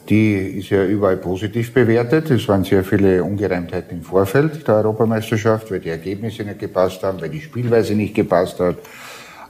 die 0.08 0.60
ist 0.60 0.70
ja 0.70 0.86
überall 0.86 1.18
positiv 1.18 1.74
bewertet. 1.74 2.30
Es 2.30 2.48
waren 2.48 2.64
sehr 2.64 2.84
viele 2.84 3.24
Ungereimtheiten 3.24 3.98
im 3.98 4.04
Vorfeld 4.04 4.68
der 4.68 4.76
Europameisterschaft, 4.76 5.72
weil 5.72 5.80
die 5.80 5.90
Ergebnisse 5.90 6.44
nicht 6.44 6.60
gepasst 6.60 7.02
haben, 7.02 7.20
weil 7.20 7.30
die 7.30 7.42
Spielweise 7.42 7.96
nicht 7.96 8.14
gepasst 8.14 8.60
hat. 8.60 8.78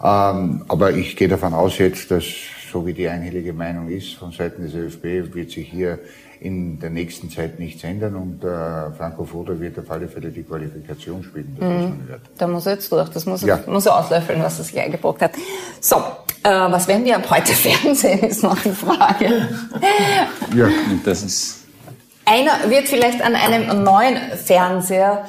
Ähm, 0.01 0.63
aber 0.67 0.91
ich 0.91 1.15
gehe 1.17 1.27
davon 1.27 1.53
aus 1.53 1.77
jetzt, 1.77 2.09
dass 2.11 2.23
so 2.71 2.85
wie 2.85 2.93
die 2.93 3.07
einhellige 3.07 3.53
Meinung 3.53 3.89
ist 3.89 4.15
von 4.15 4.31
Seiten 4.31 4.63
des 4.63 4.73
ÖFB, 4.73 5.33
wird 5.33 5.51
sich 5.51 5.69
hier 5.69 5.99
in 6.39 6.79
der 6.79 6.89
nächsten 6.89 7.29
Zeit 7.29 7.59
nichts 7.59 7.83
ändern 7.83 8.15
und 8.15 8.43
äh, 8.43 8.91
Franco 8.97 9.25
Foda 9.25 9.59
wird 9.59 9.79
auf 9.79 9.89
alle 9.89 10.07
Fälle 10.07 10.29
die 10.29 10.43
Qualifikation 10.43 11.23
spielen, 11.23 11.55
das 11.59 11.67
was 11.69 11.81
man 11.83 12.07
hört. 12.07 12.21
Da 12.37 12.47
muss 12.47 12.65
er 12.65 12.73
jetzt 12.73 12.91
durch. 12.91 13.09
Das 13.09 13.25
muss 13.25 13.43
er, 13.43 13.47
Ja. 13.47 13.59
muss 13.67 13.85
er 13.85 13.97
auslöffeln, 13.97 14.41
was 14.43 14.57
er 14.59 14.65
sich 14.65 14.79
eingebrockt 14.79 15.21
hat. 15.21 15.31
So, 15.79 15.95
äh, 16.43 16.49
was 16.49 16.87
werden 16.87 17.05
wir 17.05 17.15
ab 17.15 17.29
heute 17.29 17.53
fernsehen, 17.53 18.19
ist 18.19 18.43
noch 18.43 18.59
die 18.61 18.71
Frage. 18.71 19.47
Ja, 20.55 20.65
Und 20.65 21.01
das 21.05 21.23
ist 21.23 21.59
Einer 22.25 22.69
wird 22.69 22.87
vielleicht 22.87 23.21
an 23.21 23.35
einem 23.35 23.83
neuen 23.83 24.17
Fernseher 24.43 25.25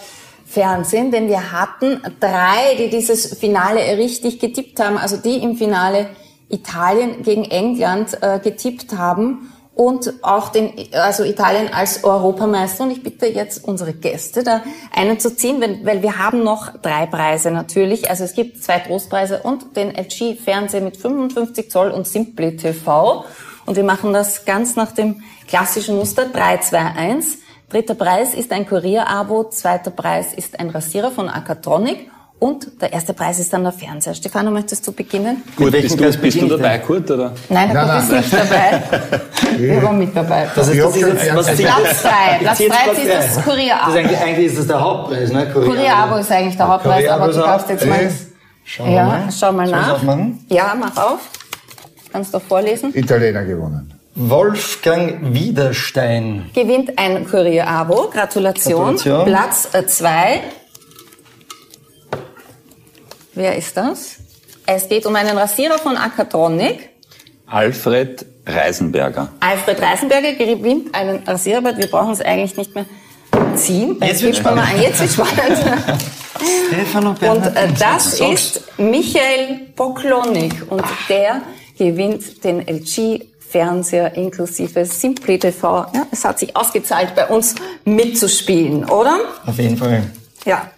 Fernsehen, 0.48 1.10
denn 1.10 1.28
wir 1.28 1.52
hatten 1.52 2.00
drei, 2.20 2.76
die 2.78 2.88
dieses 2.88 3.36
Finale 3.38 3.80
richtig 3.98 4.38
getippt 4.38 4.80
haben, 4.80 4.96
also 4.96 5.16
die 5.16 5.38
im 5.42 5.56
Finale 5.56 6.06
Italien 6.48 7.22
gegen 7.24 7.44
England 7.44 8.16
äh, 8.22 8.38
getippt 8.38 8.96
haben 8.96 9.52
und 9.76 10.24
auch 10.24 10.48
den, 10.48 10.72
also 10.92 11.22
Italien 11.22 11.70
als 11.70 12.02
Europameister. 12.02 12.84
Und 12.84 12.92
ich 12.92 13.02
bitte 13.02 13.26
jetzt 13.26 13.62
unsere 13.62 13.92
Gäste 13.92 14.42
da 14.42 14.62
einen 14.90 15.20
zu 15.20 15.36
ziehen, 15.36 15.60
weil, 15.60 15.84
weil 15.84 16.02
wir 16.02 16.18
haben 16.18 16.42
noch 16.42 16.78
drei 16.80 17.04
Preise 17.04 17.50
natürlich. 17.50 18.08
Also 18.08 18.24
es 18.24 18.32
gibt 18.32 18.64
zwei 18.64 18.78
Trostpreise 18.78 19.42
und 19.42 19.76
den 19.76 19.94
LG 19.94 20.38
Fernseher 20.42 20.80
mit 20.80 20.96
55 20.96 21.70
Zoll 21.70 21.90
und 21.90 22.06
Simply 22.06 22.56
TV. 22.56 23.26
Und 23.66 23.76
wir 23.76 23.84
machen 23.84 24.14
das 24.14 24.46
ganz 24.46 24.76
nach 24.76 24.92
dem 24.92 25.22
klassischen 25.46 25.96
Muster 25.96 26.24
3, 26.24 26.56
2, 26.56 26.78
1. 26.78 27.38
Dritter 27.68 27.96
Preis 27.96 28.32
ist 28.32 28.52
ein 28.52 28.66
Kurier-Abo, 28.66 29.50
zweiter 29.50 29.90
Preis 29.90 30.32
ist 30.32 30.58
ein 30.58 30.70
Rasierer 30.70 31.10
von 31.10 31.28
Akatronic 31.28 32.10
und 32.38 32.80
der 32.82 32.92
erste 32.92 33.14
Preis 33.14 33.38
ist 33.38 33.52
dann 33.52 33.62
der 33.62 33.72
Fernseher. 33.72 34.14
Stefano, 34.14 34.50
möchtest 34.50 34.86
du 34.86 34.92
beginnen? 34.92 35.42
Gut, 35.56 35.72
bist 35.72 35.94
du, 35.94 36.02
Preis 36.02 36.16
bist 36.18 36.40
du 36.40 36.46
dabei, 36.48 36.78
Kurt, 36.78 37.10
oder? 37.10 37.32
Nein, 37.48 37.72
der 37.72 37.82
Kurt 37.84 37.98
ist 38.02 38.12
nicht 38.12 38.32
dabei. 38.32 38.82
Wir 39.58 39.82
waren 39.82 39.98
mit 39.98 40.14
dabei. 40.14 40.48
Das 40.54 40.68
Ich 40.68 40.78
das 40.78 40.96
ist 40.96 41.00
jetzt, 41.02 41.34
was 41.34 41.46
Platz 41.46 41.58
jetzt? 41.58 42.04
drei. 42.04 42.38
Platz 42.40 42.58
Jetzt 42.58 42.72
drei 42.74 42.84
Platz 42.84 42.98
ist 42.98 43.36
das. 43.36 43.44
Kurier-Abo. 43.44 43.80
Das 43.86 43.94
ist 43.94 43.96
eigentlich, 43.98 44.20
eigentlich 44.20 44.46
ist 44.46 44.58
das 44.58 44.66
der 44.66 44.80
Hauptpreis, 44.80 45.32
ne? 45.32 45.50
Kurier-Abo 45.52 46.16
ist 46.16 46.30
eigentlich 46.32 46.56
der 46.56 46.68
Hauptpreis, 46.68 46.94
Kurier-Abo 46.96 47.22
aber 47.22 47.30
ist 47.30 47.36
du 47.36 47.40
darfst 47.42 47.68
jetzt 47.70 47.86
mal... 47.86 48.10
Wir 48.78 48.90
Ja, 48.90 49.04
mal. 49.06 49.28
schau 49.38 49.52
mal 49.52 49.68
nach. 49.70 50.02
Ja, 50.48 50.74
mach 50.78 50.96
auf. 50.96 51.20
Kannst 52.12 52.34
du 52.34 52.38
vorlesen. 52.40 52.94
Italiener 52.94 53.44
gewonnen. 53.44 53.92
Wolfgang 54.14 55.34
Wiederstein. 55.34 56.50
Gewinnt 56.54 56.98
ein 56.98 57.26
Kurier-Abo. 57.28 58.10
Gratulation. 58.12 58.96
Gratulation. 58.96 59.24
Platz 59.26 59.68
äh, 59.72 59.86
zwei. 59.86 60.40
Wer 63.36 63.54
ist 63.54 63.76
das? 63.76 64.16
Es 64.64 64.88
geht 64.88 65.04
um 65.04 65.14
einen 65.14 65.36
Rasierer 65.36 65.78
von 65.78 65.94
Akatronic. 65.96 66.88
Alfred 67.46 68.24
Reisenberger. 68.46 69.28
Alfred 69.40 69.80
Reisenberger 69.80 70.32
gewinnt 70.32 70.94
einen 70.94 71.22
Rasierer. 71.22 71.76
Wir 71.76 71.86
brauchen 71.86 72.12
es 72.12 72.22
eigentlich 72.22 72.56
nicht 72.56 72.74
mehr 72.74 72.86
ziehen. 73.54 73.98
Jetzt 74.00 74.22
wird's 74.22 74.38
Gib 74.38 74.54
mal. 74.54 74.64
Jetzt 74.80 75.00
wird 75.00 75.10
spannend. 75.12 75.58
Stefano 76.68 77.10
Und 77.10 77.20
Bernhard. 77.20 77.56
äh, 77.56 77.68
das 77.78 78.18
ist 78.20 78.62
Michael 78.78 79.66
Poklonik 79.76 80.54
und 80.70 80.82
der 81.10 81.42
gewinnt 81.76 82.42
den 82.42 82.66
LG 82.66 83.20
Fernseher 83.50 84.14
inklusive 84.14 84.86
Simply 84.86 85.38
TV. 85.38 85.86
Ja, 85.94 86.06
es 86.10 86.24
hat 86.24 86.38
sich 86.38 86.56
ausgezahlt, 86.56 87.14
bei 87.14 87.26
uns 87.26 87.54
mitzuspielen, 87.84 88.84
oder? 88.88 89.18
Auf 89.44 89.58
jeden 89.58 89.76
Fall. 89.76 90.04
Ja. 90.46 90.70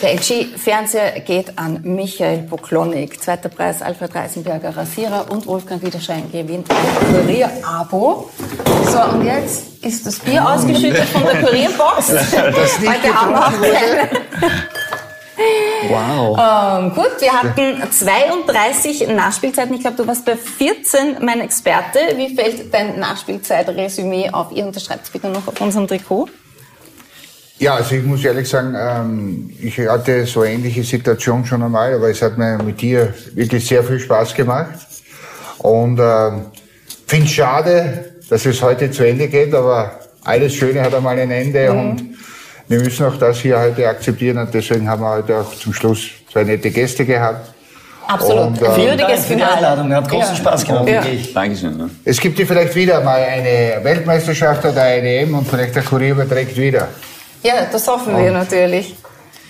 Der 0.00 0.14
LG-Fernseher 0.14 1.20
geht 1.20 1.58
an 1.58 1.80
Michael 1.82 2.44
Poklonik. 2.44 3.20
Zweiter 3.20 3.48
Preis 3.48 3.82
Alfred 3.82 4.14
Reisenberger 4.14 4.76
Rasierer 4.76 5.26
und 5.30 5.46
Wolfgang 5.46 5.82
Wiederschein 5.82 6.30
gewinnt 6.30 6.68
ein 6.70 7.26
Kurier-Abo. 7.26 8.30
So, 8.84 9.00
und 9.00 9.26
jetzt 9.26 9.84
ist 9.84 10.06
das 10.06 10.20
Bier 10.20 10.48
ausgeschüttet 10.48 11.04
von 11.06 11.24
der 11.24 11.42
Kurierbox. 11.42 12.14
Auch 12.14 13.60
keine. 13.60 14.08
Wow. 15.88 16.38
Ähm, 16.38 16.94
gut, 16.94 17.20
wir 17.20 17.32
hatten 17.32 17.90
32 17.90 19.08
Nachspielzeiten. 19.08 19.74
Ich 19.74 19.80
glaube, 19.80 19.96
du 19.96 20.06
warst 20.06 20.24
bei 20.24 20.36
14, 20.36 21.16
mein 21.22 21.40
Experte. 21.40 21.98
Wie 22.16 22.34
fällt 22.36 22.72
dein 22.72 23.00
Nachspielzeitresümee 23.00 24.30
auf? 24.30 24.52
Ihr 24.52 24.66
unterschreibt 24.66 25.06
es 25.06 25.10
bitte 25.10 25.28
noch 25.28 25.46
auf 25.48 25.60
unserem 25.60 25.88
Trikot. 25.88 26.28
Ja, 27.58 27.74
also 27.74 27.96
ich 27.96 28.04
muss 28.04 28.24
ehrlich 28.24 28.48
sagen, 28.48 28.74
ähm, 28.78 29.50
ich 29.60 29.78
hatte 29.80 30.24
so 30.26 30.42
eine 30.42 30.52
ähnliche 30.54 30.84
Situation 30.84 31.44
schon 31.44 31.62
einmal, 31.62 31.92
aber 31.94 32.08
es 32.08 32.22
hat 32.22 32.38
mir 32.38 32.56
mit 32.62 32.80
dir 32.80 33.12
wirklich 33.34 33.66
sehr 33.66 33.82
viel 33.82 33.98
Spaß 33.98 34.34
gemacht. 34.34 34.68
Und 35.58 35.98
ähm, 35.98 36.46
finde 37.06 37.26
es 37.26 37.32
schade, 37.32 38.12
dass 38.30 38.46
es 38.46 38.62
heute 38.62 38.90
zu 38.92 39.04
Ende 39.04 39.26
geht, 39.26 39.52
aber 39.54 39.98
alles 40.24 40.54
Schöne 40.54 40.82
hat 40.82 40.94
einmal 40.94 41.18
ein 41.18 41.30
Ende 41.30 41.72
und 41.72 42.16
wir 42.68 42.80
müssen 42.80 43.06
auch 43.06 43.16
das 43.16 43.38
hier 43.38 43.58
heute 43.58 43.88
akzeptieren 43.88 44.38
und 44.38 44.52
deswegen 44.54 44.88
haben 44.88 45.02
wir 45.02 45.10
heute 45.10 45.38
auch 45.38 45.52
zum 45.54 45.72
Schluss 45.72 46.10
zwei 46.30 46.44
nette 46.44 46.70
Gäste 46.70 47.04
gehabt. 47.04 47.54
Absolut. 48.06 48.46
Und, 48.46 48.58
äh, 48.58 48.76
Würdiges 48.76 48.98
Danke 48.98 49.16
für 49.16 49.20
die 49.20 49.32
Finale. 49.40 49.56
Einladung. 49.56 49.94
Hat 49.94 50.08
großen 50.08 50.30
Ja. 50.30 50.36
Spaß 50.36 50.64
gemacht. 50.64 50.88
Ja. 50.88 51.04
wirklich. 51.04 51.34
Dankeschön. 51.34 51.76
Ne? 51.76 51.90
Es 52.04 52.20
gibt 52.20 52.38
ja 52.38 52.46
vielleicht 52.46 52.74
wieder 52.74 53.00
mal 53.02 53.20
eine 53.20 53.82
Weltmeisterschaft 53.82 54.64
oder 54.64 54.82
eine 54.82 55.08
EM 55.08 55.34
und 55.34 55.48
vielleicht 55.48 55.74
der 55.74 55.82
Kurier 55.82 56.12
überträgt 56.12 56.56
wieder. 56.56 56.88
Ja, 57.42 57.66
das 57.70 57.86
hoffen 57.86 58.16
wir 58.16 58.30
natürlich. 58.30 58.94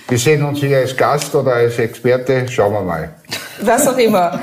Wir 0.09 0.19
sehen 0.19 0.43
uns 0.43 0.61
hier 0.61 0.79
als 0.79 0.97
Gast 0.97 1.35
oder 1.35 1.55
als 1.55 1.79
Experte. 1.79 2.47
Schauen 2.49 2.73
wir 2.73 2.81
mal. 2.81 3.15
Was 3.61 3.87
auch 3.87 3.99
immer. 3.99 4.41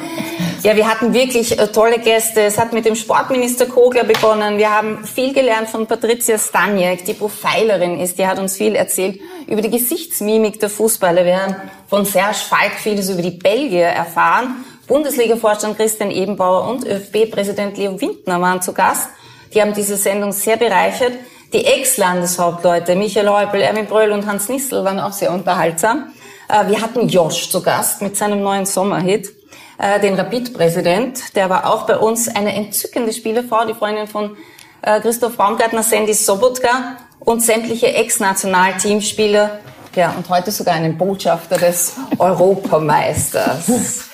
Ja, 0.61 0.75
wir 0.75 0.87
hatten 0.87 1.13
wirklich 1.13 1.57
äh, 1.57 1.67
tolle 1.67 1.99
Gäste. 1.99 2.41
Es 2.41 2.57
hat 2.57 2.73
mit 2.73 2.85
dem 2.85 2.95
Sportminister 2.95 3.65
Kogler 3.65 4.03
begonnen. 4.03 4.57
Wir 4.57 4.71
haben 4.71 5.05
viel 5.05 5.33
gelernt 5.33 5.69
von 5.69 5.87
Patricia 5.87 6.37
Staniek, 6.37 7.05
die 7.05 7.13
Profilerin 7.13 7.99
ist. 7.99 8.17
Die 8.17 8.27
hat 8.27 8.39
uns 8.39 8.57
viel 8.57 8.75
erzählt 8.75 9.19
über 9.47 9.61
die 9.61 9.69
Gesichtsmimik 9.69 10.59
der 10.59 10.69
Fußballer. 10.69 11.23
Wir 11.23 11.41
haben 11.41 11.55
von 11.87 12.05
Serge 12.05 12.37
Falk 12.49 12.73
vieles 12.77 13.09
über 13.09 13.21
die 13.21 13.31
Belgier 13.31 13.87
erfahren. 13.87 14.65
Bundesliga-Vorstand 14.87 15.77
Christian 15.77 16.11
Ebenbauer 16.11 16.67
und 16.69 16.85
ÖFB-Präsident 16.85 17.77
Leo 17.77 17.99
Windner 17.99 18.41
waren 18.41 18.61
zu 18.61 18.73
Gast. 18.73 19.09
Die 19.53 19.61
haben 19.61 19.73
diese 19.73 19.97
Sendung 19.97 20.31
sehr 20.31 20.57
bereichert. 20.57 21.13
Die 21.56 21.64
Ex-Landeshauptleute 21.64 22.97
Michael 22.97 23.30
Häupl, 23.30 23.62
Erwin 23.62 23.86
Bröll 23.86 24.12
und 24.12 24.28
Hans 24.28 24.49
Nissel 24.49 24.84
waren 24.84 24.99
auch 24.99 25.14
sehr 25.14 25.32
unterhaltsam. 25.32 26.12
Äh, 26.49 26.68
Wir 26.68 26.82
hatten 26.82 27.08
Josh 27.08 27.49
zu 27.49 27.64
Gast 27.64 28.01
mit 28.01 28.18
seinem 28.18 28.41
neuen 28.41 28.66
Sommerhit, 28.66 29.34
äh, 29.78 30.01
den 30.01 30.16
Rapid-Präsident. 30.16 31.34
Der 31.34 31.49
war 31.49 31.74
auch 31.74 31.84
bei 31.84 31.97
uns 31.97 32.28
eine 32.28 32.53
entzückende 32.53 33.14
Spielerfrau, 33.14 33.64
die 33.64 33.74
Freundin 33.74 34.06
von 34.06 34.36
äh, 34.82 34.99
Christoph 34.99 35.38
Baumgartner, 35.38 35.82
Sandy 35.82 36.14
Sobotka 36.14 36.97
und 37.22 37.41
sämtliche 37.41 37.88
Ex-Nationalteamspieler. 37.88 39.60
Ja, 39.95 40.14
und 40.18 40.28
heute 40.28 40.51
sogar 40.51 40.74
einen 40.74 40.97
Botschafter 40.97 41.58
des 41.58 41.93
Europameisters. 42.18 44.10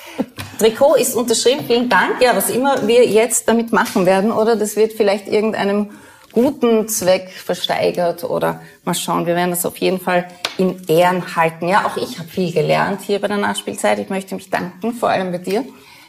Trikot 0.60 0.94
ist 0.94 1.16
unterschrieben, 1.16 1.66
vielen 1.66 1.90
Dank. 1.90 2.22
Ja, 2.22 2.36
was 2.36 2.52
immer 2.52 2.88
wir 2.88 3.04
jetzt 3.08 3.48
damit 3.48 3.74
machen 3.74 4.06
werden, 4.06 4.32
oder 4.32 4.56
das 4.56 4.76
wird 4.76 4.94
vielleicht 4.94 5.28
irgendeinem 5.28 5.90
guten 6.32 6.88
Zweck 6.88 7.30
versteigert 7.32 8.24
oder 8.24 8.62
mal 8.84 8.94
schauen, 8.94 9.26
wir 9.26 9.36
werden 9.36 9.52
das 9.52 9.66
auf 9.66 9.78
jeden 9.78 10.00
Fall 10.00 10.28
in 10.58 10.82
Ehren 10.88 11.36
halten. 11.36 11.68
Ja, 11.68 11.86
auch 11.86 11.98
ich 11.98 12.20
habe 12.20 12.30
viel 12.30 12.52
gelernt 12.52 13.02
hier 13.02 13.20
bei 13.20 13.28
der 13.28 13.38
Nachspielzeit. 13.38 14.00
Ich 14.00 14.10
möchte 14.10 14.36
mich 14.36 14.50
danken, 14.50 14.94
vor 14.94 15.10
allem 15.10 15.32
bei 15.32 15.38
dir. 15.38 15.66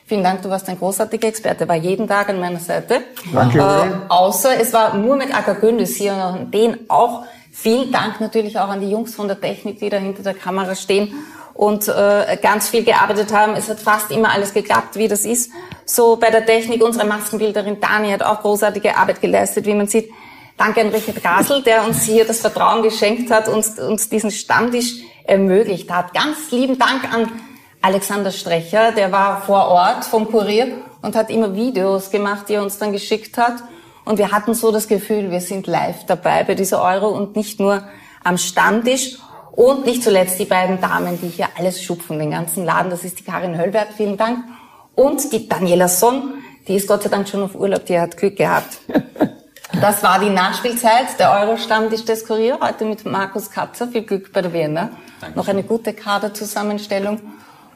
Vielen 0.07 0.25
Dank, 0.25 0.43
du 0.43 0.51
warst 0.51 0.69
ein 0.69 0.79
großartiger 0.79 1.29
Experte, 1.29 1.69
war 1.69 1.77
jeden 1.77 2.09
Tag 2.09 2.29
an 2.29 2.41
meiner 2.41 2.59
Seite. 2.59 3.03
Danke, 3.33 3.59
Äh, 3.59 3.93
außer 4.09 4.61
es 4.61 4.73
war 4.73 4.95
nur 4.95 5.17
mit 5.17 5.35
Akagündis 5.35 5.97
hier 5.97 6.13
und 6.13 6.21
an 6.21 6.51
den 6.51 6.91
auch. 6.91 7.25
Vielen 7.53 7.93
Dank 7.93 8.21
natürlich 8.21 8.59
auch 8.59 8.69
an 8.69 8.81
die 8.81 8.91
Jungs 8.91 9.15
von 9.15 9.29
der 9.29 9.41
Technik, 9.41 9.79
die 9.79 9.91
da 9.91 9.99
hinter 9.99 10.23
der 10.23 10.35
Kamera 10.35 10.75
stehen 10.75 11.15
und 11.55 11.89
äh, 11.89 12.37
ganz 12.41 12.69
viel 12.69 12.85
gearbeitet 12.85 13.33
haben. 13.33 13.55
Es 13.55 13.69
hat 13.69 13.81
fast 13.81 14.11
immer 14.11 14.33
alles 14.33 14.55
geklappt, 14.55 14.97
wie 14.97 15.09
das 15.09 15.25
ist. 15.25 15.51
So 15.85 16.17
bei 16.17 16.31
der 16.31 16.47
Technik, 16.47 16.83
unsere 16.83 17.07
Maskenbilderin 17.07 17.81
Dani 17.81 18.11
hat 18.11 18.23
auch 18.23 18.41
großartige 18.41 18.97
Arbeit 18.97 19.21
geleistet, 19.21 19.67
wie 19.67 19.75
man 19.75 19.87
sieht. 19.87 20.11
Danke 20.57 20.83
an 20.83 20.89
Richard 20.89 21.23
Gasel, 21.23 21.63
der 21.63 21.85
uns 21.85 22.05
hier 22.05 22.25
das 22.25 22.41
Vertrauen 22.41 22.83
geschenkt 22.83 23.31
hat 23.31 23.49
und 23.49 23.79
uns 23.79 24.09
diesen 24.09 24.31
Stammtisch 24.31 24.97
ermöglicht 25.25 25.91
hat. 25.91 26.15
Ganz 26.15 26.51
lieben 26.51 26.79
Dank 26.79 27.13
an 27.13 27.31
Alexander 27.81 28.31
Strecher, 28.31 28.93
der 28.93 29.11
war 29.11 29.43
vor 29.43 29.67
Ort 29.67 30.05
vom 30.05 30.31
Kurier 30.31 30.69
und 31.03 31.17
hat 31.17 31.31
immer 31.31 31.55
Videos 31.55 32.11
gemacht, 32.11 32.49
die 32.49 32.55
er 32.55 32.63
uns 32.63 32.79
dann 32.79 32.93
geschickt 32.93 33.37
hat. 33.37 33.55
Und 34.05 34.19
wir 34.19 34.31
hatten 34.31 34.55
so 34.55 34.71
das 34.71 34.89
Gefühl, 34.89 35.31
wir 35.31 35.41
sind 35.41 35.67
live 35.67 36.07
dabei 36.07 36.45
bei 36.45 36.55
dieser 36.55 36.83
Euro 36.83 37.09
und 37.09 37.37
nicht 37.37 37.61
nur 37.61 37.83
am 38.23 38.39
Stammtisch. 38.39 39.19
Und 39.53 39.85
nicht 39.85 40.03
zuletzt 40.03 40.39
die 40.39 40.47
beiden 40.47 40.81
Damen, 40.81 41.21
die 41.21 41.29
hier 41.29 41.49
alles 41.57 41.83
schupfen, 41.83 42.19
den 42.19 42.31
ganzen 42.31 42.65
Laden. 42.65 42.91
Das 42.91 43.05
ist 43.05 43.19
die 43.19 43.25
Karin 43.25 43.57
Höllberg, 43.57 43.89
vielen 43.97 44.17
Dank. 44.17 44.39
Und 44.95 45.33
die 45.33 45.49
Daniela 45.49 45.89
Son, 45.89 46.35
die 46.67 46.77
ist 46.77 46.89
Gott 46.89 47.03
sei 47.03 47.11
Dank 47.11 47.29
schon 47.29 47.43
auf 47.43 47.55
Urlaub, 47.55 47.85
die 47.85 47.99
hat 47.99 48.17
Glück 48.17 48.37
gehabt. 48.37 48.79
Das 49.81 50.03
war 50.03 50.21
die 50.21 50.29
Nachspielzeit, 50.29 51.19
der 51.19 51.33
Euro-Stammtisch 51.33 52.05
des 52.05 52.27
Kurier, 52.27 52.59
heute 52.61 52.85
mit 52.85 53.07
Markus 53.07 53.51
Katzer. 53.51 53.89
Viel 53.89 54.03
Glück 54.03 54.31
bei 54.33 54.43
der 54.43 54.53
Vienna. 54.53 54.91
Noch 55.35 55.49
eine 55.49 55.63
gute 55.63 55.95
Kaderzusammenstellung. 55.95 57.19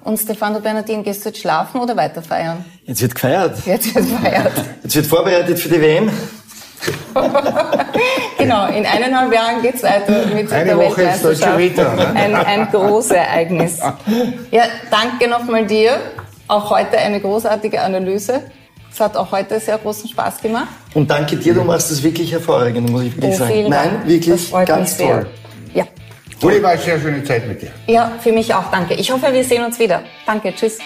Und 0.04 0.18
Stefano 0.18 0.60
Bernardin, 0.60 1.02
gehst 1.02 1.24
du 1.24 1.30
jetzt 1.30 1.40
schlafen 1.40 1.80
oder 1.80 1.96
weiter 1.96 2.22
feiern? 2.22 2.64
Jetzt 2.84 3.02
wird 3.02 3.14
gefeiert. 3.14 3.58
Jetzt 3.64 3.94
wird 3.94 4.04
feiert. 4.06 4.52
Jetzt 4.82 4.94
wird 4.94 5.06
vorbereitet 5.06 5.58
für 5.58 5.68
die 5.68 5.80
WM. 5.80 6.10
genau, 8.38 8.66
in 8.68 8.84
eineinhalb 8.86 9.32
Jahren 9.32 9.62
geht's 9.62 9.82
weiter 9.82 10.26
mit 10.34 10.52
Eine 10.52 10.64
der 10.66 10.76
Woche 10.76 11.02
ist 11.02 11.24
Weltmeisterschaft. 11.24 11.42
Deutsche 11.54 11.58
Vita, 11.58 11.94
ne? 11.94 12.06
Ein, 12.14 12.34
ein 12.34 12.68
großes 12.70 13.10
Ereignis. 13.12 13.80
Ja, 14.50 14.64
danke 14.90 15.28
nochmal 15.28 15.66
dir. 15.66 15.98
Auch 16.48 16.70
heute 16.70 16.98
eine 16.98 17.20
großartige 17.20 17.80
Analyse. 17.80 18.42
Es 18.92 19.00
hat 19.00 19.16
auch 19.16 19.30
heute 19.32 19.58
sehr 19.60 19.78
großen 19.78 20.08
Spaß 20.08 20.40
gemacht. 20.40 20.68
Und 20.94 21.10
danke 21.10 21.36
dir, 21.36 21.54
du 21.54 21.62
machst 21.64 21.90
das 21.90 22.02
wirklich 22.02 22.30
hervorragend, 22.32 22.88
muss 22.90 23.02
ich 23.02 23.16
wirklich 23.16 23.34
Oh, 23.34 23.38
sagen. 23.38 23.62
Nein, 23.68 23.70
Dank. 23.70 24.06
wirklich 24.06 24.34
das 24.34 24.44
freut 24.48 24.66
ganz 24.68 24.90
mich 24.90 24.90
sehr. 24.98 25.06
toll. 25.22 25.26
Ja. 25.74 25.84
Uli, 26.42 26.62
war 26.62 26.70
eine 26.70 26.80
sehr 26.80 27.00
schöne 27.00 27.24
Zeit 27.24 27.46
mit 27.48 27.60
dir. 27.62 27.70
ja, 27.86 28.12
für 28.20 28.32
mich 28.32 28.54
auch 28.54 28.70
danke. 28.70 28.94
Ich 28.94 29.10
hoffe, 29.10 29.32
wir 29.32 29.44
sehen 29.44 29.64
uns 29.64 29.78
wieder. 29.78 30.02
Danke, 30.26 30.54
tschüss. 30.54 30.78